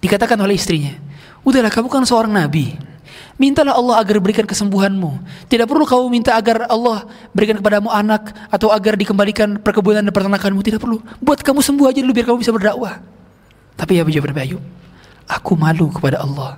Dikatakan 0.01 0.37
oleh 0.37 0.57
istrinya, 0.57 0.93
udahlah 1.41 1.73
kamu 1.73 1.89
kan 1.89 2.05
seorang 2.05 2.33
nabi. 2.33 2.77
Mintalah 3.43 3.75
Allah 3.75 3.99
agar 3.99 4.23
berikan 4.23 4.47
kesembuhanmu. 4.47 5.19
Tidak 5.51 5.67
perlu 5.67 5.83
kamu 5.83 6.07
minta 6.07 6.31
agar 6.31 6.63
Allah 6.71 7.03
berikan 7.35 7.59
kepadamu 7.59 7.91
anak 7.91 8.31
atau 8.47 8.71
agar 8.71 8.95
dikembalikan 8.95 9.59
perkebunan 9.59 9.99
dan 9.99 10.15
peternakanmu. 10.15 10.63
Tidak 10.63 10.79
perlu. 10.79 11.03
Buat 11.19 11.43
kamu 11.43 11.59
sembuh 11.59 11.91
aja 11.91 11.99
dulu 11.99 12.15
biar 12.15 12.23
kamu 12.31 12.39
bisa 12.39 12.55
berdakwah. 12.55 13.03
Tapi 13.75 13.99
ya 13.99 14.07
jawab 14.07 14.31
Ayub, 14.39 14.63
aku 15.27 15.59
malu 15.59 15.91
kepada 15.91 16.23
Allah. 16.23 16.55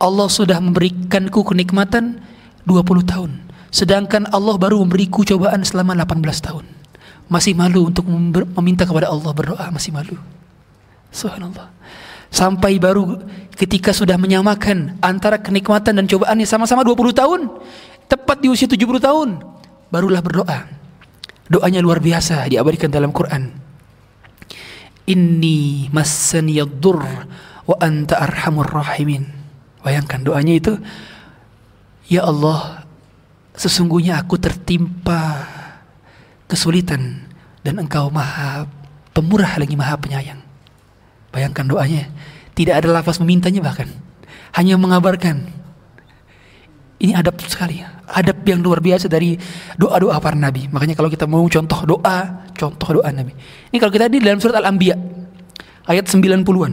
Allah 0.00 0.28
sudah 0.32 0.56
memberikanku 0.64 1.44
kenikmatan 1.44 2.24
20 2.64 3.04
tahun. 3.04 3.44
Sedangkan 3.68 4.24
Allah 4.32 4.56
baru 4.56 4.80
memberiku 4.80 5.28
cobaan 5.28 5.60
selama 5.60 5.92
18 5.92 6.24
tahun. 6.40 6.64
Masih 7.28 7.52
malu 7.52 7.92
untuk 7.92 8.08
meminta 8.08 8.88
kepada 8.88 9.12
Allah 9.12 9.28
berdoa, 9.36 9.68
masih 9.68 9.92
malu. 9.92 10.16
Subhanallah. 11.12 11.68
Sampai 12.34 12.82
baru 12.82 13.22
ketika 13.54 13.94
sudah 13.94 14.18
menyamakan 14.18 14.98
antara 14.98 15.38
kenikmatan 15.38 16.02
dan 16.02 16.10
cobaannya 16.10 16.42
sama-sama 16.42 16.82
20 16.82 17.14
tahun, 17.14 17.46
tepat 18.10 18.42
di 18.42 18.50
usia 18.50 18.66
70 18.66 18.98
tahun, 18.98 19.38
barulah 19.86 20.18
berdoa. 20.18 20.66
Doanya 21.46 21.78
luar 21.78 22.02
biasa 22.02 22.50
diabadikan 22.50 22.90
dalam 22.90 23.14
Quran. 23.14 23.54
Inni 25.06 25.86
massaniyad-dur 25.94 26.98
wa 27.70 27.76
anta 27.78 28.18
arhamur 28.18 28.66
rahimin. 28.66 29.30
Bayangkan 29.86 30.26
doanya 30.26 30.58
itu, 30.58 30.74
Ya 32.10 32.26
Allah, 32.26 32.82
sesungguhnya 33.54 34.18
aku 34.18 34.42
tertimpa 34.42 35.46
kesulitan 36.50 37.30
dan 37.62 37.78
engkau 37.78 38.10
maha 38.10 38.66
pemurah 39.14 39.54
lagi 39.56 39.78
maha 39.78 39.94
penyayang. 39.96 40.43
Bayangkan 41.34 41.66
doanya, 41.66 42.06
tidak 42.54 42.78
ada 42.78 42.94
lafaz 42.94 43.18
memintanya 43.18 43.58
bahkan, 43.58 43.90
hanya 44.54 44.78
mengabarkan. 44.78 45.50
Ini 47.02 47.18
adab 47.18 47.42
sekali, 47.42 47.82
adab 48.06 48.38
yang 48.46 48.62
luar 48.62 48.78
biasa 48.78 49.10
dari 49.10 49.34
doa-doa 49.74 50.14
para 50.22 50.38
nabi. 50.38 50.70
Makanya 50.70 50.94
kalau 50.94 51.10
kita 51.10 51.26
mau 51.26 51.42
contoh 51.50 51.82
doa, 51.82 52.46
contoh 52.54 53.02
doa 53.02 53.10
nabi. 53.10 53.34
Ini 53.74 53.76
kalau 53.82 53.90
kita 53.90 54.06
di 54.06 54.22
dalam 54.22 54.38
surat 54.38 54.62
Al-Anbiya 54.62 54.94
ayat 55.90 56.06
90-an. 56.06 56.72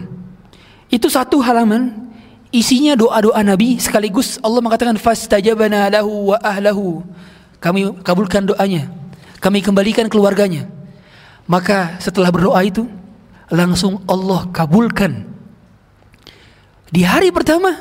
Itu 0.94 1.10
satu 1.10 1.42
halaman 1.42 2.14
isinya 2.54 2.94
doa-doa 2.94 3.42
nabi 3.42 3.82
sekaligus 3.82 4.38
Allah 4.46 4.62
mengatakan 4.62 5.02
fastajabana 5.02 5.90
lahu 5.90 6.32
wa 6.32 6.38
ahlahu. 6.38 7.02
Kami 7.58 8.06
kabulkan 8.06 8.46
doanya. 8.46 8.94
Kami 9.42 9.66
kembalikan 9.66 10.06
keluarganya. 10.06 10.70
Maka 11.50 11.98
setelah 11.98 12.30
berdoa 12.30 12.62
itu 12.62 12.86
langsung 13.52 14.02
Allah 14.08 14.48
kabulkan. 14.50 15.28
Di 16.92 17.04
hari 17.04 17.32
pertama 17.32 17.72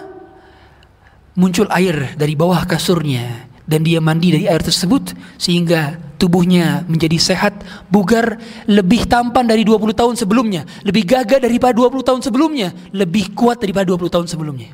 muncul 1.39 1.67
air 1.71 2.15
dari 2.19 2.35
bawah 2.35 2.67
kasurnya 2.67 3.51
dan 3.67 3.87
dia 3.87 4.03
mandi 4.03 4.35
dari 4.35 4.47
air 4.51 4.63
tersebut 4.63 5.15
sehingga 5.39 5.95
tubuhnya 6.19 6.85
menjadi 6.85 7.17
sehat, 7.17 7.65
bugar, 7.89 8.37
lebih 8.69 9.07
tampan 9.09 9.47
dari 9.47 9.65
20 9.65 9.95
tahun 9.95 10.15
sebelumnya, 10.19 10.67
lebih 10.85 11.07
gagah 11.07 11.41
daripada 11.41 11.73
20 11.73 12.03
tahun 12.05 12.21
sebelumnya, 12.21 12.69
lebih 12.93 13.33
kuat 13.33 13.63
daripada 13.63 13.89
20 13.89 14.11
tahun 14.13 14.27
sebelumnya. 14.29 14.71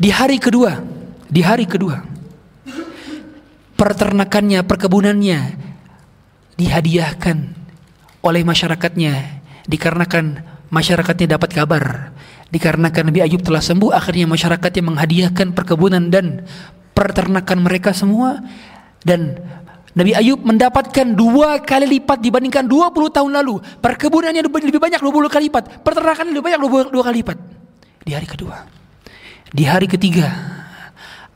Di 0.00 0.08
hari 0.08 0.40
kedua, 0.40 0.80
di 1.28 1.44
hari 1.44 1.68
kedua, 1.68 2.00
peternakannya, 3.76 4.64
perkebunannya 4.64 5.40
dihadiahkan 6.56 7.59
oleh 8.20 8.42
masyarakatnya 8.44 9.42
dikarenakan 9.64 10.44
masyarakatnya 10.68 11.36
dapat 11.36 11.50
kabar 11.52 11.84
dikarenakan 12.50 13.10
Nabi 13.10 13.20
Ayub 13.24 13.40
telah 13.40 13.62
sembuh 13.62 13.94
akhirnya 13.94 14.26
masyarakatnya 14.28 14.82
menghadiahkan 14.84 15.54
perkebunan 15.56 16.10
dan 16.12 16.44
peternakan 16.92 17.58
mereka 17.64 17.96
semua 17.96 18.42
dan 19.06 19.40
Nabi 19.90 20.14
Ayub 20.14 20.38
mendapatkan 20.46 21.18
dua 21.18 21.58
kali 21.66 21.98
lipat 21.98 22.22
dibandingkan 22.22 22.62
20 22.62 22.94
tahun 23.10 23.42
lalu. 23.42 23.58
Perkebunannya 23.82 24.46
lebih 24.46 24.78
banyak 24.78 25.02
20 25.02 25.26
kali 25.26 25.50
lipat 25.50 25.82
peternakan 25.82 26.30
lebih 26.30 26.46
banyak 26.46 26.60
dua 26.94 27.02
kali 27.02 27.26
lipat. 27.26 27.38
Di 28.06 28.14
hari 28.14 28.26
kedua 28.30 28.80
di 29.50 29.66
hari 29.66 29.90
ketiga 29.90 30.30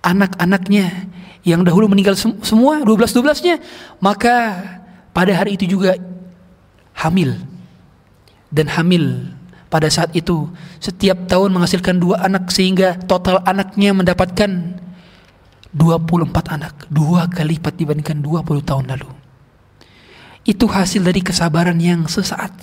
anak-anaknya 0.01 1.11
yang 1.43 1.67
dahulu 1.67 1.91
meninggal 1.91 2.15
semua 2.17 2.81
12-12-nya 2.87 3.61
maka 3.99 4.63
pada 5.11 5.35
hari 5.35 5.59
itu 5.59 5.67
juga 5.69 5.99
hamil. 6.99 7.37
Dan 8.55 8.71
hamil 8.71 9.35
pada 9.67 9.91
saat 9.91 10.15
itu 10.15 10.47
setiap 10.79 11.27
tahun 11.27 11.51
menghasilkan 11.51 11.99
dua 11.99 12.23
anak 12.23 12.55
sehingga 12.55 12.95
total 13.11 13.43
anaknya 13.43 13.91
mendapatkan 13.91 14.79
24 15.75 16.55
anak. 16.55 16.87
Dua 16.87 17.27
kali 17.27 17.59
lipat 17.59 17.75
dibandingkan 17.75 18.23
20 18.23 18.63
tahun 18.63 18.87
lalu. 18.95 19.11
Itu 20.47 20.71
hasil 20.71 21.03
dari 21.03 21.19
kesabaran 21.19 21.83
yang 21.83 22.07
sesaat. 22.07 22.55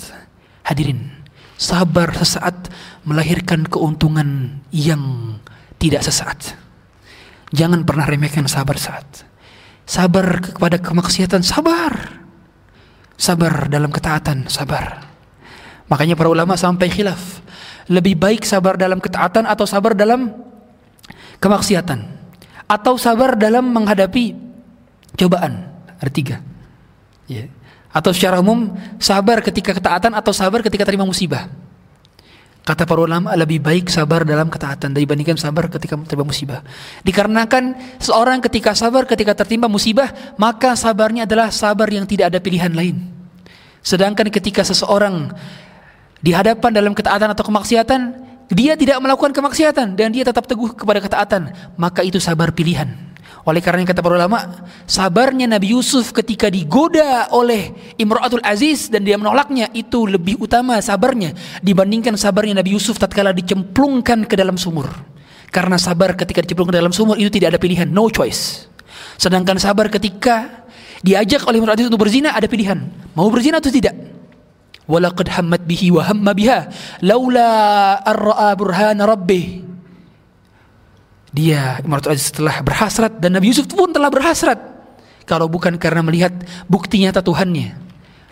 Hadirin 0.64 1.22
sabar 1.62 2.10
sesaat 2.18 2.74
melahirkan 3.06 3.70
keuntungan 3.70 4.62
yang 4.74 5.36
tidak 5.78 6.02
sesaat. 6.02 6.58
Jangan 7.53 7.86
pernah 7.86 8.10
remehkan 8.10 8.49
sabar 8.49 8.80
saat. 8.82 9.28
Sabar 9.86 10.41
kepada 10.41 10.80
kemaksiatan, 10.82 11.44
sabar. 11.45 12.22
Sabar 13.22 13.69
dalam 13.69 13.93
ketaatan, 13.93 14.49
sabar. 14.49 15.06
Makanya 15.85 16.18
para 16.18 16.26
ulama 16.26 16.57
sampai 16.57 16.89
khilaf. 16.89 17.45
Lebih 17.85 18.18
baik 18.18 18.41
sabar 18.41 18.81
dalam 18.81 18.98
ketaatan 18.98 19.45
atau 19.45 19.69
sabar 19.69 19.93
dalam 19.93 20.34
kemaksiatan. 21.38 22.02
Atau 22.65 22.98
sabar 22.98 23.38
dalam 23.38 23.69
menghadapi 23.69 24.34
cobaan. 25.14 25.69
Ada 26.02 26.10
tiga. 26.10 26.41
Ya. 27.30 27.45
Atau 27.93 28.10
secara 28.10 28.41
umum, 28.41 28.73
sabar 28.98 29.45
ketika 29.45 29.77
ketaatan 29.77 30.18
atau 30.18 30.34
sabar 30.34 30.65
ketika 30.65 30.81
terima 30.81 31.06
musibah. 31.06 31.45
Kata 32.61 32.85
para 32.85 33.01
ulama 33.01 33.33
lebih 33.33 33.57
baik 33.57 33.89
sabar 33.89 34.21
dalam 34.21 34.45
ketaatan 34.45 34.93
dibandingkan 34.93 35.33
sabar 35.33 35.65
ketika 35.65 35.97
tertimpa 35.97 36.21
musibah. 36.21 36.61
Dikarenakan 37.01 37.97
seorang 37.97 38.38
ketika 38.38 38.77
sabar 38.77 39.09
ketika 39.09 39.33
tertimpa 39.33 39.65
musibah, 39.65 40.13
maka 40.38 40.77
sabarnya 40.77 41.25
adalah 41.25 41.49
sabar 41.49 41.89
yang 41.89 42.05
tidak 42.05 42.29
ada 42.29 42.38
pilihan 42.38 42.69
lain. 42.69 43.01
Sedangkan 43.81 44.29
ketika 44.29 44.61
seseorang 44.61 45.33
dihadapan 46.21 46.69
dalam 46.69 46.93
ketaatan 46.93 47.33
atau 47.33 47.41
kemaksiatan, 47.49 48.01
dia 48.53 48.77
tidak 48.77 49.01
melakukan 49.01 49.33
kemaksiatan 49.33 49.97
dan 49.97 50.13
dia 50.13 50.21
tetap 50.21 50.45
teguh 50.45 50.77
kepada 50.77 51.01
ketaatan, 51.01 51.49
maka 51.81 52.05
itu 52.05 52.21
sabar 52.21 52.53
pilihan. 52.53 53.10
Oleh 53.41 53.57
karena 53.57 53.81
kata 53.81 54.05
para 54.05 54.22
ulama, 54.22 54.69
sabarnya 54.85 55.49
Nabi 55.49 55.73
Yusuf 55.73 56.13
ketika 56.13 56.45
digoda 56.45 57.26
oleh 57.34 57.73
Imratul 57.97 58.43
Aziz 58.45 58.85
dan 58.93 59.01
dia 59.01 59.18
menolaknya 59.18 59.65
itu 59.73 60.05
lebih 60.05 60.38
utama 60.38 60.77
sabarnya 60.77 61.34
dibandingkan 61.65 62.13
sabarnya 62.13 62.61
Nabi 62.61 62.77
Yusuf 62.77 63.01
tatkala 63.01 63.34
dicemplungkan 63.34 64.30
ke 64.30 64.38
dalam 64.38 64.61
sumur. 64.61 64.93
Karena 65.49 65.81
sabar 65.81 66.13
ketika 66.13 66.45
dicemplungkan 66.45 66.77
ke 66.77 66.80
dalam 66.85 66.93
sumur 66.93 67.18
itu 67.18 67.34
tidak 67.34 67.57
ada 67.57 67.59
pilihan, 67.59 67.89
no 67.89 68.05
choice. 68.13 68.69
Sedangkan 69.18 69.57
sabar 69.57 69.89
ketika 69.89 70.68
diajak 71.01 71.41
oleh 71.49 71.57
Imratul 71.57 71.81
Aziz 71.81 71.88
untuk 71.89 72.05
berzina 72.05 72.38
ada 72.38 72.45
pilihan, 72.45 72.77
mau 73.18 73.26
berzina 73.34 73.57
atau 73.57 73.73
tidak. 73.73 73.97
Walaqad 74.85 75.34
hammat 75.34 75.65
bihi 75.65 75.89
wa 75.89 76.05
hamma 76.05 76.38
biha 76.38 76.69
laula 77.01 77.97
ar-ra'a 78.05 78.53
burhana 78.53 79.09
rabbih 79.09 79.70
dia 81.32 81.80
Imaratul 81.82 82.16
Aziz 82.16 82.32
telah 82.36 82.60
berhasrat 82.60 83.24
dan 83.24 83.40
Nabi 83.40 83.56
Yusuf 83.56 83.68
pun 83.72 83.91
telah 83.91 84.12
berhasrat. 84.12 84.60
Kalau 85.24 85.48
bukan 85.48 85.80
karena 85.80 86.03
melihat 86.03 86.36
bukti 86.68 86.99
nyata 86.99 87.24
Tuhannya. 87.24 87.80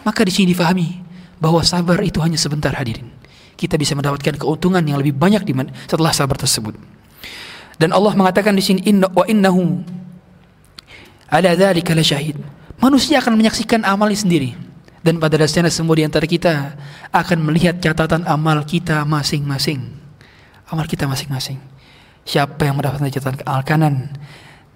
Maka 0.04 0.28
di 0.28 0.32
sini 0.36 0.52
difahami 0.52 1.00
bahwa 1.40 1.64
sabar 1.64 2.00
itu 2.04 2.20
hanya 2.20 2.36
sebentar 2.36 2.76
hadirin. 2.76 3.08
Kita 3.56 3.80
bisa 3.80 3.96
mendapatkan 3.96 4.36
keuntungan 4.36 4.84
yang 4.84 5.00
lebih 5.00 5.16
banyak 5.16 5.44
di 5.48 5.56
setelah 5.88 6.12
sabar 6.12 6.36
tersebut. 6.36 6.76
Dan 7.80 7.96
Allah 7.96 8.12
mengatakan 8.16 8.52
di 8.52 8.64
sini 8.64 8.84
inna 8.84 9.08
wa 9.12 9.24
innahu 9.24 9.80
ala 11.32 11.56
dzalika 11.56 11.96
syahid. 12.04 12.36
Manusia 12.80 13.24
akan 13.24 13.40
menyaksikan 13.40 13.84
amalnya 13.84 14.20
sendiri 14.20 14.56
dan 15.00 15.20
pada 15.20 15.40
dasarnya 15.40 15.72
semua 15.72 15.96
di 15.96 16.04
antara 16.04 16.28
kita 16.28 16.76
akan 17.12 17.38
melihat 17.48 17.80
catatan 17.80 18.28
amal 18.28 18.64
kita 18.68 19.08
masing-masing. 19.08 19.80
Amal 20.68 20.86
kita 20.88 21.08
masing-masing. 21.08 21.60
Siapa 22.26 22.68
yang 22.68 22.78
mendapatkan 22.78 23.10
catatan 23.10 23.41
al 23.46 23.64
kanan 23.66 24.14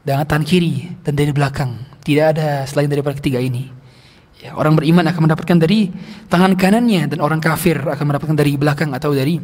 dan 0.04 0.24
tangan 0.28 0.44
kiri 0.44 0.92
dan 1.04 1.16
dari 1.16 1.32
belakang. 1.32 1.80
Tidak 2.04 2.26
ada 2.36 2.68
selain 2.68 2.92
daripada 2.92 3.16
ketiga 3.16 3.40
ini. 3.40 3.72
Ya, 4.44 4.52
orang 4.60 4.76
beriman 4.76 5.08
akan 5.08 5.32
mendapatkan 5.32 5.56
dari 5.56 5.88
tangan 6.28 6.60
kanannya 6.60 7.08
dan 7.08 7.24
orang 7.24 7.40
kafir 7.40 7.80
akan 7.80 8.12
mendapatkan 8.12 8.36
dari 8.36 8.60
belakang 8.60 8.92
atau 8.92 9.16
dari 9.16 9.40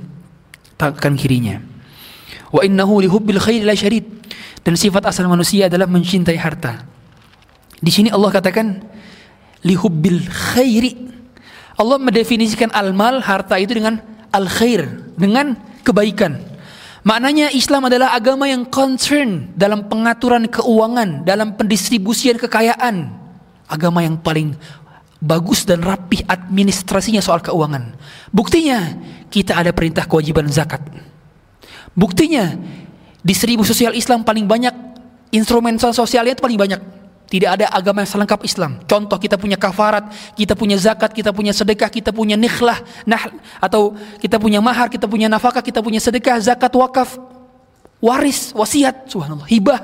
tangan 0.75 1.15
kirinya. 1.15 1.63
Wa 2.51 2.67
innahu 2.67 2.99
lihubbil 2.99 3.39
khairi 3.39 3.63
la 3.63 3.77
syadid. 3.79 4.19
Dan 4.59 4.75
sifat 4.75 5.07
asal 5.07 5.31
manusia 5.31 5.71
adalah 5.71 5.87
mencintai 5.87 6.35
harta. 6.35 6.83
Di 7.79 7.87
sini 7.87 8.11
Allah 8.11 8.27
katakan 8.27 8.83
lihubbil 9.63 10.27
khairi. 10.27 11.07
Allah 11.79 11.95
mendefinisikan 11.95 12.75
al-mal 12.75 13.23
harta 13.23 13.55
itu 13.55 13.71
dengan 13.71 14.03
al-khair, 14.35 14.83
dengan 15.15 15.55
kebaikan. 15.87 16.43
Maknanya 16.99 17.55
Islam 17.55 17.87
adalah 17.87 18.11
agama 18.11 18.43
yang 18.47 18.67
concern 18.67 19.55
dalam 19.55 19.87
pengaturan 19.87 20.51
keuangan, 20.51 21.23
dalam 21.23 21.55
pendistribusian 21.55 22.35
kekayaan. 22.35 23.15
Agama 23.69 24.03
yang 24.03 24.19
paling 24.19 24.57
bagus 25.19 25.63
dan 25.63 25.79
rapih 25.83 26.23
administrasinya 26.27 27.23
soal 27.23 27.39
keuangan. 27.39 27.95
Buktinya 28.31 28.99
kita 29.31 29.55
ada 29.55 29.71
perintah 29.71 30.03
kewajiban 30.07 30.47
zakat. 30.51 30.83
Buktinya 31.95 32.55
distribusi 33.23 33.71
sosial 33.71 33.95
Islam 33.95 34.23
paling 34.23 34.47
banyak 34.47 34.71
instrumen 35.31 35.79
sosialnya 35.79 36.35
itu 36.35 36.43
paling 36.43 36.59
banyak. 36.59 36.98
Tidak 37.29 37.45
ada 37.45 37.69
agama 37.69 38.01
yang 38.01 38.09
selengkap 38.09 38.41
Islam. 38.41 38.81
Contoh 38.89 39.21
kita 39.21 39.37
punya 39.37 39.53
kafarat, 39.53 40.09
kita 40.33 40.57
punya 40.57 40.81
zakat, 40.81 41.13
kita 41.13 41.29
punya 41.29 41.53
sedekah, 41.53 41.85
kita 41.85 42.09
punya 42.09 42.33
nikhlah, 42.33 42.81
nah 43.05 43.21
atau 43.61 43.93
kita 44.17 44.41
punya 44.41 44.57
mahar, 44.57 44.89
kita 44.89 45.05
punya 45.05 45.29
nafkah, 45.29 45.61
kita 45.61 45.85
punya 45.85 46.01
sedekah, 46.01 46.41
zakat, 46.41 46.73
wakaf, 46.73 47.21
waris, 48.01 48.49
wasiat, 48.57 49.05
subhanallah, 49.05 49.45
hibah, 49.45 49.77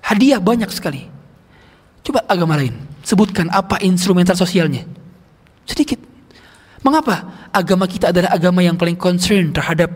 hadiah 0.00 0.40
banyak 0.40 0.72
sekali. 0.72 1.12
Coba 2.00 2.24
agama 2.24 2.56
lain, 2.56 2.72
sebutkan 3.04 3.52
apa 3.52 3.76
instrumental 3.84 4.34
sosialnya. 4.34 4.88
Sedikit. 5.68 6.00
Mengapa? 6.82 7.46
Agama 7.52 7.84
kita 7.84 8.10
adalah 8.10 8.32
agama 8.32 8.64
yang 8.64 8.80
paling 8.80 8.96
concern 8.96 9.52
terhadap 9.52 9.92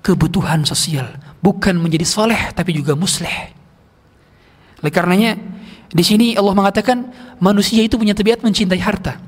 kebutuhan 0.00 0.62
sosial, 0.62 1.10
bukan 1.42 1.74
menjadi 1.74 2.06
soleh 2.06 2.54
tapi 2.54 2.70
juga 2.70 2.94
musleh. 2.94 3.50
Oleh 4.80 4.92
karenanya, 4.94 5.36
di 5.90 6.04
sini 6.06 6.38
Allah 6.38 6.54
mengatakan 6.54 7.10
manusia 7.42 7.82
itu 7.82 7.98
punya 7.98 8.14
tabiat 8.14 8.46
mencintai 8.46 8.78
harta. 8.78 9.18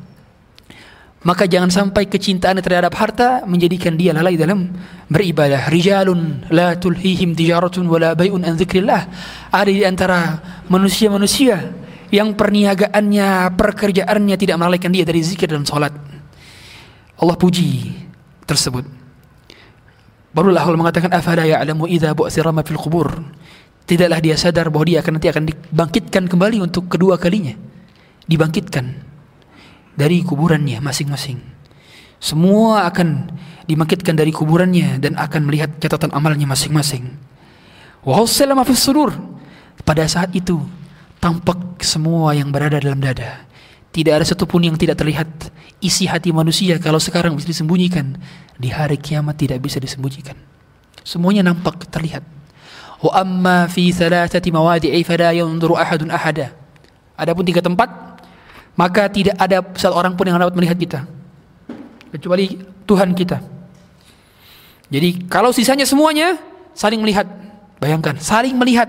Maka 1.22 1.46
jangan 1.46 1.70
sampai 1.70 2.10
kecintaan 2.10 2.58
terhadap 2.58 2.98
harta 2.98 3.46
menjadikan 3.46 3.94
dia 3.94 4.10
lalai 4.10 4.34
dalam 4.34 4.74
beribadah. 5.06 5.70
Rijalun 5.70 6.50
la 6.50 6.74
tulhihim 6.74 7.38
tijaratun 7.38 7.86
wala 7.86 8.18
bay'un 8.18 8.42
an 8.42 8.58
dzikrillah. 8.58 9.02
Ada 9.54 9.70
di 9.70 9.86
antara 9.86 10.42
manusia-manusia 10.66 11.62
yang 12.10 12.34
perniagaannya, 12.34 13.54
pekerjaannya 13.54 14.34
tidak 14.34 14.56
melalaikan 14.58 14.90
dia 14.90 15.06
dari 15.06 15.22
zikir 15.22 15.46
dan 15.46 15.62
salat. 15.62 15.94
Allah 17.22 17.36
puji 17.38 17.94
tersebut. 18.42 18.82
Barulah 20.34 20.66
Allah 20.66 20.80
mengatakan 20.80 21.10
afala 21.14 21.46
ya'lamu 21.46 21.86
idza 21.86 22.10
bu'thira 22.18 22.50
ma 22.50 22.66
fil 22.66 22.82
qubur. 22.82 23.14
Tidaklah 23.92 24.24
dia 24.24 24.40
sadar 24.40 24.72
bahwa 24.72 24.88
dia 24.88 25.04
akan 25.04 25.20
nanti 25.20 25.28
akan 25.28 25.44
dibangkitkan 25.52 26.24
kembali 26.24 26.64
untuk 26.64 26.88
kedua 26.88 27.20
kalinya. 27.20 27.52
Dibangkitkan 28.24 28.88
dari 29.92 30.24
kuburannya 30.24 30.80
masing-masing. 30.80 31.36
Semua 32.16 32.88
akan 32.88 33.28
dibangkitkan 33.68 34.16
dari 34.16 34.32
kuburannya 34.32 34.96
dan 34.96 35.20
akan 35.20 35.44
melihat 35.44 35.76
catatan 35.76 36.08
amalnya 36.16 36.48
masing-masing. 36.48 37.04
Wa 38.00 38.24
sudur. 38.24 39.12
Pada 39.84 40.08
saat 40.08 40.32
itu 40.32 40.56
tampak 41.20 41.84
semua 41.84 42.32
yang 42.32 42.48
berada 42.48 42.80
dalam 42.80 42.96
dada. 42.96 43.44
Tidak 43.92 44.08
ada 44.08 44.24
satupun 44.24 44.72
yang 44.72 44.80
tidak 44.80 45.04
terlihat 45.04 45.28
isi 45.84 46.08
hati 46.08 46.32
manusia 46.32 46.80
kalau 46.80 46.96
sekarang 46.96 47.36
bisa 47.36 47.44
disembunyikan. 47.44 48.16
Di 48.56 48.72
hari 48.72 48.96
kiamat 48.96 49.36
tidak 49.36 49.60
bisa 49.60 49.76
disembunyikan. 49.76 50.40
Semuanya 51.04 51.44
nampak 51.44 51.92
terlihat. 51.92 52.24
Amma 53.10 53.66
fi 53.66 53.90
thalathati 53.90 54.54
mawadi'i 54.54 55.02
fala 55.02 55.34
yanzuru 55.34 55.74
ahadun 55.74 56.12
ahada. 56.14 56.54
Adapun 57.18 57.42
tiga 57.42 57.58
tempat 57.58 57.90
maka 58.78 59.10
tidak 59.10 59.34
ada 59.36 59.58
satu 59.74 59.96
orang 59.98 60.14
pun 60.14 60.28
yang 60.30 60.38
dapat 60.38 60.54
melihat 60.54 60.78
kita 60.78 61.00
kecuali 62.12 62.60
Tuhan 62.84 63.16
kita. 63.16 63.40
Jadi 64.92 65.26
kalau 65.26 65.50
sisanya 65.50 65.88
semuanya 65.88 66.36
saling 66.76 67.00
melihat. 67.00 67.24
Bayangkan, 67.82 68.14
saling 68.22 68.54
melihat 68.54 68.86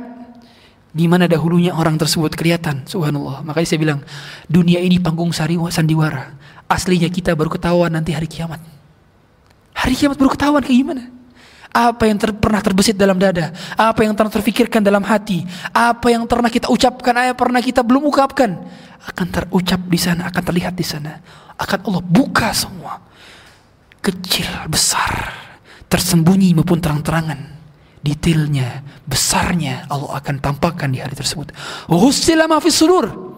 di 0.93 1.09
mana 1.09 1.25
dahulunya 1.25 1.73
orang 1.73 1.97
tersebut 1.97 2.37
kelihatan. 2.37 2.85
Subhanallah. 2.85 3.41
Makanya 3.41 3.67
saya 3.67 3.81
bilang, 3.81 3.99
dunia 4.45 4.77
ini 4.77 5.01
panggung 5.01 5.33
sandiwara. 5.33 6.37
Aslinya 6.69 7.09
kita 7.09 7.33
baru 7.33 7.49
ketahuan 7.49 7.89
nanti 7.89 8.13
hari 8.13 8.29
kiamat. 8.29 8.61
Hari 9.73 9.97
kiamat 9.97 10.21
baru 10.21 10.29
ketahuan 10.37 10.61
kayak 10.61 10.77
gimana? 10.77 11.03
Apa 11.73 12.05
yang 12.05 12.21
ter, 12.21 12.29
pernah 12.37 12.61
terbesit 12.61 12.93
dalam 12.93 13.17
dada? 13.17 13.49
Apa 13.73 14.05
yang 14.05 14.13
pernah 14.13 14.29
terfikirkan 14.29 14.85
dalam 14.85 15.01
hati? 15.01 15.41
Apa 15.73 16.13
yang 16.13 16.29
pernah 16.29 16.53
kita 16.53 16.69
ucapkan? 16.69 17.17
Apa 17.17 17.33
yang 17.33 17.37
pernah 17.37 17.61
kita 17.65 17.81
belum 17.81 18.13
ucapkan? 18.13 18.61
Akan 19.09 19.27
terucap 19.33 19.81
di 19.89 19.97
sana, 19.97 20.29
akan 20.29 20.43
terlihat 20.53 20.77
di 20.77 20.85
sana. 20.85 21.17
Akan 21.57 21.81
Allah 21.89 22.05
buka 22.05 22.53
semua. 22.53 23.01
Kecil, 24.05 24.69
besar, 24.69 25.33
tersembunyi 25.89 26.53
maupun 26.53 26.77
terang-terangan. 26.77 27.57
Detailnya, 28.05 28.85
besarnya 29.09 29.89
Allah 29.89 30.21
akan 30.21 30.35
tampakkan 30.45 30.93
di 30.93 31.01
hari 31.01 31.17
tersebut. 31.17 31.57
Husila 31.89 32.45
ma 32.45 32.61
sudur. 32.61 33.33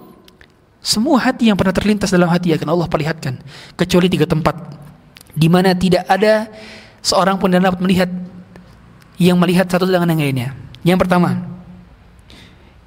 Semua 0.83 1.23
hati 1.23 1.47
yang 1.47 1.55
pernah 1.55 1.71
terlintas 1.71 2.11
dalam 2.11 2.27
hati 2.27 2.51
akan 2.51 2.67
Allah 2.67 2.91
perlihatkan. 2.91 3.39
Kecuali 3.79 4.11
tiga 4.11 4.27
tempat. 4.27 4.59
Di 5.31 5.47
mana 5.47 5.71
tidak 5.71 6.03
ada 6.11 6.51
seorang 7.05 7.37
pun 7.37 7.53
dapat 7.53 7.77
melihat 7.85 8.09
yang 9.21 9.37
melihat 9.37 9.69
satu 9.69 9.85
dengan 9.85 10.09
yang 10.17 10.21
lainnya. 10.25 10.49
Yang 10.81 11.05
pertama, 11.05 11.37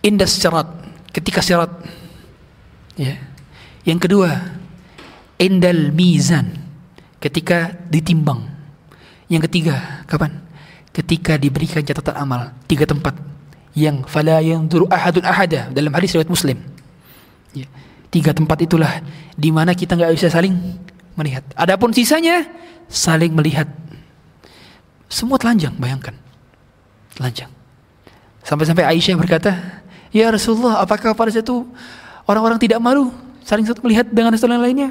indah 0.03 0.27
syarat 0.27 0.67
ketika 1.15 1.39
syarat. 1.39 1.71
Ya. 2.99 3.15
Yang 3.87 4.11
kedua, 4.11 4.59
indal 5.39 5.95
mizan 5.95 6.59
ketika 7.23 7.79
ditimbang. 7.87 8.51
Yang 9.31 9.47
ketiga, 9.49 10.05
kapan? 10.11 10.43
Ketika 10.91 11.39
diberikan 11.39 11.87
catatan 11.87 12.19
amal. 12.19 12.51
Tiga 12.67 12.85
tempat 12.85 13.15
yang 13.79 14.03
fala 14.03 14.43
yang 14.43 14.67
duru 14.67 14.91
ahadun 14.91 15.23
ahada 15.23 15.71
dalam 15.71 15.95
hadis 15.95 16.11
riwayat 16.19 16.29
Muslim. 16.29 16.59
Ya. 17.55 17.71
Tiga 18.11 18.35
tempat 18.35 18.59
itulah 18.65 19.05
di 19.39 19.55
mana 19.55 19.77
kita 19.77 19.95
nggak 19.95 20.13
bisa 20.17 20.29
saling 20.29 20.57
melihat. 21.15 21.47
Adapun 21.55 21.95
sisanya 21.95 22.45
saling 22.89 23.37
melihat 23.37 23.69
semua 25.09 25.41
telanjang, 25.41 25.73
bayangkan. 25.81 26.13
Telanjang. 27.17 27.51
Sampai-sampai 28.45 28.85
Aisyah 28.85 29.17
berkata, 29.17 29.83
Ya 30.13 30.29
Rasulullah, 30.33 30.81
apakah 30.81 31.13
pada 31.13 31.29
saat 31.33 31.45
itu 31.45 31.69
orang-orang 32.25 32.57
tidak 32.61 32.81
malu 32.81 33.13
saling 33.45 33.65
satu 33.65 33.85
melihat 33.85 34.09
dengan 34.09 34.33
satu 34.37 34.53
yang 34.53 34.65
lainnya? 34.65 34.91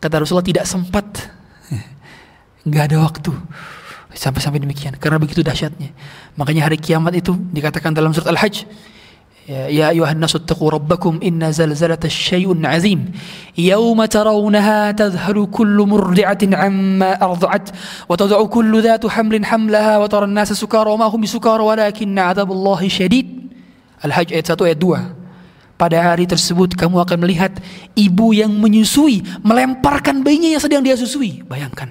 Kata 0.00 0.20
Rasulullah 0.20 0.44
tidak 0.44 0.64
sempat. 0.68 1.04
Nggak 2.68 2.84
ada 2.92 2.96
waktu. 3.04 3.32
Sampai-sampai 4.16 4.60
demikian. 4.64 4.96
Karena 4.96 5.20
begitu 5.20 5.44
dahsyatnya. 5.44 5.92
Makanya 6.40 6.68
hari 6.68 6.80
kiamat 6.80 7.12
itu 7.16 7.36
dikatakan 7.36 7.92
dalam 7.92 8.16
surat 8.16 8.32
Al-Hajj. 8.32 8.64
يا 9.51 9.89
أيها 9.89 10.11
الناس 10.11 10.35
اتقوا 10.35 10.69
ربكم 10.69 11.19
إن 11.23 11.51
زلزلة 11.51 11.99
الشيء 12.05 12.65
عظيم 12.65 13.11
يوم 13.57 14.05
ترونها 14.05 14.91
تذهل 14.91 15.47
كل 15.51 15.77
مرضعة 15.87 16.37
عما 16.43 17.11
أرضعت 17.23 17.69
وتضع 18.09 18.45
كل 18.45 18.83
ذات 18.83 19.07
حمل 19.07 19.45
حملها 19.45 19.97
وترى 19.97 20.25
الناس 20.25 20.53
سكارى 20.53 20.89
وما 20.91 21.05
هم 21.05 21.21
بسكارى 21.21 21.63
ولكن 21.63 22.19
عذاب 22.19 22.51
الله 22.51 22.87
شديد 22.87 23.41
Al-Hajj 24.01 24.33
ayat 24.33 24.49
1 24.49 24.65
ayat 24.65 24.79
2 24.81 25.77
Pada 25.77 25.97
hari 25.97 26.25
tersebut 26.29 26.77
kamu 26.77 27.01
akan 27.05 27.17
melihat 27.21 27.53
ibu 27.97 28.33
yang 28.33 28.53
menyusui 28.53 29.25
melemparkan 29.41 30.21
bayinya 30.21 30.53
yang 30.57 30.61
sedang 30.61 30.85
dia 30.85 30.93
susui. 30.93 31.41
Bayangkan. 31.41 31.89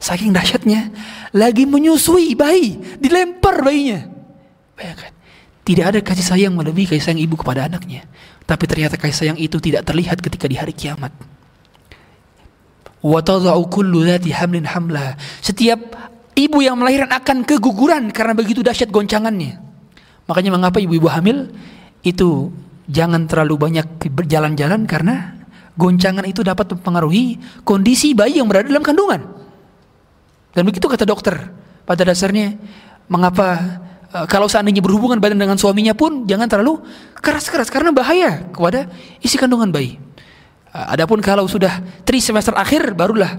Saking 0.00 0.32
dahsyatnya 0.32 0.88
lagi 1.36 1.68
menyusui 1.68 2.32
bayi, 2.32 2.80
dilempar 2.96 3.60
bayinya. 3.60 4.08
Bayangkan. 4.72 5.12
Tidak 5.67 5.83
ada 5.83 5.99
kasih 5.99 6.23
sayang 6.23 6.55
melebihi 6.55 6.95
kasih 6.95 7.11
sayang 7.11 7.19
ibu 7.27 7.35
kepada 7.35 7.67
anaknya. 7.67 8.07
Tapi 8.47 8.63
ternyata 8.71 8.95
kasih 8.95 9.15
sayang 9.19 9.37
itu 9.37 9.59
tidak 9.59 9.83
terlihat 9.83 10.23
ketika 10.23 10.47
di 10.47 10.55
hari 10.55 10.71
kiamat. 10.71 11.11
Setiap 15.43 15.79
ibu 16.39 16.57
yang 16.63 16.79
melahirkan 16.79 17.11
akan 17.19 17.37
keguguran 17.43 18.15
karena 18.15 18.31
begitu 18.31 18.63
dahsyat 18.63 18.87
goncangannya. 18.87 19.59
Makanya 20.31 20.51
mengapa 20.55 20.79
ibu-ibu 20.79 21.11
hamil 21.11 21.51
itu 21.99 22.47
jangan 22.87 23.27
terlalu 23.27 23.59
banyak 23.59 24.07
berjalan-jalan 24.07 24.87
karena 24.87 25.35
goncangan 25.75 26.23
itu 26.23 26.47
dapat 26.47 26.71
mempengaruhi 26.73 27.37
kondisi 27.67 28.15
bayi 28.15 28.39
yang 28.39 28.47
berada 28.47 28.71
dalam 28.71 28.87
kandungan. 28.87 29.21
Dan 30.55 30.63
begitu 30.63 30.87
kata 30.87 31.03
dokter. 31.03 31.37
Pada 31.87 32.03
dasarnya 32.03 32.59
mengapa 33.07 33.79
kalau 34.07 34.47
seandainya 34.47 34.79
berhubungan 34.79 35.19
badan 35.19 35.35
dengan 35.35 35.59
suaminya 35.59 35.91
pun 35.91 36.23
jangan 36.23 36.47
terlalu 36.47 36.79
keras-keras 37.19 37.67
karena 37.67 37.91
bahaya 37.91 38.47
kepada 38.55 38.87
isi 39.19 39.35
kandungan 39.35 39.67
bayi. 39.67 39.99
Eh, 40.71 40.85
adapun 40.93 41.19
kalau 41.19 41.43
sudah 41.49 41.83
tri 42.07 42.23
semester 42.23 42.55
akhir 42.55 42.95
barulah 42.95 43.35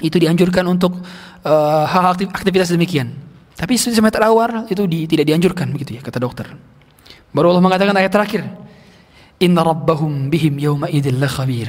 itu 0.00 0.16
dianjurkan 0.16 0.64
untuk 0.64 0.96
eh, 1.44 1.84
hal 1.88 2.16
aktiv- 2.16 2.32
aktivitas 2.32 2.72
demikian. 2.72 3.12
Tapi 3.52 3.76
semester 3.76 4.24
awal 4.24 4.64
itu 4.72 4.88
di- 4.88 5.04
tidak 5.04 5.28
dianjurkan 5.28 5.68
begitu 5.76 5.98
ya 5.98 6.02
kata 6.02 6.16
dokter. 6.16 6.48
Baru 7.32 7.52
Allah 7.52 7.64
mengatakan 7.64 7.96
ayat 7.96 8.12
terakhir. 8.12 8.48
Inna 9.42 9.66
rabbahum 9.66 10.30
bihim 10.30 10.54
yawma 10.56 10.86
idzil 10.88 11.18
khabir. 11.26 11.68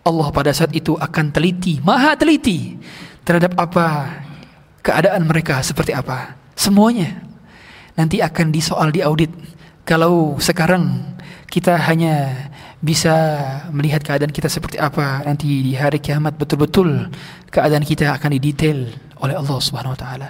Allah 0.00 0.28
pada 0.32 0.48
saat 0.56 0.72
itu 0.72 0.96
akan 0.96 1.28
teliti, 1.28 1.76
maha 1.84 2.16
teliti 2.16 2.80
terhadap 3.20 3.52
apa 3.60 4.16
keadaan 4.80 5.28
mereka 5.28 5.60
seperti 5.60 5.92
apa. 5.92 6.39
Semuanya 6.60 7.24
nanti 7.96 8.20
akan 8.20 8.52
disoal 8.52 8.92
di 8.92 9.00
audit. 9.00 9.32
Kalau 9.88 10.36
sekarang 10.36 11.16
kita 11.48 11.80
hanya 11.88 12.36
bisa 12.84 13.12
melihat 13.72 14.04
keadaan 14.04 14.28
kita 14.28 14.52
seperti 14.52 14.76
apa 14.76 15.24
nanti 15.24 15.64
di 15.64 15.72
hari 15.72 16.04
kiamat 16.04 16.36
betul-betul 16.36 17.08
keadaan 17.48 17.80
kita 17.80 18.12
akan 18.12 18.36
didetail 18.36 18.92
oleh 19.24 19.40
Allah 19.40 19.56
Subhanahu 19.56 19.96
wa 19.96 20.00
taala. 20.00 20.28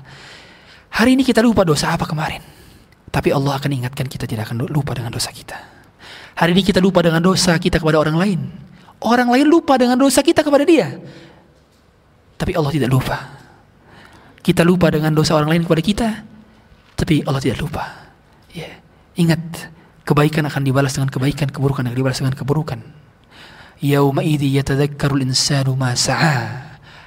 Hari 1.03 1.19
ini 1.19 1.27
kita 1.27 1.43
lupa 1.43 1.67
dosa 1.67 1.99
apa 1.99 2.07
kemarin. 2.07 2.47
Tapi 3.11 3.35
Allah 3.35 3.59
akan 3.59 3.71
ingatkan 3.83 4.07
kita 4.07 4.31
tidak 4.31 4.47
akan 4.47 4.71
lupa 4.71 4.95
dengan 4.95 5.11
dosa 5.11 5.35
kita. 5.35 5.59
Hari 6.39 6.55
ini 6.55 6.63
kita 6.63 6.79
lupa 6.79 7.03
dengan 7.03 7.19
dosa 7.19 7.59
kita 7.59 7.83
kepada 7.83 7.99
orang 7.99 8.15
lain. 8.15 8.41
Orang 9.03 9.35
lain 9.35 9.51
lupa 9.51 9.75
dengan 9.75 9.99
dosa 9.99 10.23
kita 10.23 10.47
kepada 10.47 10.63
dia. 10.63 10.95
Tapi 12.39 12.55
Allah 12.55 12.71
tidak 12.71 12.87
lupa. 12.87 13.40
Kita 14.41 14.65
lupa 14.65 14.89
dengan 14.89 15.13
dosa 15.13 15.37
orang 15.37 15.53
lain 15.57 15.63
kepada 15.69 15.83
kita. 15.85 16.09
Tapi 16.97 17.25
Allah 17.25 17.41
tidak 17.41 17.61
lupa. 17.61 18.13
Ya. 18.53 18.81
Ingat, 19.17 19.41
kebaikan 20.05 20.49
akan 20.49 20.63
dibalas 20.65 20.97
dengan 20.97 21.13
kebaikan, 21.13 21.49
keburukan 21.53 21.85
akan 21.87 21.97
dibalas 21.97 22.19
dengan 22.19 22.37
keburukan. 22.37 22.81
Yauma 23.81 24.21
idzi 24.21 24.53
yatadzakkarul 24.57 25.25
insanu. 25.25 25.77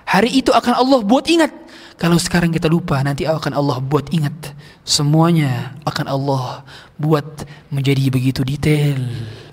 Hari 0.04 0.30
itu 0.30 0.50
akan 0.54 0.74
Allah 0.78 1.00
buat 1.02 1.26
ingat. 1.30 1.54
Kalau 1.98 2.18
sekarang 2.18 2.50
kita 2.50 2.66
lupa, 2.66 2.98
nanti 3.06 3.30
akan 3.30 3.54
Allah 3.54 3.78
buat 3.78 4.10
ingat. 4.10 4.34
Semuanya 4.82 5.78
akan 5.86 6.06
Allah 6.10 6.66
buat 6.98 7.46
menjadi 7.70 8.10
begitu 8.10 8.42
detail 8.42 8.98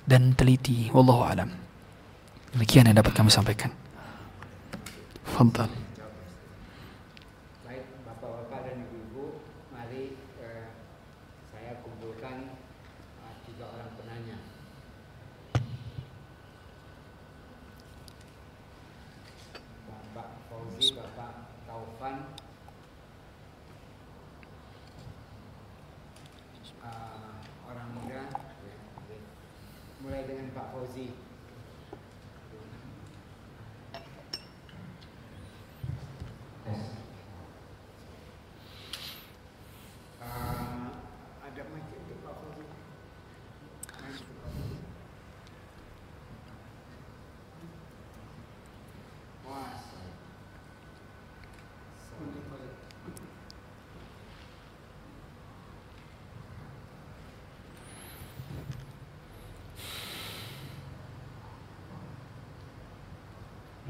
dan 0.09 0.33
teliti. 0.33 0.89
Wallahu 0.91 1.23
alam. 1.23 1.53
Demikian 2.51 2.89
yang 2.89 2.97
dapat 2.99 3.13
kami 3.15 3.31
sampaikan. 3.31 3.71
Fadal. 5.23 5.71
Baik, 7.63 7.87
Bapak-bapak 8.03 8.61
dan 8.67 8.83
Ibu-ibu, 8.83 9.39
mari 9.71 10.19
eh, 10.43 10.67
saya 11.55 11.79
kumpulkan 11.87 12.59
eh, 13.23 13.35
tiga 13.47 13.71
orang 13.71 13.95
penanya. 13.95 14.37
Bapak 19.87 20.29
Fauzi, 20.51 20.91
Bapak 20.99 21.31
Taufan, 21.71 22.35
eh, 26.83 27.31
orang 27.71 27.89
muda, 27.95 28.27
ya, 28.67 28.75
oke. 28.99 29.17
mulai 30.03 30.27
dengan 30.27 30.51
Pak 30.51 30.75
Fauzi. 30.75 31.07
Eh, 40.21 40.97
ada 41.41 41.63
mic 41.73 41.89
untuk 41.91 42.19
Pak 42.21 42.35
Fauzi. 42.37 42.65
Mic 43.99 44.21
untuk 44.21 44.37
Pak 44.39 44.51
Fauzi. 44.53 44.77
Wah, 49.49 49.73
untuk 52.21 52.45
Fauzi. 52.47 53.27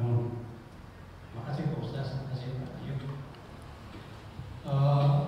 No. 0.01 0.33
Makasih 1.37 1.69
Pak 1.69 1.85
Ustaz, 1.85 2.09
makasih 2.17 2.57
Pak 2.57 2.73
Tio. 2.81 2.97
Eh, 4.65 5.19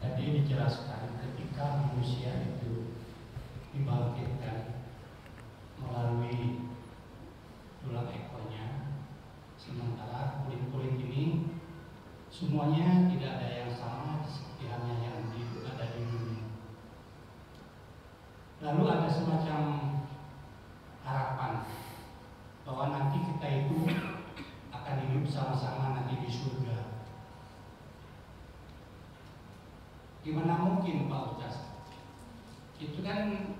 tadi 0.00 0.24
dijelaskan 0.40 1.20
ketika 1.20 1.84
manusia 1.84 2.32
itu 2.56 2.96
dibangkitkan 3.76 4.80
melalui 6.30 6.70
tulang 7.82 8.06
ekornya, 8.06 8.94
sementara 9.58 10.46
kulit-kulit 10.46 10.94
ini 11.02 11.50
semuanya 12.30 13.10
tidak 13.10 13.42
ada 13.42 13.48
yang 13.66 13.72
sama 13.74 14.22
seperti 14.22 14.70
hanya 14.70 14.94
yang 15.02 15.26
ada 15.26 15.86
di 15.90 16.02
dunia. 16.06 16.46
Lalu 18.62 18.82
ada 18.86 19.08
semacam 19.10 19.60
harapan 21.02 21.52
bahwa 22.62 22.84
nanti 22.94 23.18
kita 23.26 23.46
itu 23.66 23.78
akan 24.70 24.94
hidup 25.10 25.26
sama-sama 25.26 25.98
nanti 25.98 26.14
di 26.14 26.30
surga. 26.30 26.78
Gimana 30.22 30.54
mungkin 30.62 31.10
Pak 31.10 31.34
Ustaz? 31.34 31.66
Itu 32.78 33.02
kan 33.02 33.56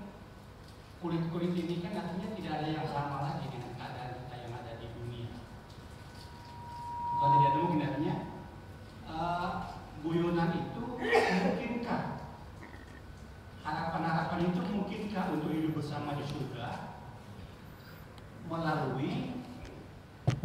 kulit-kulit 1.01 1.57
ini 1.57 1.81
kan 1.81 1.97
artinya 1.97 2.29
tidak 2.37 2.53
ada 2.61 2.67
yang 2.69 2.85
sama 2.85 3.25
lagi 3.25 3.49
dengan 3.49 3.73
keadaan 3.73 4.21
kita 4.21 4.35
yang 4.37 4.53
ada 4.53 4.71
di 4.77 4.87
dunia. 4.93 5.33
Bukan 7.17 7.29
tidak 7.33 7.49
ada 7.49 7.57
mungkin 7.57 7.81
artinya 7.89 8.15
eh, 9.09 9.49
guyonan 10.05 10.49
itu 10.61 10.83
mungkinkah 11.01 12.01
harapan-harapan 13.65 14.53
itu 14.53 14.61
mungkinkah 14.61 15.25
untuk 15.33 15.49
hidup 15.49 15.73
bersama 15.73 16.13
di 16.21 16.25
surga 16.29 17.01
melalui 18.45 19.41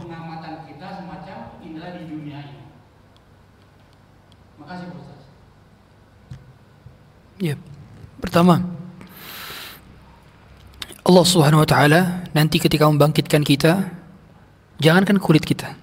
pengamatan 0.01 0.65
kita 0.65 0.89
semacam 1.05 1.39
inilah 1.61 2.01
di 2.01 2.03
dunia 2.09 2.39
ini. 2.49 2.65
Makasih 4.57 4.89
Pak 4.89 5.01
Ustaz. 5.05 5.23
Ya. 7.37 7.61
Pertama, 8.17 8.65
Allah 11.07 11.25
Subhanahu 11.25 11.63
wa 11.63 11.69
taala 11.69 12.01
nanti 12.33 12.57
ketika 12.57 12.89
membangkitkan 12.89 13.45
kita, 13.45 13.93
jangankan 14.81 15.21
kulit 15.21 15.45
kita. 15.45 15.77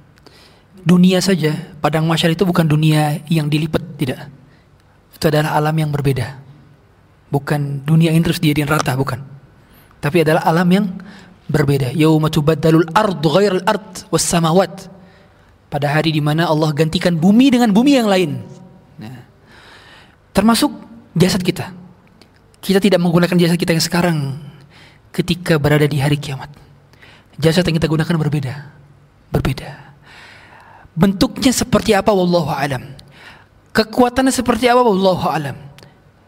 Dunia 0.84 1.24
saja, 1.24 1.56
padang 1.80 2.04
mahsyar 2.10 2.36
itu 2.36 2.44
bukan 2.44 2.68
dunia 2.68 3.24
yang 3.32 3.48
dilipat, 3.48 3.80
tidak. 3.96 4.28
Itu 5.16 5.32
adalah 5.32 5.56
alam 5.56 5.76
yang 5.80 5.96
berbeda. 5.96 6.44
Bukan 7.32 7.88
dunia 7.88 8.12
ini 8.12 8.20
terus 8.20 8.44
dijadiin 8.44 8.68
rata, 8.68 8.92
bukan. 9.00 9.24
Tapi 10.04 10.28
adalah 10.28 10.44
alam 10.44 10.68
yang 10.68 10.86
berbeda. 11.48 11.96
Yauma 11.96 12.28
tubaddalul 12.28 12.92
ardu 12.92 13.28
ghairal 13.32 13.64
ard 13.64 14.12
was 14.12 14.28
samawat. 14.28 14.92
Pada 15.72 15.88
hari 15.88 16.12
di 16.12 16.20
mana 16.20 16.52
Allah 16.52 16.76
gantikan 16.76 17.16
bumi 17.16 17.48
dengan 17.48 17.72
bumi 17.72 17.92
yang 17.96 18.12
lain. 18.12 18.44
Nah, 19.00 19.24
termasuk 20.36 20.70
jasad 21.18 21.42
kita. 21.42 21.72
Kita 22.64 22.80
tidak 22.80 23.00
menggunakan 23.02 23.36
jasad 23.36 23.58
kita 23.60 23.76
yang 23.76 23.84
sekarang 23.84 24.18
ketika 25.14 25.60
berada 25.60 25.86
di 25.86 26.00
hari 26.00 26.18
kiamat. 26.18 26.50
Jasad 27.38 27.66
yang 27.66 27.78
kita 27.78 27.90
gunakan 27.90 28.16
berbeda. 28.16 28.54
Berbeda. 29.34 29.70
Bentuknya 30.94 31.50
seperti 31.50 31.98
apa 31.98 32.14
wallahu 32.14 32.54
alam. 32.54 32.94
Kekuatannya 33.74 34.30
seperti 34.30 34.70
apa 34.70 34.86
wallahu 34.86 35.26
alam. 35.26 35.58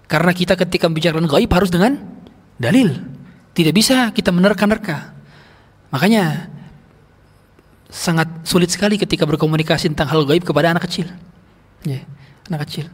Karena 0.09 0.33
kita 0.33 0.57
ketika 0.57 0.89
membicarakan 0.89 1.29
gaib 1.29 1.49
harus 1.53 1.69
dengan 1.69 2.01
dalil. 2.57 2.93
Tidak 3.53 3.73
bisa 3.73 4.09
kita 4.11 4.33
menerka-nerka. 4.33 5.13
Makanya 5.93 6.49
sangat 7.87 8.27
sulit 8.43 8.73
sekali 8.73 8.99
ketika 8.99 9.23
berkomunikasi 9.23 9.93
tentang 9.93 10.09
hal 10.11 10.25
gaib 10.25 10.43
kepada 10.43 10.73
anak 10.73 10.89
kecil. 10.89 11.07
Ya, 11.85 12.01
anak 12.49 12.65
kecil. 12.67 12.89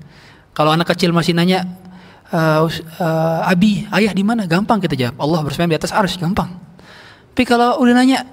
Kalau 0.52 0.76
anak 0.76 0.91
kecil 0.91 1.15
masih 1.15 1.32
nanya, 1.32 1.64
"Eh, 2.32 2.60
us- 2.65 2.84
eh, 2.84 3.52
Abi, 3.52 3.88
ayah 3.91 4.11
di 4.11 4.23
mana? 4.23 4.44
Gampang 4.48 4.80
kita 4.84 4.95
jawab. 4.95 5.15
Allah 5.19 5.40
bersemayam 5.48 5.72
di 5.72 5.80
atas 5.80 5.95
arus, 5.95 6.19
gampang. 6.19 6.52
Tapi 7.32 7.44
kalau 7.48 7.80
udah 7.80 7.95
nanya, 7.95 8.28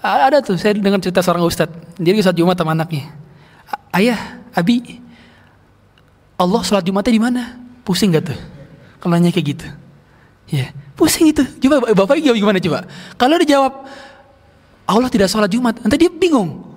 ada 0.00 0.40
tuh 0.40 0.56
saya 0.56 0.74
dengar 0.74 0.98
cerita 1.04 1.20
seorang 1.20 1.44
ustadz. 1.44 2.00
Lagi 2.00 2.24
sholat 2.24 2.36
Jumat 2.36 2.56
sama 2.56 2.72
anaknya. 2.72 3.12
"A- 3.68 4.00
Ayah, 4.00 4.40
Abi, 4.56 4.98
Allah 6.40 6.60
sholat 6.64 6.82
Jumatnya 6.82 7.12
di 7.12 7.22
mana? 7.22 7.42
Pusing 7.86 8.10
gak 8.16 8.32
tuh? 8.32 8.38
Kalau 8.98 9.14
nanya 9.14 9.30
kayak 9.30 9.46
gitu. 9.54 9.66
Ya, 10.50 10.74
pusing 10.98 11.30
itu. 11.30 11.42
Coba 11.64 11.92
bapak 11.94 12.18
jawab 12.20 12.36
gimana 12.36 12.58
coba? 12.58 12.84
Kalau 13.16 13.34
dia 13.40 13.56
jawab 13.56 13.86
Allah 14.84 15.08
tidak 15.08 15.30
sholat 15.30 15.48
Jumat, 15.48 15.78
nanti 15.80 15.96
dia 15.96 16.10
bingung. 16.10 16.76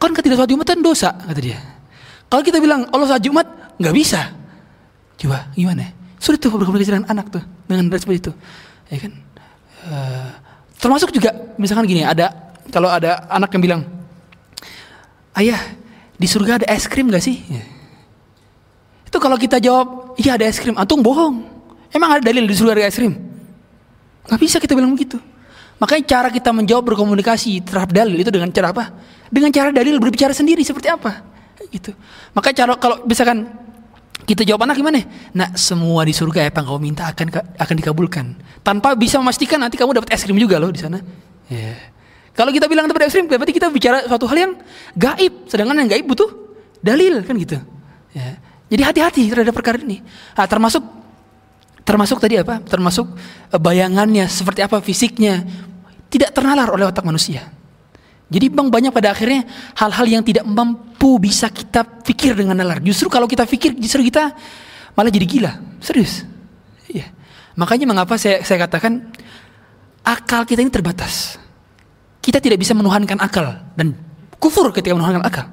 Kan 0.00 0.14
tidak 0.14 0.38
sholat 0.40 0.50
Jumat 0.50 0.66
kan 0.66 0.80
dosa, 0.80 1.10
kata 1.14 1.40
dia. 1.42 1.58
Kalau 2.30 2.42
kita 2.42 2.58
bilang 2.62 2.88
Allah 2.90 3.06
sholat 3.06 3.24
Jumat, 3.24 3.46
nggak 3.78 3.94
bisa. 3.94 4.34
Coba 5.18 5.50
gimana? 5.54 5.90
Sulit 6.18 6.42
tuh 6.42 6.50
berkomunikasi 6.50 6.90
dengan 6.98 7.08
anak 7.10 7.30
tuh 7.30 7.42
dengan 7.70 7.86
seperti 7.94 8.28
itu, 8.28 8.32
ya 8.90 8.98
kan? 8.98 9.12
Eh, 9.88 10.30
termasuk 10.82 11.14
juga 11.14 11.30
misalkan 11.58 11.86
gini, 11.86 12.02
ada 12.02 12.54
kalau 12.68 12.90
ada 12.90 13.26
anak 13.30 13.50
yang 13.54 13.62
bilang, 13.62 13.82
ayah 15.38 15.58
di 16.18 16.26
surga 16.26 16.62
ada 16.62 16.66
es 16.70 16.90
krim 16.90 17.08
gak 17.08 17.22
sih? 17.22 17.38
Ya. 17.46 17.64
Itu 19.06 19.22
kalau 19.22 19.38
kita 19.38 19.62
jawab, 19.62 20.18
iya 20.18 20.34
ada 20.34 20.44
es 20.44 20.58
krim, 20.58 20.74
antum 20.74 21.00
bohong. 21.00 21.46
Emang 21.94 22.18
ada 22.18 22.22
dalil 22.22 22.44
di 22.44 22.54
surga 22.54 22.74
ada 22.74 22.90
es 22.90 22.98
krim? 22.98 23.14
Gak 24.28 24.40
bisa 24.42 24.58
kita 24.58 24.74
bilang 24.74 24.92
begitu. 24.92 25.16
Makanya 25.78 26.04
cara 26.04 26.28
kita 26.28 26.50
menjawab 26.50 26.90
berkomunikasi 26.92 27.62
terhadap 27.62 27.94
dalil 27.94 28.18
itu 28.18 28.30
dengan 28.34 28.50
cara 28.50 28.74
apa? 28.74 28.90
Dengan 29.30 29.54
cara 29.54 29.70
dalil 29.70 30.02
berbicara 30.02 30.34
sendiri 30.34 30.66
seperti 30.66 30.90
apa? 30.90 31.22
Gitu. 31.70 31.94
Makanya 32.34 32.56
cara 32.66 32.72
kalau 32.74 33.06
misalkan 33.06 33.46
kita 34.24 34.42
jawab 34.42 34.66
anak 34.66 34.76
gimana? 34.80 35.04
Nah 35.36 35.54
semua 35.54 36.02
di 36.02 36.16
surga 36.16 36.50
apa 36.50 36.62
yang 36.62 36.66
kau 36.66 36.80
minta 36.80 37.06
akan 37.10 37.26
akan 37.54 37.74
dikabulkan. 37.78 38.26
Tanpa 38.64 38.96
bisa 38.98 39.20
memastikan 39.22 39.62
nanti 39.62 39.78
kamu 39.78 40.02
dapat 40.02 40.10
es 40.14 40.24
krim 40.24 40.38
juga 40.40 40.58
loh 40.58 40.72
di 40.72 40.80
sana. 40.80 40.98
Ya. 41.48 41.76
Kalau 42.34 42.54
kita 42.54 42.70
bilang 42.70 42.86
dapat 42.86 43.08
es 43.08 43.14
krim, 43.14 43.26
berarti 43.26 43.54
kita 43.54 43.68
bicara 43.70 44.04
suatu 44.06 44.26
hal 44.30 44.38
yang 44.38 44.52
gaib. 44.94 45.50
Sedangkan 45.50 45.78
yang 45.84 45.90
gaib 45.90 46.06
butuh 46.06 46.30
dalil 46.82 47.22
kan 47.24 47.34
gitu. 47.38 47.58
Ya. 48.14 48.38
Jadi 48.68 48.82
hati-hati 48.84 49.22
terhadap 49.32 49.56
perkara 49.56 49.80
ini. 49.80 50.04
Nah, 50.36 50.44
termasuk 50.44 50.84
termasuk 51.88 52.20
tadi 52.20 52.36
apa? 52.36 52.60
Termasuk 52.60 53.06
eh, 53.48 53.60
bayangannya 53.60 54.28
seperti 54.28 54.60
apa 54.60 54.84
fisiknya 54.84 55.40
tidak 56.12 56.36
ternalar 56.36 56.68
oleh 56.68 56.84
otak 56.84 57.04
manusia. 57.04 57.48
Jadi 58.28 58.52
bang 58.52 58.68
banyak 58.68 58.92
pada 58.92 59.16
akhirnya 59.16 59.48
hal-hal 59.72 60.06
yang 60.06 60.22
tidak 60.24 60.44
mampu 60.44 61.16
bisa 61.16 61.48
kita 61.48 61.80
pikir 62.04 62.36
dengan 62.36 62.60
nalar. 62.60 62.84
Justru 62.84 63.08
kalau 63.08 63.24
kita 63.24 63.48
pikir 63.48 63.72
justru 63.80 64.04
kita 64.04 64.36
malah 64.92 65.08
jadi 65.08 65.24
gila. 65.24 65.52
Serius. 65.80 66.28
Iya. 66.92 67.08
Makanya 67.56 67.88
mengapa 67.88 68.20
saya, 68.20 68.44
saya 68.44 68.68
katakan 68.68 69.08
akal 70.04 70.44
kita 70.44 70.60
ini 70.60 70.68
terbatas. 70.68 71.40
Kita 72.20 72.36
tidak 72.36 72.60
bisa 72.60 72.76
menuhankan 72.76 73.16
akal 73.16 73.56
dan 73.72 73.96
kufur 74.36 74.68
ketika 74.76 74.92
menuhankan 74.92 75.24
akal. 75.24 75.46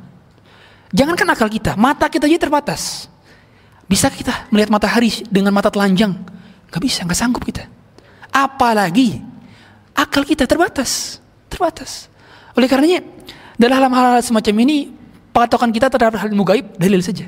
Jangankan 0.92 1.28
akal 1.32 1.48
kita, 1.48 1.80
mata 1.80 2.12
kita 2.12 2.28
aja 2.28 2.40
terbatas. 2.40 3.08
Bisa 3.88 4.12
kita 4.12 4.52
melihat 4.52 4.74
matahari 4.74 5.24
dengan 5.32 5.56
mata 5.56 5.72
telanjang? 5.72 6.12
Gak 6.72 6.82
bisa, 6.84 7.08
gak 7.08 7.16
sanggup 7.16 7.44
kita. 7.48 7.68
Apalagi 8.34 9.24
akal 9.96 10.28
kita 10.28 10.44
terbatas, 10.44 11.24
terbatas. 11.48 12.12
Oleh 12.56 12.68
karenanya 12.72 13.04
dalam 13.60 13.92
hal-hal 13.92 14.24
semacam 14.24 14.56
ini 14.64 14.92
patokan 15.36 15.72
kita 15.76 15.92
terhadap 15.92 16.20
hal 16.20 16.32
ilmu 16.32 16.48
gaib 16.48 16.66
dalil 16.80 17.04
saja. 17.04 17.28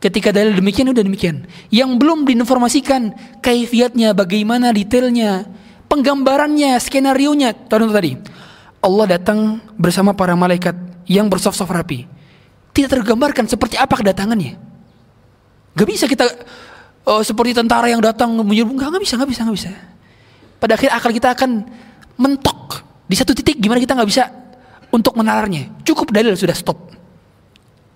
Ketika 0.00 0.36
dalil 0.36 0.52
demikian 0.52 0.92
udah 0.92 1.00
demikian. 1.00 1.48
Yang 1.72 1.90
belum 1.96 2.28
diinformasikan 2.28 3.16
kaifiatnya, 3.40 4.12
bagaimana 4.12 4.68
detailnya, 4.68 5.48
penggambarannya, 5.88 6.76
skenario 6.76 7.32
nya. 7.32 7.56
Contoh 7.56 7.88
tadi, 7.88 8.12
Allah 8.84 9.16
datang 9.16 9.64
bersama 9.80 10.12
para 10.12 10.36
malaikat 10.36 10.76
yang 11.08 11.32
bersaf-saf 11.32 11.72
rapi. 11.72 12.04
Tidak 12.76 12.90
tergambarkan 12.92 13.48
seperti 13.48 13.80
apa 13.80 13.96
kedatangannya. 13.96 14.60
Gak 15.72 15.88
bisa 15.88 16.04
kita 16.04 16.28
oh, 17.08 17.24
seperti 17.24 17.56
tentara 17.56 17.88
yang 17.88 18.04
datang 18.04 18.36
menyuruh, 18.36 18.76
gak, 18.76 18.92
gak 18.92 19.02
bisa, 19.08 19.14
gak 19.16 19.30
bisa, 19.32 19.40
gak 19.48 19.56
bisa. 19.56 19.70
Pada 20.60 20.76
akhir 20.76 20.90
akal 20.92 21.10
kita 21.16 21.32
akan 21.32 21.64
mentok 22.20 22.84
di 23.04 23.14
satu 23.16 23.36
titik 23.36 23.60
gimana 23.60 23.80
kita 23.80 23.92
nggak 23.92 24.08
bisa 24.08 24.24
untuk 24.88 25.18
menalarnya. 25.18 25.82
Cukup 25.84 26.14
dalil 26.14 26.32
sudah 26.38 26.56
stop. 26.56 26.78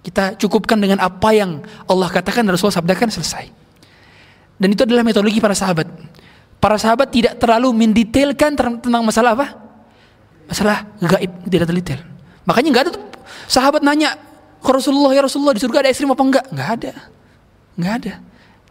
Kita 0.05 0.37
cukupkan 0.41 0.79
dengan 0.79 1.03
apa 1.05 1.31
yang 1.35 1.61
Allah 1.89 2.09
katakan 2.09 2.45
dan 2.47 2.55
Rasulullah 2.55 2.81
sabdakan 2.81 3.09
selesai. 3.13 3.45
Dan 4.59 4.75
itu 4.75 4.83
adalah 4.83 5.07
metodologi 5.07 5.39
para 5.39 5.55
sahabat. 5.55 5.87
Para 6.59 6.75
sahabat 6.75 7.15
tidak 7.15 7.39
terlalu 7.39 7.71
mendetailkan 7.71 8.59
tentang 8.59 9.03
masalah 9.07 9.39
apa? 9.39 9.55
Masalah 10.51 10.91
gaib, 10.99 11.31
tidak 11.47 11.71
detail. 11.71 12.01
Makanya 12.43 12.69
nggak 12.75 12.85
ada 12.89 12.91
tuh 12.97 13.05
sahabat 13.47 13.85
nanya 13.85 14.17
ke 14.59 14.71
Rasulullah 14.73 15.15
ya 15.15 15.23
Rasulullah 15.23 15.55
di 15.55 15.63
surga 15.63 15.87
ada 15.87 15.89
es 15.93 15.99
krim 16.01 16.11
apa 16.11 16.25
enggak? 16.25 16.45
Nggak 16.51 16.71
ada, 16.81 16.93
nggak 17.79 17.95
ada. 18.03 18.13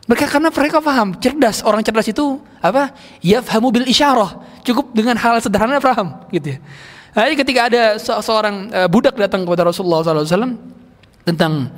Mereka 0.08 0.26
karena 0.32 0.48
mereka 0.48 0.80
paham, 0.80 1.20
cerdas. 1.20 1.60
Orang 1.68 1.84
cerdas 1.84 2.08
itu 2.08 2.40
apa? 2.64 2.96
Yafhamu 3.20 3.76
bil 3.76 3.84
isyarah. 3.84 4.40
Cukup 4.64 4.96
dengan 4.96 5.20
hal 5.20 5.44
sederhana 5.44 5.84
paham, 5.84 6.16
gitu 6.32 6.56
ya. 6.56 6.60
Jadi 7.12 7.36
ketika 7.36 7.60
ada 7.68 7.84
se 8.00 8.12
seorang 8.24 8.72
uh, 8.72 8.88
budak 8.88 9.20
datang 9.20 9.44
kepada 9.44 9.68
Rasulullah 9.68 10.06
SAW 10.06 10.56
tentang 11.28 11.74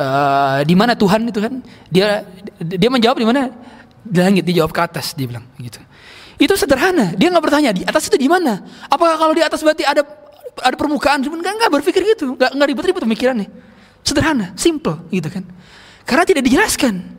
uh, 0.00 0.64
di 0.64 0.72
mana 0.72 0.96
Tuhan 0.96 1.28
itu 1.28 1.40
kan, 1.44 1.60
dia 1.92 2.24
dia 2.56 2.88
menjawab 2.88 3.20
di 3.20 3.26
mana 3.28 3.52
di 4.00 4.18
langit, 4.20 4.48
dia 4.48 4.64
jawab 4.64 4.72
ke 4.72 4.80
atas, 4.80 5.12
dia 5.12 5.28
bilang 5.28 5.44
gitu. 5.60 5.76
Itu 6.40 6.56
sederhana. 6.56 7.12
Dia 7.20 7.28
nggak 7.28 7.44
bertanya 7.44 7.70
di 7.76 7.84
atas 7.84 8.08
itu 8.08 8.16
di 8.16 8.32
mana. 8.32 8.64
Apakah 8.88 9.20
kalau 9.20 9.36
di 9.36 9.44
atas 9.44 9.60
berarti 9.60 9.84
ada 9.84 10.08
ada 10.64 10.76
permukaan? 10.78 11.20
Enggak, 11.20 11.52
enggak 11.52 11.70
berpikir 11.80 12.00
gitu. 12.16 12.32
Enggak, 12.32 12.54
enggak 12.56 12.68
ribet-ribet 12.72 13.02
pemikirannya. 13.04 13.48
Sederhana, 14.00 14.56
simple 14.56 15.04
gitu 15.12 15.28
kan. 15.28 15.44
Karena 16.04 16.24
tidak 16.28 16.44
dijelaskan 16.44 17.13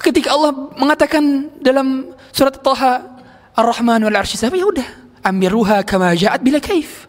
ketika 0.00 0.32
Allah 0.36 0.52
mengatakan 0.76 1.48
dalam 1.60 2.12
surat 2.32 2.56
Taha 2.60 3.16
Ar-Rahman 3.56 4.04
wal 4.04 4.16
Arsy 4.16 4.36
ya 4.36 4.50
udah 4.52 4.86
amiruha 5.24 5.82
kama 5.82 6.14
ja'at 6.14 6.38
bila 6.44 6.60
kaif. 6.62 7.08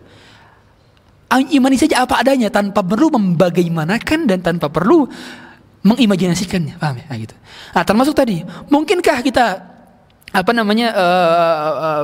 Imani 1.51 1.75
saja 1.75 2.07
apa 2.07 2.23
adanya 2.23 2.47
tanpa 2.47 2.79
perlu 2.79 3.11
membagaimanakan 3.11 4.31
dan 4.31 4.39
tanpa 4.39 4.71
perlu 4.71 5.05
mengimajinasikannya. 5.83 6.79
Paham 6.79 7.03
ya? 7.03 7.05
Nah, 7.11 7.17
gitu. 7.19 7.35
Nah 7.75 7.83
termasuk 7.83 8.15
tadi 8.15 8.47
mungkinkah 8.71 9.19
kita 9.21 9.45
apa 10.31 10.51
namanya 10.55 10.95
uh, 10.95 11.71
uh, 11.75 12.03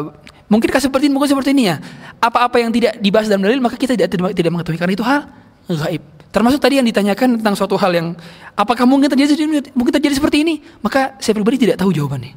mungkinkah 0.51 0.83
seperti 0.83 1.07
ini 1.07 1.13
mungkin 1.15 1.31
seperti 1.31 1.55
ini 1.55 1.71
ya? 1.71 1.79
Apa-apa 2.19 2.59
yang 2.59 2.75
tidak 2.75 2.99
dibahas 2.99 3.31
dalam 3.31 3.47
dalil 3.47 3.63
maka 3.63 3.79
kita 3.79 3.95
tidak 3.95 4.11
tidak, 4.11 4.51
mengetahui. 4.51 4.79
Karena 4.79 4.93
itu 4.93 5.05
hal 5.07 5.23
gaib 5.71 6.03
Termasuk 6.33 6.57
tadi 6.57 6.81
yang 6.81 6.87
ditanyakan 6.89 7.37
tentang 7.37 7.53
suatu 7.53 7.77
hal 7.77 7.93
yang 7.93 8.17
apakah 8.57 8.89
mungkin 8.89 9.05
terjadi 9.05 9.37
mungkin 9.77 9.93
terjadi 9.93 10.17
seperti 10.17 10.41
ini? 10.41 10.65
Maka 10.81 11.13
saya 11.21 11.37
pribadi 11.37 11.61
tidak 11.61 11.77
tahu 11.77 11.93
jawabannya. 11.93 12.33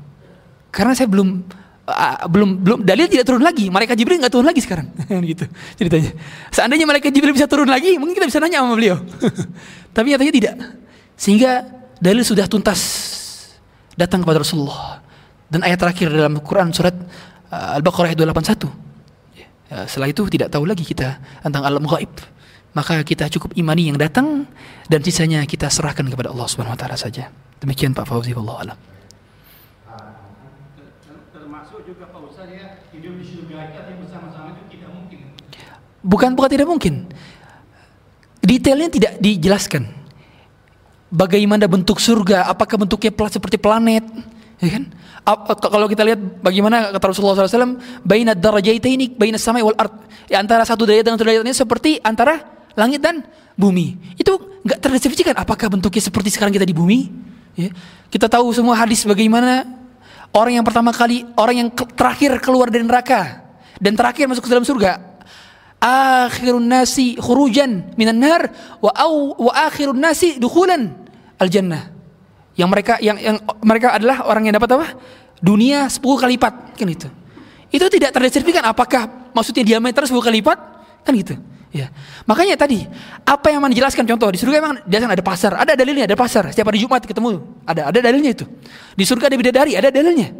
Karena 0.68 0.93
saya 0.93 1.09
belum 1.09 1.40
uh, 1.89 2.28
belum 2.28 2.60
belum 2.60 2.78
dalil 2.85 3.09
tidak 3.09 3.24
turun 3.24 3.40
lagi. 3.40 3.73
Malaikat 3.73 3.97
Jibril 3.97 4.20
nggak 4.20 4.28
turun 4.36 4.44
lagi 4.44 4.60
sekarang. 4.60 4.93
gitu 5.32 5.48
ceritanya. 5.81 6.12
Seandainya 6.52 6.85
malaikat 6.85 7.09
Jibril 7.09 7.32
bisa 7.32 7.48
turun 7.48 7.73
lagi, 7.73 7.97
mungkin 7.97 8.20
kita 8.20 8.28
bisa 8.28 8.36
nanya 8.36 8.60
sama 8.60 8.77
beliau. 8.77 9.01
Tapi 9.97 10.06
nyatanya 10.12 10.35
tidak. 10.36 10.55
Sehingga 11.16 11.64
dalil 11.97 12.20
sudah 12.20 12.44
tuntas 12.44 12.81
datang 13.97 14.20
kepada 14.20 14.44
Rasulullah. 14.44 15.01
Dan 15.48 15.64
ayat 15.64 15.81
terakhir 15.81 16.12
dalam 16.12 16.36
Quran 16.44 16.68
surat 16.68 16.93
Al-Baqarah 17.48 18.12
ayat 18.12 18.20
281. 18.20 18.68
Ya, 19.40 19.89
setelah 19.89 20.12
itu 20.12 20.20
tidak 20.28 20.52
tahu 20.52 20.68
lagi 20.68 20.85
kita 20.85 21.16
tentang 21.40 21.64
alam 21.64 21.81
gaib 21.89 22.12
maka 22.76 23.00
kita 23.00 23.32
cukup 23.32 23.56
imani 23.56 23.88
yang 23.88 23.96
datang 23.96 24.44
dan 24.84 25.00
sisanya 25.00 25.40
kita 25.48 25.72
serahkan 25.72 26.04
kepada 26.12 26.28
Allah 26.28 26.44
Subhanahu 26.44 26.76
wa 26.76 26.80
taala 26.80 27.00
saja. 27.00 27.32
Demikian 27.56 27.96
Pak 27.96 28.04
Fauzi 28.04 28.36
wallahu 28.36 28.60
alam. 28.60 28.76
Termasuk 31.32 31.88
juga 31.88 32.04
Pak 32.12 32.20
Ustaz 32.28 32.52
ya, 32.52 32.84
hidup 32.92 33.16
di 33.16 33.24
surga 33.24 33.72
itu 33.72 33.92
bersama-sama 34.04 34.52
itu 34.52 34.76
tidak 34.76 34.92
mungkin. 34.92 35.18
Bukan 36.04 36.30
bukan 36.36 36.50
tidak 36.52 36.68
mungkin. 36.68 36.94
Detailnya 38.44 38.92
tidak 38.92 39.12
dijelaskan. 39.24 39.88
Bagaimana 41.08 41.64
bentuk 41.64 41.96
surga? 41.96 42.44
Apakah 42.44 42.76
bentuknya 42.76 43.08
seperti 43.08 43.56
planet? 43.56 44.04
Ya 44.60 44.68
kan? 44.76 44.84
Kalau 45.58 45.88
kita 45.88 46.04
lihat 46.04 46.20
bagaimana 46.44 46.92
kata 46.92 47.04
Rasulullah 47.08 47.48
SAW, 47.48 47.80
baina 48.04 48.36
darajaitaini 48.36 49.16
baina 49.16 49.40
samai 49.40 49.64
wal 49.64 49.74
ard. 49.80 49.96
Ya, 50.28 50.44
antara 50.44 50.62
satu 50.68 50.84
derajat 50.84 51.08
dengan 51.08 51.16
satu 51.16 51.24
derajat 51.24 51.42
ini 51.46 51.54
seperti 51.56 51.90
antara 52.04 52.55
langit 52.76 53.00
dan 53.00 53.24
bumi. 53.56 53.96
Itu 54.20 54.60
nggak 54.62 54.78
terdeskripsikan 54.78 55.34
apakah 55.34 55.72
bentuknya 55.72 56.04
seperti 56.04 56.28
sekarang 56.30 56.52
kita 56.52 56.68
di 56.68 56.76
bumi. 56.76 57.08
Ya. 57.56 57.72
Kita 58.12 58.28
tahu 58.28 58.52
semua 58.52 58.76
hadis 58.76 59.02
bagaimana 59.02 59.64
orang 60.36 60.60
yang 60.60 60.66
pertama 60.68 60.92
kali, 60.92 61.24
orang 61.34 61.66
yang 61.66 61.68
terakhir 61.72 62.36
keluar 62.44 62.68
dari 62.68 62.84
neraka 62.84 63.42
dan 63.80 63.96
terakhir 63.96 64.28
masuk 64.28 64.44
ke 64.44 64.52
dalam 64.52 64.62
surga. 64.62 65.00
Akhirun 65.76 66.64
nasi 66.64 67.16
khurujan 67.20 67.96
minan 68.00 68.16
nar 68.20 68.48
wa 68.80 68.92
au 68.96 69.36
wa 69.36 69.52
akhirun 69.68 69.96
nasi 69.96 70.36
dukhulan 70.36 70.92
al 71.40 71.48
jannah. 71.48 71.92
Yang 72.56 72.68
mereka 72.72 72.94
yang 73.00 73.16
yang 73.20 73.36
mereka 73.60 73.96
adalah 73.96 74.24
orang 74.28 74.48
yang 74.48 74.56
dapat 74.56 74.70
apa? 74.76 74.86
Dunia 75.36 75.84
10 75.92 76.00
kali 76.00 76.40
lipat 76.40 76.80
kan 76.80 76.88
itu. 76.88 77.08
Itu 77.68 77.84
tidak 77.92 78.16
terdeskripsikan 78.16 78.64
apakah 78.64 79.32
maksudnya 79.36 79.60
diameter 79.60 80.08
10 80.08 80.16
kali 80.16 80.40
lipat 80.40 80.58
kan 81.04 81.12
gitu. 81.12 81.36
Ya. 81.76 81.92
Makanya 82.24 82.56
tadi 82.56 82.88
apa 83.28 83.52
yang 83.52 83.60
dijelaskan 83.68 84.08
contoh 84.08 84.32
di 84.32 84.40
surga 84.40 84.64
memang 84.64 84.80
jelaskan 84.88 85.12
ada 85.12 85.20
pasar, 85.20 85.52
ada 85.60 85.72
dalilnya, 85.76 86.08
ada 86.08 86.16
pasar. 86.16 86.48
Setiap 86.48 86.72
hari 86.72 86.80
Jumat 86.80 87.04
ketemu, 87.04 87.44
ada 87.68 87.92
ada 87.92 87.98
dalilnya 88.00 88.32
itu. 88.32 88.48
Di 88.96 89.04
surga 89.04 89.28
ada 89.28 89.36
bidadari, 89.36 89.76
ada 89.76 89.92
dalilnya. 89.92 90.32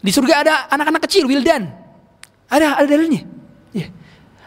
Di 0.00 0.10
surga 0.10 0.34
ada 0.40 0.54
anak-anak 0.72 1.04
kecil, 1.04 1.28
wildan. 1.28 1.68
Ada 2.48 2.80
ada 2.80 2.88
dalilnya. 2.88 3.28
Ya. 3.76 3.92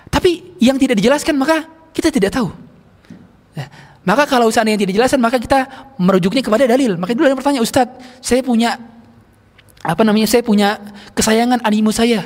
Tapi 0.09 0.57
yang 0.57 0.81
tidak 0.81 0.97
dijelaskan 0.97 1.37
maka 1.37 1.69
kita 1.93 2.09
tidak 2.09 2.33
tahu. 2.33 2.49
Ya. 3.53 3.69
Maka 4.05 4.29
kalau 4.29 4.49
seandainya 4.53 4.81
tidak 4.81 4.93
dijelaskan, 4.97 5.17
maka 5.17 5.41
kita 5.41 5.65
merujuknya 5.97 6.45
kepada 6.45 6.69
dalil. 6.69 6.93
Maka 6.93 7.17
dulu 7.17 7.25
ada 7.25 7.33
yang 7.33 7.41
bertanya, 7.41 7.61
Ustadz, 7.65 8.21
saya 8.21 8.45
punya 8.45 8.77
apa 9.81 10.01
namanya? 10.05 10.29
Saya 10.29 10.45
punya 10.45 10.77
kesayangan 11.17 11.65
animu 11.65 11.89
saya. 11.89 12.21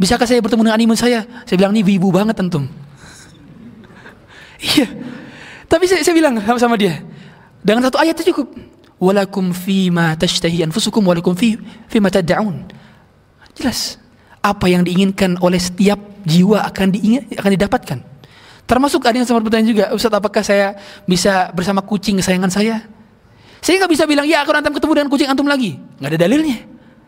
Bisakah 0.00 0.24
saya 0.24 0.40
bertemu 0.40 0.68
dengan 0.68 0.76
animu 0.80 0.94
saya? 0.96 1.28
Saya 1.44 1.56
bilang 1.60 1.76
ini 1.76 1.84
wibu 1.84 2.08
banget 2.08 2.40
antum. 2.40 2.64
Iya. 4.58 4.86
Tapi 5.68 5.84
saya, 5.84 6.00
saya 6.02 6.14
bilang 6.16 6.40
sama, 6.42 6.58
sama 6.58 6.74
dia, 6.80 7.04
dengan 7.62 7.86
satu 7.86 8.00
ayat 8.00 8.16
itu 8.18 8.34
cukup. 8.34 8.48
Walakum 8.98 9.54
fima 9.54 10.18
tashtahi 10.18 10.66
anfusukum 10.66 11.06
walakum 11.06 11.36
fi 11.38 11.54
fima 11.86 12.10
tad'un. 12.10 12.66
Jelas. 13.54 14.00
Apa 14.42 14.66
yang 14.70 14.82
diinginkan 14.82 15.38
oleh 15.38 15.58
setiap 15.58 15.98
jiwa 16.26 16.66
akan 16.66 16.94
diingin, 16.94 17.26
akan 17.38 17.50
didapatkan. 17.54 17.98
Termasuk 18.68 19.00
ada 19.06 19.16
yang 19.16 19.26
sempat 19.26 19.42
bertanya 19.46 19.66
juga, 19.66 19.84
Ustaz 19.96 20.12
apakah 20.12 20.42
saya 20.44 20.76
bisa 21.08 21.48
bersama 21.54 21.80
kucing 21.80 22.20
kesayangan 22.20 22.52
saya? 22.52 22.84
Saya 23.64 23.82
nggak 23.82 23.92
bisa 23.92 24.04
bilang, 24.06 24.28
ya 24.28 24.44
aku 24.44 24.54
nanti 24.54 24.70
ketemu 24.70 24.92
dengan 25.02 25.10
kucing 25.10 25.28
antum 25.30 25.48
lagi. 25.48 25.78
Nggak 25.98 26.10
ada 26.14 26.18
dalilnya. 26.26 26.58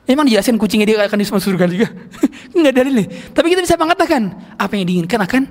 Emang 0.09 0.27
dijelasin 0.27 0.59
kucingnya 0.59 0.87
dia 0.89 0.97
akan 1.07 1.19
masuk 1.23 1.39
surga 1.39 1.65
juga? 1.71 1.87
nggak 2.57 2.73
ada 2.75 2.79
dalilnya. 2.83 3.07
Tapi 3.31 3.47
kita 3.55 3.61
bisa 3.63 3.77
mengatakan, 3.79 4.23
apa 4.59 4.73
yang 4.75 4.87
diinginkan 4.89 5.21
akan 5.23 5.43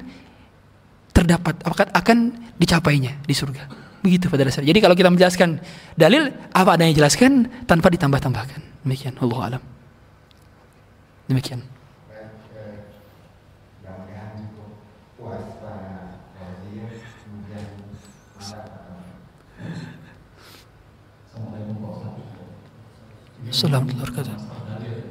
terdapat, 1.20 1.56
akan, 1.68 1.88
akan 1.92 2.18
dicapainya 2.56 3.20
di 3.28 3.36
surga. 3.36 3.68
Begitu 4.00 4.32
pada 4.32 4.48
dasarnya. 4.48 4.72
Jadi 4.72 4.80
kalau 4.80 4.96
kita 4.96 5.12
menjelaskan 5.12 5.60
dalil, 6.00 6.32
apa 6.56 6.80
adanya 6.80 6.96
jelaskan 6.96 7.52
tanpa 7.68 7.92
ditambah-tambahkan. 7.92 8.88
Demikian. 8.88 9.20
Allah 9.20 9.60
alam. 9.60 9.64
Demikian. 11.28 11.60
Assalamualaikum 23.50 24.00
warahmatullahi 24.00 25.04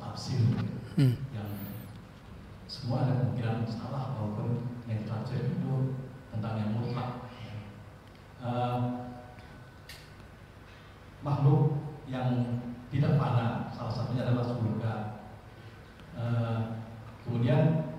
tafsir 0.00 0.40
Hmm. 0.96 1.12
yang 1.34 1.52
semua 2.64 3.04
ada 3.04 3.20
kemungkinan 3.20 3.68
salah 3.68 4.16
maupun 4.16 4.64
yang 4.88 5.04
ditafsir 5.04 5.52
itu 5.52 6.00
tentang 6.32 6.56
yang 6.56 6.70
mutlak. 6.72 7.28
Eh, 8.46 8.78
makhluk 11.26 11.82
yang 12.06 12.62
tidak 12.94 13.18
fana 13.18 13.74
salah 13.74 13.90
satunya 13.90 14.22
adalah 14.22 14.46
surga. 14.46 14.94
Eh, 16.14 16.58
kemudian 17.26 17.90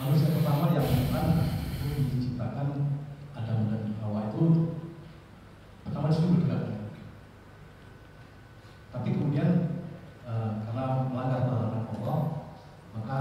manusia 0.00 0.32
pertama 0.32 0.72
yang 0.72 0.88
fana 1.12 1.36
itu 1.52 2.16
diciptakan 2.16 2.96
Adam 3.36 3.68
dan 3.68 3.92
Hawa 4.00 4.32
itu 4.32 4.72
pertama 5.84 6.08
di 6.08 6.16
surga. 6.16 6.56
Tapi 8.88 9.08
kemudian 9.20 9.48
eh, 10.24 10.50
karena 10.64 10.84
melanggar 11.12 11.44
larangan 11.44 11.92
Allah, 11.92 12.18
maka 12.96 13.18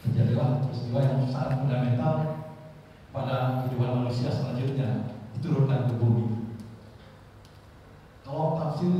terjadilah 0.00 0.64
peristiwa 0.64 1.00
yang 1.04 1.28
sangat 1.28 1.60
fundamental 1.60 2.45
pada 3.16 3.64
kehidupan 3.64 4.04
manusia 4.04 4.28
selanjutnya 4.28 5.08
diturunkan 5.32 5.88
ke 5.88 5.94
bumi. 5.96 6.26
Kalau 8.20 8.60
tafsir 8.60 8.92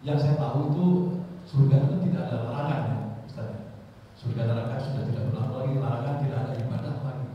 yang 0.00 0.16
saya 0.16 0.40
tahu 0.40 0.72
itu 0.72 0.84
surga 1.44 1.76
itu 1.84 1.96
tidak 2.08 2.22
ada 2.32 2.36
larangan 2.48 2.80
ya, 2.88 2.96
Ustaz. 3.28 3.48
Surga 4.16 4.48
neraka 4.48 4.80
sudah 4.80 5.04
tidak 5.04 5.28
berlaku 5.28 5.52
lagi, 5.60 5.74
larangan 5.76 6.14
tidak 6.24 6.38
ada 6.40 6.52
ibadah 6.56 6.94
lagi. 7.04 7.28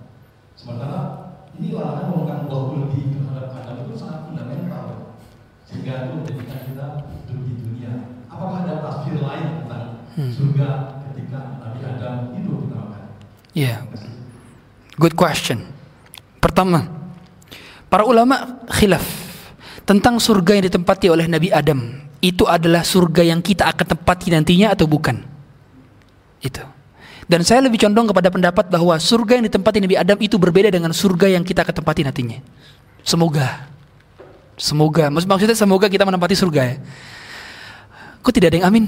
Sementara 0.57 0.99
ini 1.53 1.77
larangan 1.77 2.09
melakukan 2.09 2.39
Allah 2.49 2.61
lebih 2.81 3.03
terhadap 3.13 3.45
Adam 3.53 3.75
itu 3.85 3.93
sangat 3.93 4.19
fundamental 4.25 4.85
sehingga 5.67 5.93
itu 6.09 6.13
menjadikan 6.17 6.59
kita 6.65 6.85
hidup 7.05 7.39
di 7.45 7.53
dunia. 7.61 7.91
Apakah 8.31 8.65
ada 8.65 8.81
tafsir 8.81 9.21
lain 9.21 9.45
tentang 9.61 9.85
Hmm. 10.17 10.33
surga 10.33 10.97
ketika 11.05 11.61
Nabi 11.61 11.79
Adam 11.85 12.33
hidup 12.33 12.57
di 12.57 12.67
neraka? 12.73 12.99
Ya, 13.53 13.85
good 14.97 15.13
question. 15.13 15.63
Pertama, 16.41 16.85
para 17.87 18.03
ulama 18.03 18.61
khilaf 18.69 19.05
tentang 19.87 20.19
surga 20.19 20.59
yang 20.59 20.65
ditempati 20.67 21.07
oleh 21.07 21.25
Nabi 21.25 21.49
Adam. 21.53 22.03
Itu 22.17 22.49
adalah 22.49 22.81
surga 22.81 23.21
yang 23.29 23.45
kita 23.45 23.69
akan 23.69 23.93
tempati 23.93 24.33
nantinya 24.33 24.73
atau 24.73 24.89
bukan? 24.89 25.21
Itu. 26.41 26.65
Dan 27.29 27.45
saya 27.45 27.61
lebih 27.61 27.77
condong 27.77 28.09
kepada 28.09 28.33
pendapat 28.33 28.65
bahwa 28.73 28.97
surga 28.97 29.37
yang 29.37 29.45
ditempati 29.45 29.77
Nabi 29.83 29.95
Adam 30.01 30.17
itu 30.17 30.41
berbeda 30.41 30.73
dengan 30.73 30.95
surga 30.97 31.29
yang 31.37 31.45
kita 31.45 31.61
akan 31.61 31.75
tempati 31.77 32.01
nantinya. 32.01 32.41
Semoga. 33.05 33.69
Semoga. 34.57 35.13
Maksud- 35.13 35.29
Maksudnya 35.29 35.53
semoga 35.53 35.85
kita 35.85 36.09
menempati 36.09 36.33
surga 36.33 36.61
ya. 36.73 36.75
Kok 38.25 38.33
tidak 38.33 38.49
ada 38.51 38.57
yang 38.59 38.67
amin? 38.73 38.83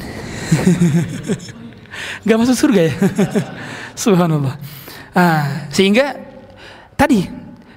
Gak 2.28 2.38
masuk 2.40 2.58
surga 2.58 2.82
ya? 2.90 2.94
Subhanallah. 4.04 4.58
Ah, 5.20 5.68
sehingga 5.68 6.16
tadi 6.96 7.28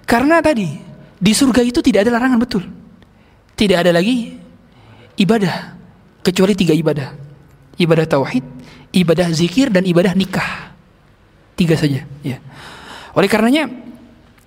karena 0.07 0.39
tadi 0.39 0.79
di 1.19 1.33
surga 1.35 1.59
itu 1.67 1.83
tidak 1.83 2.07
ada 2.07 2.15
larangan 2.15 2.39
betul. 2.39 2.63
Tidak 3.59 3.75
ada 3.75 3.91
lagi 3.91 4.39
ibadah 5.19 5.75
kecuali 6.23 6.55
tiga 6.55 6.71
ibadah. 6.71 7.11
Ibadah 7.83 8.07
tauhid, 8.07 8.45
ibadah 8.95 9.27
zikir 9.35 9.75
dan 9.75 9.83
ibadah 9.83 10.15
nikah. 10.15 10.71
Tiga 11.59 11.75
saja, 11.75 12.07
ya. 12.23 12.39
Oleh 13.19 13.27
karenanya 13.27 13.67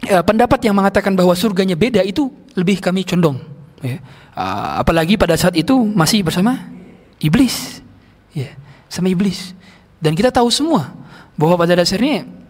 eh, 0.07 0.23
pendapat 0.23 0.63
yang 0.63 0.80
mengatakan 0.80 1.19
bahwa 1.19 1.35
surganya 1.35 1.76
beda 1.76 1.99
itu 1.99 2.31
lebih 2.55 2.80
kami 2.80 3.03
condong. 3.03 3.43
Ya. 3.84 3.99
Ah, 4.31 4.80
apalagi 4.80 5.19
pada 5.19 5.35
saat 5.35 5.59
itu 5.59 5.76
masih 5.76 6.23
bersama 6.23 6.72
iblis, 7.19 7.84
ya, 8.31 8.55
sama 8.88 9.11
iblis. 9.11 9.51
Dan 9.99 10.15
kita 10.15 10.31
tahu 10.31 10.47
semua 10.47 10.95
bahwa 11.35 11.59
pada 11.59 11.76
dasarnya 11.76 12.44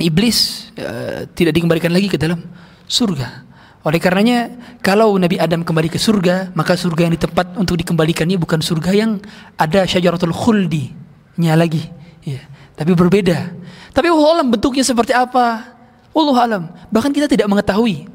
iblis 0.00 0.70
eh, 0.78 1.28
tidak 1.34 1.58
dikembalikan 1.58 1.92
lagi 1.92 2.08
ke 2.08 2.16
dalam 2.16 2.40
surga. 2.88 3.50
Oleh 3.82 3.98
karenanya 3.98 4.54
kalau 4.78 5.18
Nabi 5.18 5.42
Adam 5.42 5.66
kembali 5.66 5.90
ke 5.90 5.98
surga, 5.98 6.54
maka 6.54 6.78
surga 6.78 7.10
yang 7.10 7.14
di 7.18 7.20
tempat 7.20 7.58
untuk 7.58 7.74
dikembalikannya 7.74 8.38
bukan 8.38 8.62
surga 8.62 8.94
yang 8.94 9.18
ada 9.58 9.82
syajaratul 9.82 10.30
khuldi-nya 10.30 11.58
lagi, 11.58 11.82
ya. 12.22 12.38
Tapi 12.78 12.94
berbeda. 12.94 13.52
Tapi 13.90 14.06
Allah 14.06 14.28
alam 14.38 14.46
bentuknya 14.54 14.86
seperti 14.86 15.10
apa? 15.12 15.74
Allah 16.14 16.36
alam. 16.38 16.62
Bahkan 16.94 17.10
kita 17.10 17.26
tidak 17.26 17.50
mengetahui 17.50 18.06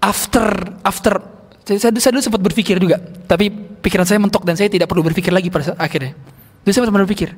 after 0.00 0.48
after 0.80 1.20
saya, 1.60 1.76
saya, 1.76 1.92
saya 2.00 2.12
dulu 2.16 2.24
sempat 2.24 2.42
berpikir 2.42 2.80
juga, 2.80 2.98
tapi 3.28 3.52
pikiran 3.52 4.08
saya 4.08 4.18
mentok 4.18 4.42
dan 4.42 4.56
saya 4.56 4.66
tidak 4.72 4.90
perlu 4.90 5.06
berpikir 5.06 5.30
lagi 5.30 5.52
pada 5.52 5.70
saat 5.70 5.78
akhirnya. 5.78 6.16
Dulu 6.64 6.72
saya 6.72 6.82
sempat 6.88 7.04
berpikir, 7.04 7.36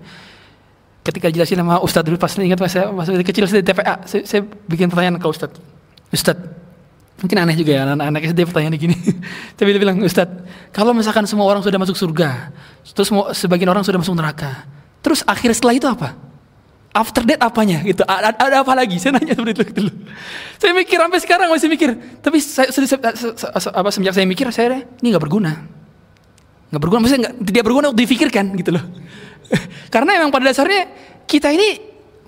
ketika 1.03 1.27
dijelasin 1.29 1.59
sama 1.59 1.83
Ustadz 1.83 2.07
dulu 2.07 2.17
pas 2.19 2.31
ingat 2.39 2.59
pas 2.59 2.71
saya 2.71 2.87
masih 2.95 3.19
kecil 3.27 3.45
saya 3.51 3.61
di 3.63 3.69
TPA, 3.69 3.95
saya, 4.07 4.23
saya 4.23 4.43
bikin 4.71 4.87
pertanyaan 4.87 5.19
ke 5.19 5.27
Ustadz. 5.27 5.59
Ustadz, 6.15 6.47
mungkin 7.19 7.37
aneh 7.43 7.59
juga 7.59 7.73
ya 7.75 7.83
anak-anak 7.91 8.23
SD 8.31 8.41
pertanyaan 8.47 8.75
gini. 8.79 8.97
Tapi 9.59 9.69
dia 9.75 9.81
bilang, 9.83 9.99
Ustadz, 9.99 10.47
kalau 10.71 10.95
misalkan 10.95 11.27
semua 11.27 11.51
orang 11.51 11.61
sudah 11.61 11.79
masuk 11.79 11.99
surga, 11.99 12.55
terus 12.95 13.11
semua, 13.11 13.35
sebagian 13.35 13.69
orang 13.71 13.83
sudah 13.83 13.99
masuk 13.99 14.15
neraka, 14.15 14.67
terus 15.03 15.27
akhir 15.27 15.59
setelah 15.59 15.75
itu 15.75 15.87
apa? 15.91 16.15
After 16.93 17.25
that 17.25 17.41
apanya 17.41 17.81
gitu? 17.83 18.05
Ada, 18.05 18.37
ada 18.37 18.57
apa 18.63 18.73
lagi? 18.77 18.99
Saya 19.03 19.17
nanya 19.17 19.33
seperti 19.33 19.65
itu 19.65 19.65
dulu. 19.73 19.93
Saya 20.61 20.73
mikir 20.77 21.01
sampai 21.01 21.21
sekarang 21.25 21.49
masih 21.49 21.67
mikir. 21.73 21.91
Tapi 22.21 22.39
saya, 22.39 22.69
se- 22.69 22.85
se- 22.87 23.01
se- 23.35 23.73
apa 23.73 23.89
semenjak 23.91 24.15
saya 24.15 24.29
mikir, 24.29 24.45
saya 24.53 24.85
ini 25.01 25.11
nggak 25.11 25.25
berguna 25.25 25.83
nggak 26.73 26.81
berguna 26.81 27.01
maksudnya 27.05 27.21
nggak 27.29 27.35
tidak 27.53 27.65
berguna 27.69 27.87
untuk 27.93 28.01
difikirkan 28.01 28.45
gitu 28.57 28.73
loh 28.73 28.85
karena 29.95 30.21
emang 30.23 30.31
pada 30.33 30.51
dasarnya 30.51 30.89
kita 31.29 31.53
ini 31.53 31.81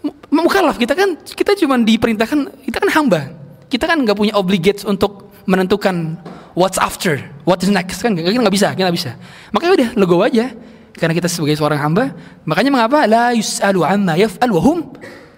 mu- 0.04 0.44
mukallaf. 0.44 0.76
Kita 0.76 0.92
kan 0.92 1.16
kita 1.20 1.56
cuma 1.58 1.80
diperintahkan 1.80 2.38
kita 2.68 2.76
kan 2.80 2.90
hamba. 2.92 3.20
Kita 3.68 3.88
kan 3.88 4.00
nggak 4.04 4.16
punya 4.16 4.34
obligates 4.36 4.84
untuk 4.86 5.32
menentukan 5.44 6.16
what's 6.56 6.80
after 6.80 7.20
what 7.48 7.60
is 7.64 7.70
next. 7.72 8.04
Kan 8.04 8.14
kita 8.14 8.30
nggak 8.30 8.54
bisa 8.54 8.68
kita 8.76 8.86
nggak 8.88 8.98
bisa. 8.98 9.10
Makanya 9.50 9.72
udah 9.76 9.88
legowo 9.96 10.22
aja. 10.24 10.52
Karena 10.94 11.10
kita 11.10 11.26
sebagai 11.26 11.58
seorang 11.58 11.80
hamba. 11.82 12.14
Makanya 12.46 12.70
mengapa? 12.70 13.02
La 13.10 13.34
yus'alu 13.34 13.82
amma 13.82 14.14
yaf'al 14.14 14.50
wa 14.54 14.62
hum 14.62 14.78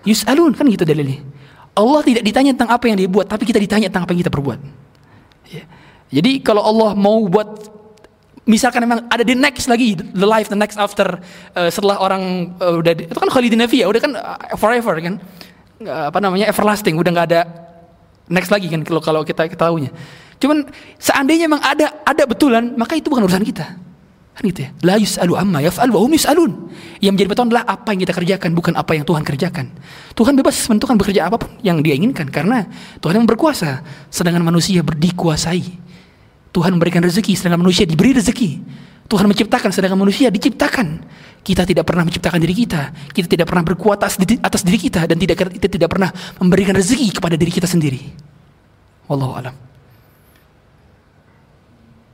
yus'alun. 0.05 0.53
Kan 0.53 0.69
gitu 0.69 0.85
dalilnya. 0.85 1.25
Allah 1.77 2.01
tidak 2.05 2.25
ditanya 2.25 2.53
tentang 2.57 2.73
apa 2.73 2.85
yang 2.89 2.97
dia 2.97 3.09
buat 3.09 3.29
tapi 3.29 3.45
kita 3.45 3.61
ditanya 3.61 3.89
tentang 3.89 4.05
apa 4.05 4.13
yang 4.13 4.21
kita 4.25 4.33
perbuat. 4.33 4.61
Ya. 5.53 5.65
Jadi 6.13 6.41
kalau 6.41 6.65
Allah 6.65 6.97
mau 6.97 7.25
buat 7.29 7.76
misalkan 8.47 8.81
memang 8.87 9.05
ada 9.11 9.27
the 9.27 9.35
next 9.35 9.67
lagi 9.67 9.99
the 9.99 10.25
life 10.27 10.47
the 10.47 10.57
next 10.57 10.79
after 10.79 11.19
eh, 11.53 11.69
setelah 11.69 11.99
orang 11.99 12.55
eh, 12.57 12.75
udah 12.81 12.93
di- 12.95 13.07
itu 13.11 13.19
kan 13.19 13.29
khalidin 13.29 13.61
ya 13.67 13.87
udah 13.91 14.01
kan 14.01 14.13
eh, 14.15 14.57
forever 14.57 14.97
kan 15.03 15.17
Eh, 15.77 16.05
apa 16.09 16.25
namanya 16.25 16.49
everlasting 16.49 16.97
udah 16.97 17.13
nggak 17.13 17.27
ada 17.37 17.45
next 18.33 18.49
lagi 18.49 18.65
kan 18.73 18.81
kalau 18.81 18.97
kalau 19.05 19.21
kita 19.21 19.45
ketahuinya 19.45 19.93
cuman 20.41 20.65
seandainya 20.97 21.53
memang 21.53 21.61
ada 21.61 22.01
ada 22.01 22.25
betulan 22.25 22.73
maka 22.81 22.97
itu 22.97 23.13
bukan 23.13 23.29
urusan 23.29 23.45
kita 23.45 23.77
Kan 24.37 24.53
gitu 24.53 24.69
ya. 24.69 24.71
La 24.85 25.01
yus'alu 25.01 25.33
amma 25.33 25.65
yaf'al 25.65 25.89
wa 25.89 26.05
hum 26.05 26.13
yus'alun. 26.13 26.53
Yang 27.01 27.13
menjadi 27.17 27.29
patokan 27.33 27.49
adalah 27.57 27.65
apa 27.73 27.89
yang 27.97 28.01
kita 28.05 28.13
kerjakan, 28.13 28.51
bukan 28.53 28.77
apa 28.77 28.93
yang 28.93 29.09
Tuhan 29.09 29.25
kerjakan. 29.25 29.67
Tuhan 30.13 30.37
bebas 30.37 30.61
menentukan 30.69 30.97
bekerja 31.01 31.21
apa 31.33 31.41
pun 31.41 31.57
yang 31.65 31.81
dia 31.81 31.97
inginkan 31.97 32.29
karena 32.29 32.69
Tuhan 33.01 33.17
yang 33.17 33.25
berkuasa, 33.25 33.81
sedangkan 34.13 34.45
manusia 34.45 34.85
berdikuasai. 34.85 35.81
Tuhan 36.57 36.73
memberikan 36.73 37.05
rezeki 37.05 37.37
sedangkan 37.37 37.61
manusia 37.61 37.85
diberi 37.85 38.17
rezeki. 38.17 38.51
Tuhan 39.13 39.29
menciptakan 39.29 39.69
sedangkan 39.69 40.01
manusia 40.01 40.33
diciptakan. 40.33 41.05
Kita 41.45 41.69
tidak 41.69 41.85
pernah 41.85 42.09
menciptakan 42.09 42.41
diri 42.41 42.57
kita. 42.65 42.97
Kita 43.13 43.29
tidak 43.29 43.47
pernah 43.53 43.63
berkuat 43.69 44.01
atas, 44.01 44.17
diri- 44.65 44.81
kita 44.81 45.05
dan 45.05 45.21
tidak 45.21 45.37
kita 45.53 45.69
tidak 45.69 45.93
pernah 45.93 46.09
memberikan 46.41 46.73
rezeki 46.73 47.21
kepada 47.21 47.37
diri 47.37 47.53
kita 47.53 47.69
sendiri. 47.69 48.01
Wallahu 49.07 49.39
alam. 49.39 49.55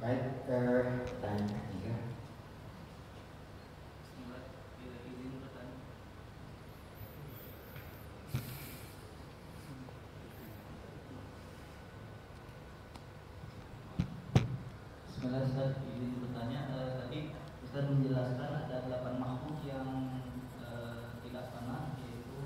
Baik, 0.02 0.18
eh, 0.50 0.82
pertanyaan 1.08 1.46
ketiga. 1.46 1.94
Bismillah 15.06 15.48
Ustaz, 15.48 15.80
izin 15.86 16.18
bertanya 16.18 16.60
eh, 16.76 16.90
tadi 16.98 17.20
Ustaz 17.64 17.84
menjelaskan 17.88 18.50
ada 18.66 18.76
delapan 18.84 19.14
makhluk 19.22 19.62
yang 19.64 20.18
eh, 20.60 21.14
tidak 21.24 21.46
sama 21.56 21.96
yaitu 22.04 22.36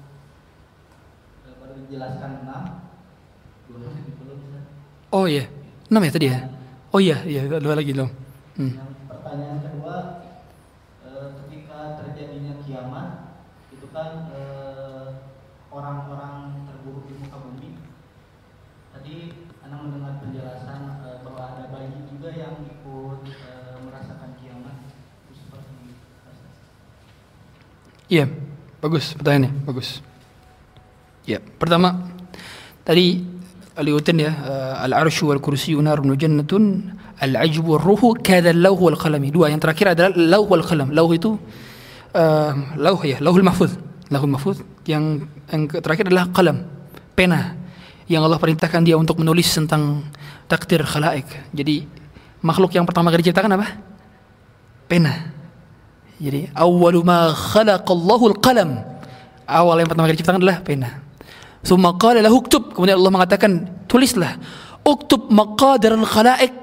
belum 4.21 4.39
Ustaz? 4.43 4.65
Oh 5.13 5.25
iya. 5.25 5.49
Enam 5.89 6.03
ya 6.05 6.13
tadi 6.13 6.27
ya? 6.29 6.39
Oh 6.93 7.01
iya, 7.01 7.17
iya 7.25 7.49
dua 7.49 7.75
lagi 7.79 7.93
loh. 7.97 8.11
Hmm. 8.57 8.73
Yang 8.73 8.93
pertanyaan 9.09 9.59
kedua 9.65 9.95
eh, 11.05 11.29
ketika 11.45 11.79
terjadinya 12.03 12.55
kiamat 12.65 13.09
itu 13.73 13.87
kan 13.93 14.29
eh, 14.33 15.09
orang-orang 15.73 16.65
terburuk 16.69 17.05
di 17.05 17.15
muka 17.21 17.37
bumi 17.37 17.71
tadi 18.97 19.17
anda 19.61 19.77
mendengar 19.77 20.21
penjelasan 20.25 21.05
eh, 21.05 21.19
bahwa 21.21 21.43
ada 21.53 21.65
bayi 21.69 22.01
juga 22.09 22.33
yang 22.33 22.65
ikut 22.65 23.21
eh, 23.29 23.77
merasakan 23.85 24.31
kiamat 24.41 24.77
itu 25.29 25.33
seperti? 25.37 25.75
Iya, 28.09 28.25
bagus 28.81 29.13
pertanyaannya, 29.17 29.53
bagus. 29.69 30.01
Ya, 31.27 31.43
pertama 31.43 32.07
tadi 32.87 33.19
aliutin 33.75 34.23
ya 34.23 34.31
uh, 34.31 34.87
al-arsyu 34.87 35.35
wal 35.35 35.43
kursiyyu 35.43 35.83
narun 35.83 36.15
jannatun 36.15 36.95
al-ajbu 37.19 37.83
ruhu 37.83 38.15
kadha 38.23 38.55
al-lawh 38.55 38.79
wal 38.79 38.95
qalam. 38.95 39.27
Dua 39.27 39.51
yang 39.51 39.59
terakhir 39.59 39.99
adalah 39.99 40.15
lauh 40.15 40.47
wal 40.47 40.63
qalam. 40.63 40.95
Lauh 40.95 41.11
itu 41.11 41.35
uh, 42.15 42.53
lauh 42.79 43.03
ya, 43.03 43.19
lauhul 43.19 43.43
mahfuz. 43.43 43.75
Lauhul 44.07 44.31
mahfuz 44.39 44.63
yang 44.87 45.27
yang 45.51 45.67
terakhir 45.67 46.07
adalah 46.07 46.31
qalam, 46.31 46.63
pena 47.19 47.59
yang 48.07 48.23
Allah 48.23 48.39
perintahkan 48.39 48.87
dia 48.87 48.95
untuk 48.95 49.19
menulis 49.19 49.51
tentang 49.51 50.07
takdir 50.47 50.87
khalaik. 50.87 51.27
Jadi 51.51 51.91
makhluk 52.39 52.71
yang 52.71 52.87
pertama 52.87 53.11
kali 53.11 53.27
diciptakan 53.27 53.59
apa? 53.59 53.67
Pena. 54.87 55.35
Jadi 56.23 56.55
awwalu 56.55 57.03
ma 57.03 57.35
khalaqallahu 57.35 58.31
al-qalam. 58.31 58.79
Awal 59.43 59.83
yang 59.83 59.91
pertama 59.91 60.07
kali 60.07 60.15
diciptakan 60.15 60.39
adalah 60.39 60.63
pena. 60.63 61.06
Summa 61.67 61.99
qala 61.99 62.23
lahu 62.23 62.39
uktub. 62.39 62.71
Kemudian 62.71 62.95
Allah 62.95 63.11
mengatakan, 63.11 63.67
tulislah. 63.91 64.39
Uktub 64.87 65.27
maqadir 65.35 65.99
al-khalaik. 65.99 66.63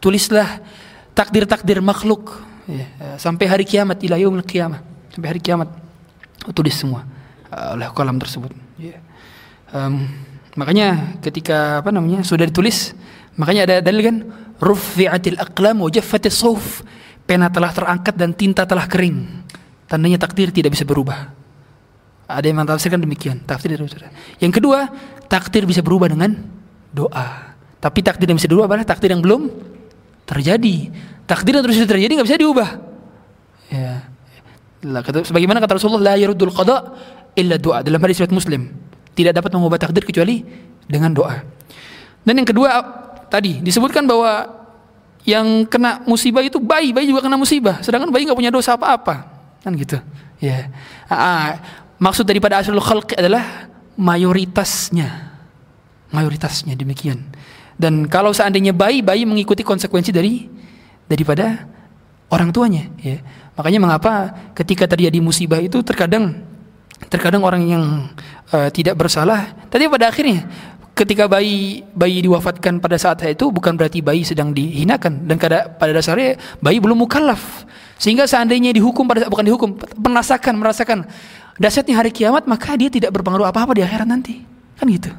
Tulislah 0.00 0.64
takdir-takdir 1.12 1.82
makhluk 1.82 2.38
ya, 2.70 3.18
sampai 3.18 3.50
hari 3.50 3.66
kiamat 3.66 3.98
ila 4.06 4.16
yaumil 4.16 4.46
qiyamah. 4.46 4.80
Sampai 5.10 5.34
hari 5.34 5.40
kiamat. 5.42 5.68
Tulis 6.54 6.72
semua 6.72 7.02
uh, 7.50 7.74
oleh 7.74 7.90
kalam 7.92 8.16
tersebut. 8.16 8.54
Ya. 8.78 9.02
Um, 9.74 10.06
makanya 10.54 11.18
ketika 11.20 11.82
apa 11.82 11.90
namanya 11.90 12.22
sudah 12.22 12.46
ditulis, 12.46 12.94
makanya 13.34 13.66
ada 13.68 13.76
dalil 13.82 14.00
kan 14.06 14.16
rufi'atil 14.62 15.36
aqlam 15.36 15.82
wa 15.82 15.90
jaffatis. 15.90 16.40
Pena 17.28 17.52
telah 17.52 17.74
terangkat 17.74 18.16
dan 18.16 18.32
tinta 18.32 18.64
telah 18.64 18.88
kering. 18.88 19.44
Tandanya 19.84 20.16
takdir 20.16 20.48
tidak 20.48 20.72
bisa 20.72 20.88
berubah. 20.88 21.34
Ada 22.28 22.44
yang 22.52 22.60
mentafsirkan 22.60 23.00
demikian. 23.00 23.40
Takdir 23.48 23.80
berubah. 23.80 24.12
Yang 24.36 24.52
kedua, 24.60 24.78
takdir 25.32 25.64
bisa 25.64 25.80
berubah 25.80 26.12
dengan 26.12 26.36
doa. 26.92 27.56
Tapi 27.80 28.04
takdir 28.04 28.28
yang 28.28 28.36
bisa 28.36 28.52
berubah 28.52 28.68
adalah 28.68 28.84
takdir 28.84 29.16
yang 29.16 29.24
belum 29.24 29.48
terjadi. 30.28 30.92
Takdir 31.24 31.56
yang 31.56 31.64
terus 31.64 31.80
terjadi 31.80 32.12
nggak 32.12 32.28
bisa 32.28 32.36
diubah. 32.36 32.68
Ya. 33.72 34.04
Lah, 34.84 35.00
kata, 35.00 35.24
sebagaimana 35.24 35.58
kata 35.58 35.80
Rasulullah, 35.80 36.12
la 36.12 36.20
yaruddul 36.20 36.52
qada 36.52 36.92
illa 37.32 37.56
doa 37.56 37.80
dalam 37.80 37.96
hadis 38.04 38.20
riwayat 38.20 38.36
Muslim. 38.36 38.76
Tidak 39.16 39.32
dapat 39.32 39.50
mengubah 39.56 39.80
takdir 39.80 40.04
kecuali 40.04 40.44
dengan 40.84 41.16
doa. 41.16 41.42
Dan 42.22 42.44
yang 42.44 42.48
kedua 42.48 42.70
tadi 43.32 43.64
disebutkan 43.64 44.04
bahwa 44.04 44.52
yang 45.24 45.64
kena 45.64 46.04
musibah 46.04 46.44
itu 46.44 46.60
bayi, 46.60 46.92
bayi 46.92 47.08
juga 47.08 47.24
kena 47.24 47.40
musibah. 47.40 47.80
Sedangkan 47.80 48.12
bayi 48.12 48.28
nggak 48.28 48.38
punya 48.38 48.52
dosa 48.52 48.76
apa-apa, 48.76 49.28
kan 49.64 49.72
gitu. 49.74 49.96
Ya. 50.38 50.70
Ah, 51.10 51.58
maksud 51.98 52.24
daripada 52.26 52.58
asrul 52.58 52.82
khalq 52.82 53.14
adalah 53.18 53.70
mayoritasnya, 53.98 55.34
mayoritasnya 56.14 56.74
demikian. 56.78 57.26
Dan 57.78 58.10
kalau 58.10 58.34
seandainya 58.34 58.74
bayi, 58.74 59.02
bayi 59.02 59.22
mengikuti 59.22 59.62
konsekuensi 59.62 60.10
dari 60.10 60.50
daripada 61.06 61.66
orang 62.30 62.50
tuanya. 62.50 62.90
Ya. 62.98 63.22
Makanya 63.54 63.78
mengapa 63.78 64.12
ketika 64.54 64.90
terjadi 64.90 65.18
musibah 65.22 65.62
itu 65.62 65.82
terkadang 65.82 66.42
terkadang 67.06 67.46
orang 67.46 67.62
yang 67.62 67.84
uh, 68.50 68.68
tidak 68.74 68.98
bersalah, 68.98 69.54
tadi 69.70 69.86
pada 69.86 70.10
akhirnya 70.10 70.46
ketika 70.98 71.30
bayi 71.30 71.86
bayi 71.94 72.18
diwafatkan 72.26 72.82
pada 72.82 72.98
saat 72.98 73.22
itu 73.22 73.54
bukan 73.54 73.78
berarti 73.78 74.02
bayi 74.02 74.26
sedang 74.26 74.50
dihinakan 74.50 75.30
dan 75.30 75.38
kada, 75.38 75.70
pada 75.70 75.94
dasarnya 75.94 76.34
bayi 76.58 76.82
belum 76.82 76.98
mukallaf 77.06 77.62
sehingga 78.02 78.26
seandainya 78.26 78.74
dihukum 78.74 79.06
pada 79.06 79.30
bukan 79.30 79.46
dihukum 79.46 79.78
merasakan 79.94 80.58
merasakan 80.58 81.06
dahsyatnya 81.58 81.94
hari 81.98 82.10
kiamat 82.14 82.46
maka 82.46 82.74
dia 82.78 82.88
tidak 82.88 83.10
berpengaruh 83.12 83.46
apa-apa 83.50 83.76
di 83.76 83.82
akhirat 83.84 84.08
nanti. 84.08 84.42
Kan 84.78 84.86
gitu. 84.88 85.10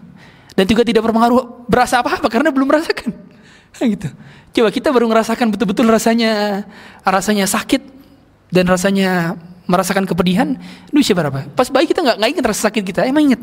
Dan 0.56 0.66
juga 0.68 0.84
tidak 0.84 1.04
berpengaruh 1.06 1.68
berasa 1.68 2.00
apa-apa 2.00 2.28
karena 2.28 2.50
belum 2.52 2.68
merasakan. 2.68 3.12
Kan 3.76 3.86
gitu. 3.92 4.10
Coba 4.50 4.74
kita 4.74 4.90
baru 4.90 5.06
merasakan 5.06 5.54
betul-betul 5.54 5.86
rasanya 5.86 6.66
rasanya 7.06 7.46
sakit 7.46 7.86
dan 8.50 8.66
rasanya 8.66 9.38
merasakan 9.70 10.10
kepedihan 10.10 10.58
itu 10.90 11.14
siapa 11.14 11.22
berapa 11.22 11.46
pas 11.54 11.70
bayi 11.70 11.86
kita 11.86 12.02
nggak 12.02 12.18
nggak 12.18 12.30
ingat 12.34 12.46
rasa 12.50 12.62
sakit 12.74 12.82
kita 12.82 13.06
emang 13.06 13.30
ingat? 13.30 13.42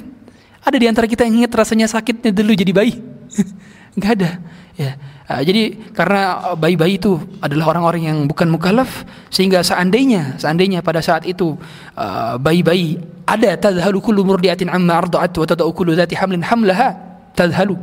Ada 0.66 0.77
di 0.82 0.86
antara 0.90 1.06
kita 1.06 1.23
yang 1.23 1.47
ingat 1.47 1.55
rasanya 1.55 1.86
sakitnya 1.86 2.35
dulu 2.35 2.51
jadi 2.59 2.73
bayi? 2.74 2.98
Nggak 3.97 4.12
ada. 4.20 4.31
Ya. 4.77 4.90
Uh, 5.27 5.43
jadi 5.43 5.74
karena 5.90 6.55
bayi-bayi 6.55 7.02
itu 7.02 7.18
adalah 7.43 7.74
orang-orang 7.74 8.02
yang 8.06 8.18
bukan 8.31 8.47
mukallaf 8.47 9.02
sehingga 9.27 9.64
seandainya 9.64 10.39
seandainya 10.39 10.86
pada 10.86 11.02
saat 11.02 11.27
itu 11.27 11.59
uh, 11.98 12.39
bayi-bayi 12.39 13.01
ada 13.27 13.59
tadhalu 13.59 13.98
kullu 13.98 14.23
murdiatin 14.23 14.70
amma 14.70 15.02
arda'at 15.02 15.35
wa 15.35 15.47
tad'u 15.48 15.73
kullu 15.74 15.98
hamlin 15.98 16.47
hamlaha 16.47 16.94
tadhalu 17.35 17.74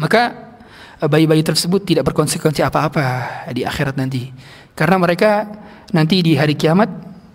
maka 0.00 0.32
bayi-bayi 1.04 1.44
tersebut 1.44 1.84
tidak 1.84 2.08
berkonsekuensi 2.08 2.64
apa-apa 2.64 3.04
di 3.52 3.60
akhirat 3.60 4.00
nanti 4.00 4.32
karena 4.72 4.96
mereka 4.96 5.52
nanti 5.92 6.24
di 6.24 6.32
hari 6.32 6.56
kiamat 6.56 6.88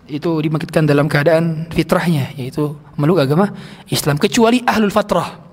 itu 0.10 0.42
dibangkitkan 0.42 0.86
dalam 0.86 1.10
keadaan 1.10 1.70
fitrahnya 1.70 2.34
yaitu 2.38 2.78
meluk 2.98 3.22
agama 3.22 3.54
Islam 3.90 4.18
kecuali 4.18 4.62
ahlul 4.66 4.94
fatrah. 4.94 5.45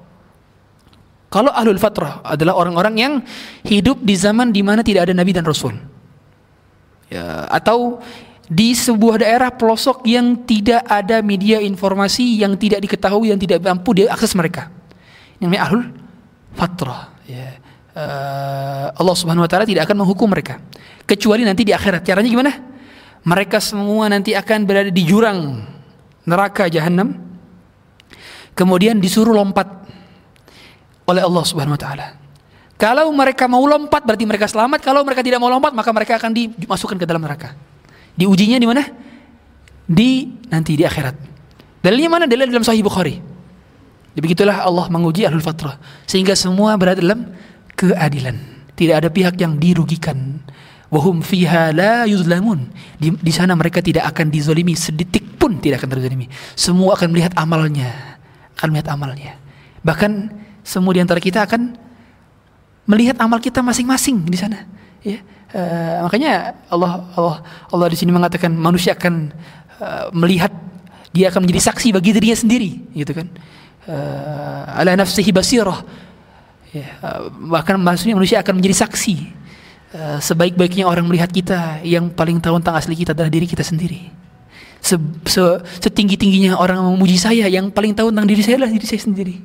Kalau 1.33 1.49
ahlul 1.49 1.81
fatrah 1.81 2.21
adalah 2.21 2.61
orang-orang 2.61 2.95
yang 3.01 3.13
hidup 3.65 4.05
di 4.05 4.13
zaman 4.13 4.53
di 4.53 4.61
mana 4.61 4.85
tidak 4.85 5.09
ada 5.09 5.17
nabi 5.17 5.33
dan 5.33 5.49
rasul. 5.49 5.73
Ya, 7.09 7.49
atau 7.49 8.05
di 8.53 8.77
sebuah 8.77 9.25
daerah 9.25 9.49
pelosok 9.49 10.05
yang 10.05 10.45
tidak 10.45 10.85
ada 10.85 11.25
media 11.25 11.57
informasi 11.65 12.45
yang 12.45 12.53
tidak 12.61 12.85
diketahui 12.85 13.33
yang 13.33 13.41
tidak 13.41 13.65
mampu 13.65 14.05
diakses 14.05 14.37
mereka. 14.37 14.69
Yang 15.41 15.49
namanya 15.49 15.63
ahlul 15.65 15.85
fatrah. 16.53 17.03
Ya. 17.25 17.57
Uh, 17.93 18.89
Allah 18.97 19.17
Subhanahu 19.17 19.45
wa 19.45 19.51
taala 19.53 19.69
tidak 19.69 19.85
akan 19.85 20.05
menghukum 20.05 20.29
mereka 20.29 20.61
kecuali 21.09 21.49
nanti 21.49 21.65
di 21.65 21.73
akhirat. 21.73 22.05
Caranya 22.05 22.29
gimana? 22.29 22.53
mereka 23.23 23.63
semua 23.63 24.11
nanti 24.11 24.35
akan 24.35 24.67
berada 24.67 24.91
di 24.91 25.03
jurang 25.07 25.63
neraka 26.27 26.67
jahanam 26.67 27.19
kemudian 28.55 28.99
disuruh 28.99 29.35
lompat 29.35 29.82
oleh 31.07 31.23
Allah 31.23 31.45
Subhanahu 31.45 31.75
wa 31.75 31.83
taala. 31.83 32.07
Kalau 32.79 33.07
mereka 33.15 33.47
mau 33.47 33.63
lompat 33.63 34.03
berarti 34.03 34.27
mereka 34.27 34.51
selamat. 34.51 34.83
Kalau 34.83 35.07
mereka 35.07 35.23
tidak 35.23 35.39
mau 35.39 35.47
lompat 35.47 35.71
maka 35.71 35.91
mereka 35.95 36.19
akan 36.19 36.35
dimasukkan 36.35 36.99
ke 36.99 37.07
dalam 37.07 37.23
neraka. 37.23 37.55
Diujinya 38.19 38.59
di 38.59 38.67
mana? 38.67 38.83
Di 39.87 40.27
nanti 40.51 40.75
di 40.75 40.83
akhirat. 40.83 41.15
Dalilnya 41.79 42.11
mana? 42.11 42.25
Dalil 42.27 42.51
dalam 42.51 42.67
sahih 42.67 42.83
Bukhari. 42.83 43.23
Begitulah 44.19 44.67
Allah 44.67 44.91
menguji 44.91 45.25
ahlul 45.25 45.43
fatrah. 45.43 45.79
Sehingga 46.11 46.35
semua 46.35 46.75
berada 46.75 46.99
dalam 46.99 47.31
keadilan. 47.79 48.37
Tidak 48.75 48.99
ada 48.99 49.09
pihak 49.09 49.39
yang 49.39 49.57
dirugikan. 49.57 50.43
Wahum 50.93 51.25
fiha 51.25 51.73
la 51.73 52.05
yuzlamun. 52.05 52.69
Di, 53.01 53.15
di 53.15 53.33
sana 53.33 53.57
mereka 53.57 53.81
tidak 53.81 54.11
akan 54.13 54.29
dizolimi. 54.29 54.77
Sedetik 54.77 55.41
pun 55.41 55.57
tidak 55.63 55.81
akan 55.81 55.97
terzolimi. 55.97 56.27
Semua 56.53 56.99
akan 56.99 57.09
melihat 57.15 57.33
amalnya, 57.41 58.19
akan 58.61 58.69
melihat 58.75 58.89
amalnya. 58.93 59.33
Bahkan 59.81 60.13
semua 60.63 60.95
di 60.95 61.03
antara 61.03 61.19
kita 61.19 61.45
akan 61.45 61.75
melihat 62.87 63.19
amal 63.23 63.39
kita 63.39 63.63
masing-masing 63.63 64.27
di 64.27 64.39
sana. 64.39 64.67
Ya. 65.03 65.23
Uh, 65.53 66.09
makanya 66.09 66.57
Allah 66.73 67.05
Allah 67.13 67.37
Allah 67.69 67.87
di 67.93 67.99
sini 68.01 68.09
mengatakan 68.09 68.49
manusia 68.57 68.97
akan 68.97 69.29
uh, 69.83 70.09
melihat 70.17 70.49
dia 71.13 71.29
akan 71.29 71.45
menjadi 71.45 71.69
saksi 71.69 71.93
bagi 71.93 72.17
dirinya 72.17 72.39
sendiri, 72.39 72.81
gitu 72.97 73.13
kan? 73.13 73.29
Uh, 73.85 74.97
nafsihi 74.97 75.29
basirah. 75.29 75.85
Ya, 76.73 76.89
bahkan 77.53 77.77
maksudnya 77.77 78.17
manusia 78.17 78.41
akan 78.41 78.57
menjadi 78.57 78.89
saksi. 78.89 79.45
Uh, 79.93 80.17
sebaik-baiknya 80.25 80.89
orang 80.89 81.05
melihat 81.05 81.29
kita, 81.29 81.85
yang 81.85 82.09
paling 82.09 82.41
tahu 82.41 82.57
tentang 82.65 82.81
asli 82.81 82.97
kita 82.97 83.13
adalah 83.13 83.29
diri 83.29 83.45
kita 83.45 83.61
sendiri. 83.61 84.09
Se, 84.81 84.97
se, 85.29 85.45
setinggi-tingginya 85.85 86.57
orang 86.57 86.81
memuji 86.81 87.21
saya, 87.21 87.45
yang 87.45 87.69
paling 87.69 87.93
tahu 87.93 88.09
tentang 88.09 88.25
diri 88.25 88.41
saya 88.41 88.57
adalah 88.57 88.73
diri 88.73 88.89
saya 88.89 89.05
sendiri. 89.05 89.37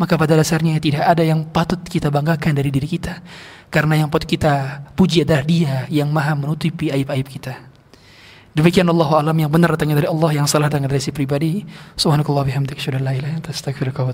Maka 0.00 0.16
pada 0.16 0.32
dasarnya 0.32 0.80
tidak 0.80 1.04
ada 1.04 1.20
yang 1.20 1.44
patut 1.44 1.76
kita 1.84 2.08
banggakan 2.08 2.56
dari 2.56 2.72
diri 2.72 2.88
kita. 2.88 3.20
Karena 3.68 4.00
yang 4.00 4.08
patut 4.08 4.32
kita 4.32 4.80
puji 4.96 5.28
adalah 5.28 5.44
dia 5.44 5.84
yang 5.92 6.08
maha 6.08 6.32
menutupi 6.32 6.88
aib-aib 6.88 7.28
kita. 7.28 7.68
Demikian 8.56 8.88
Allah 8.88 9.10
alam 9.22 9.36
yang 9.36 9.52
benar 9.52 9.76
datangnya 9.76 10.02
dari 10.02 10.08
Allah 10.10 10.30
yang 10.34 10.48
salah 10.48 10.66
datangnya 10.72 10.90
dari 10.90 11.04
si 11.04 11.12
pribadi. 11.12 11.62
Subhanakallah 11.94 12.48
bihamdik 12.48 12.80
asyhadu 12.80 12.98
an 12.98 13.04
la 13.06 13.12
ilaha 13.14 13.30
illa 13.30 13.38
anta 13.44 13.52
astaghfiruka 13.52 14.02
wa. 14.02 14.10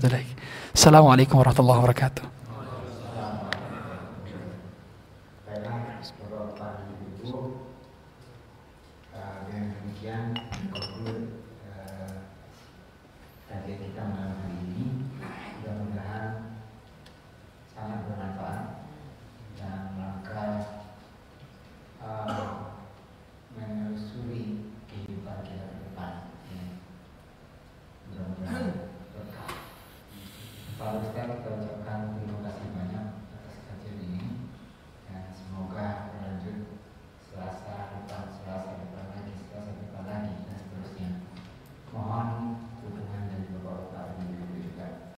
Assalamualaikum 0.75 1.39
warahmatullahi 1.39 1.79
wabarakatuh. 1.81 2.46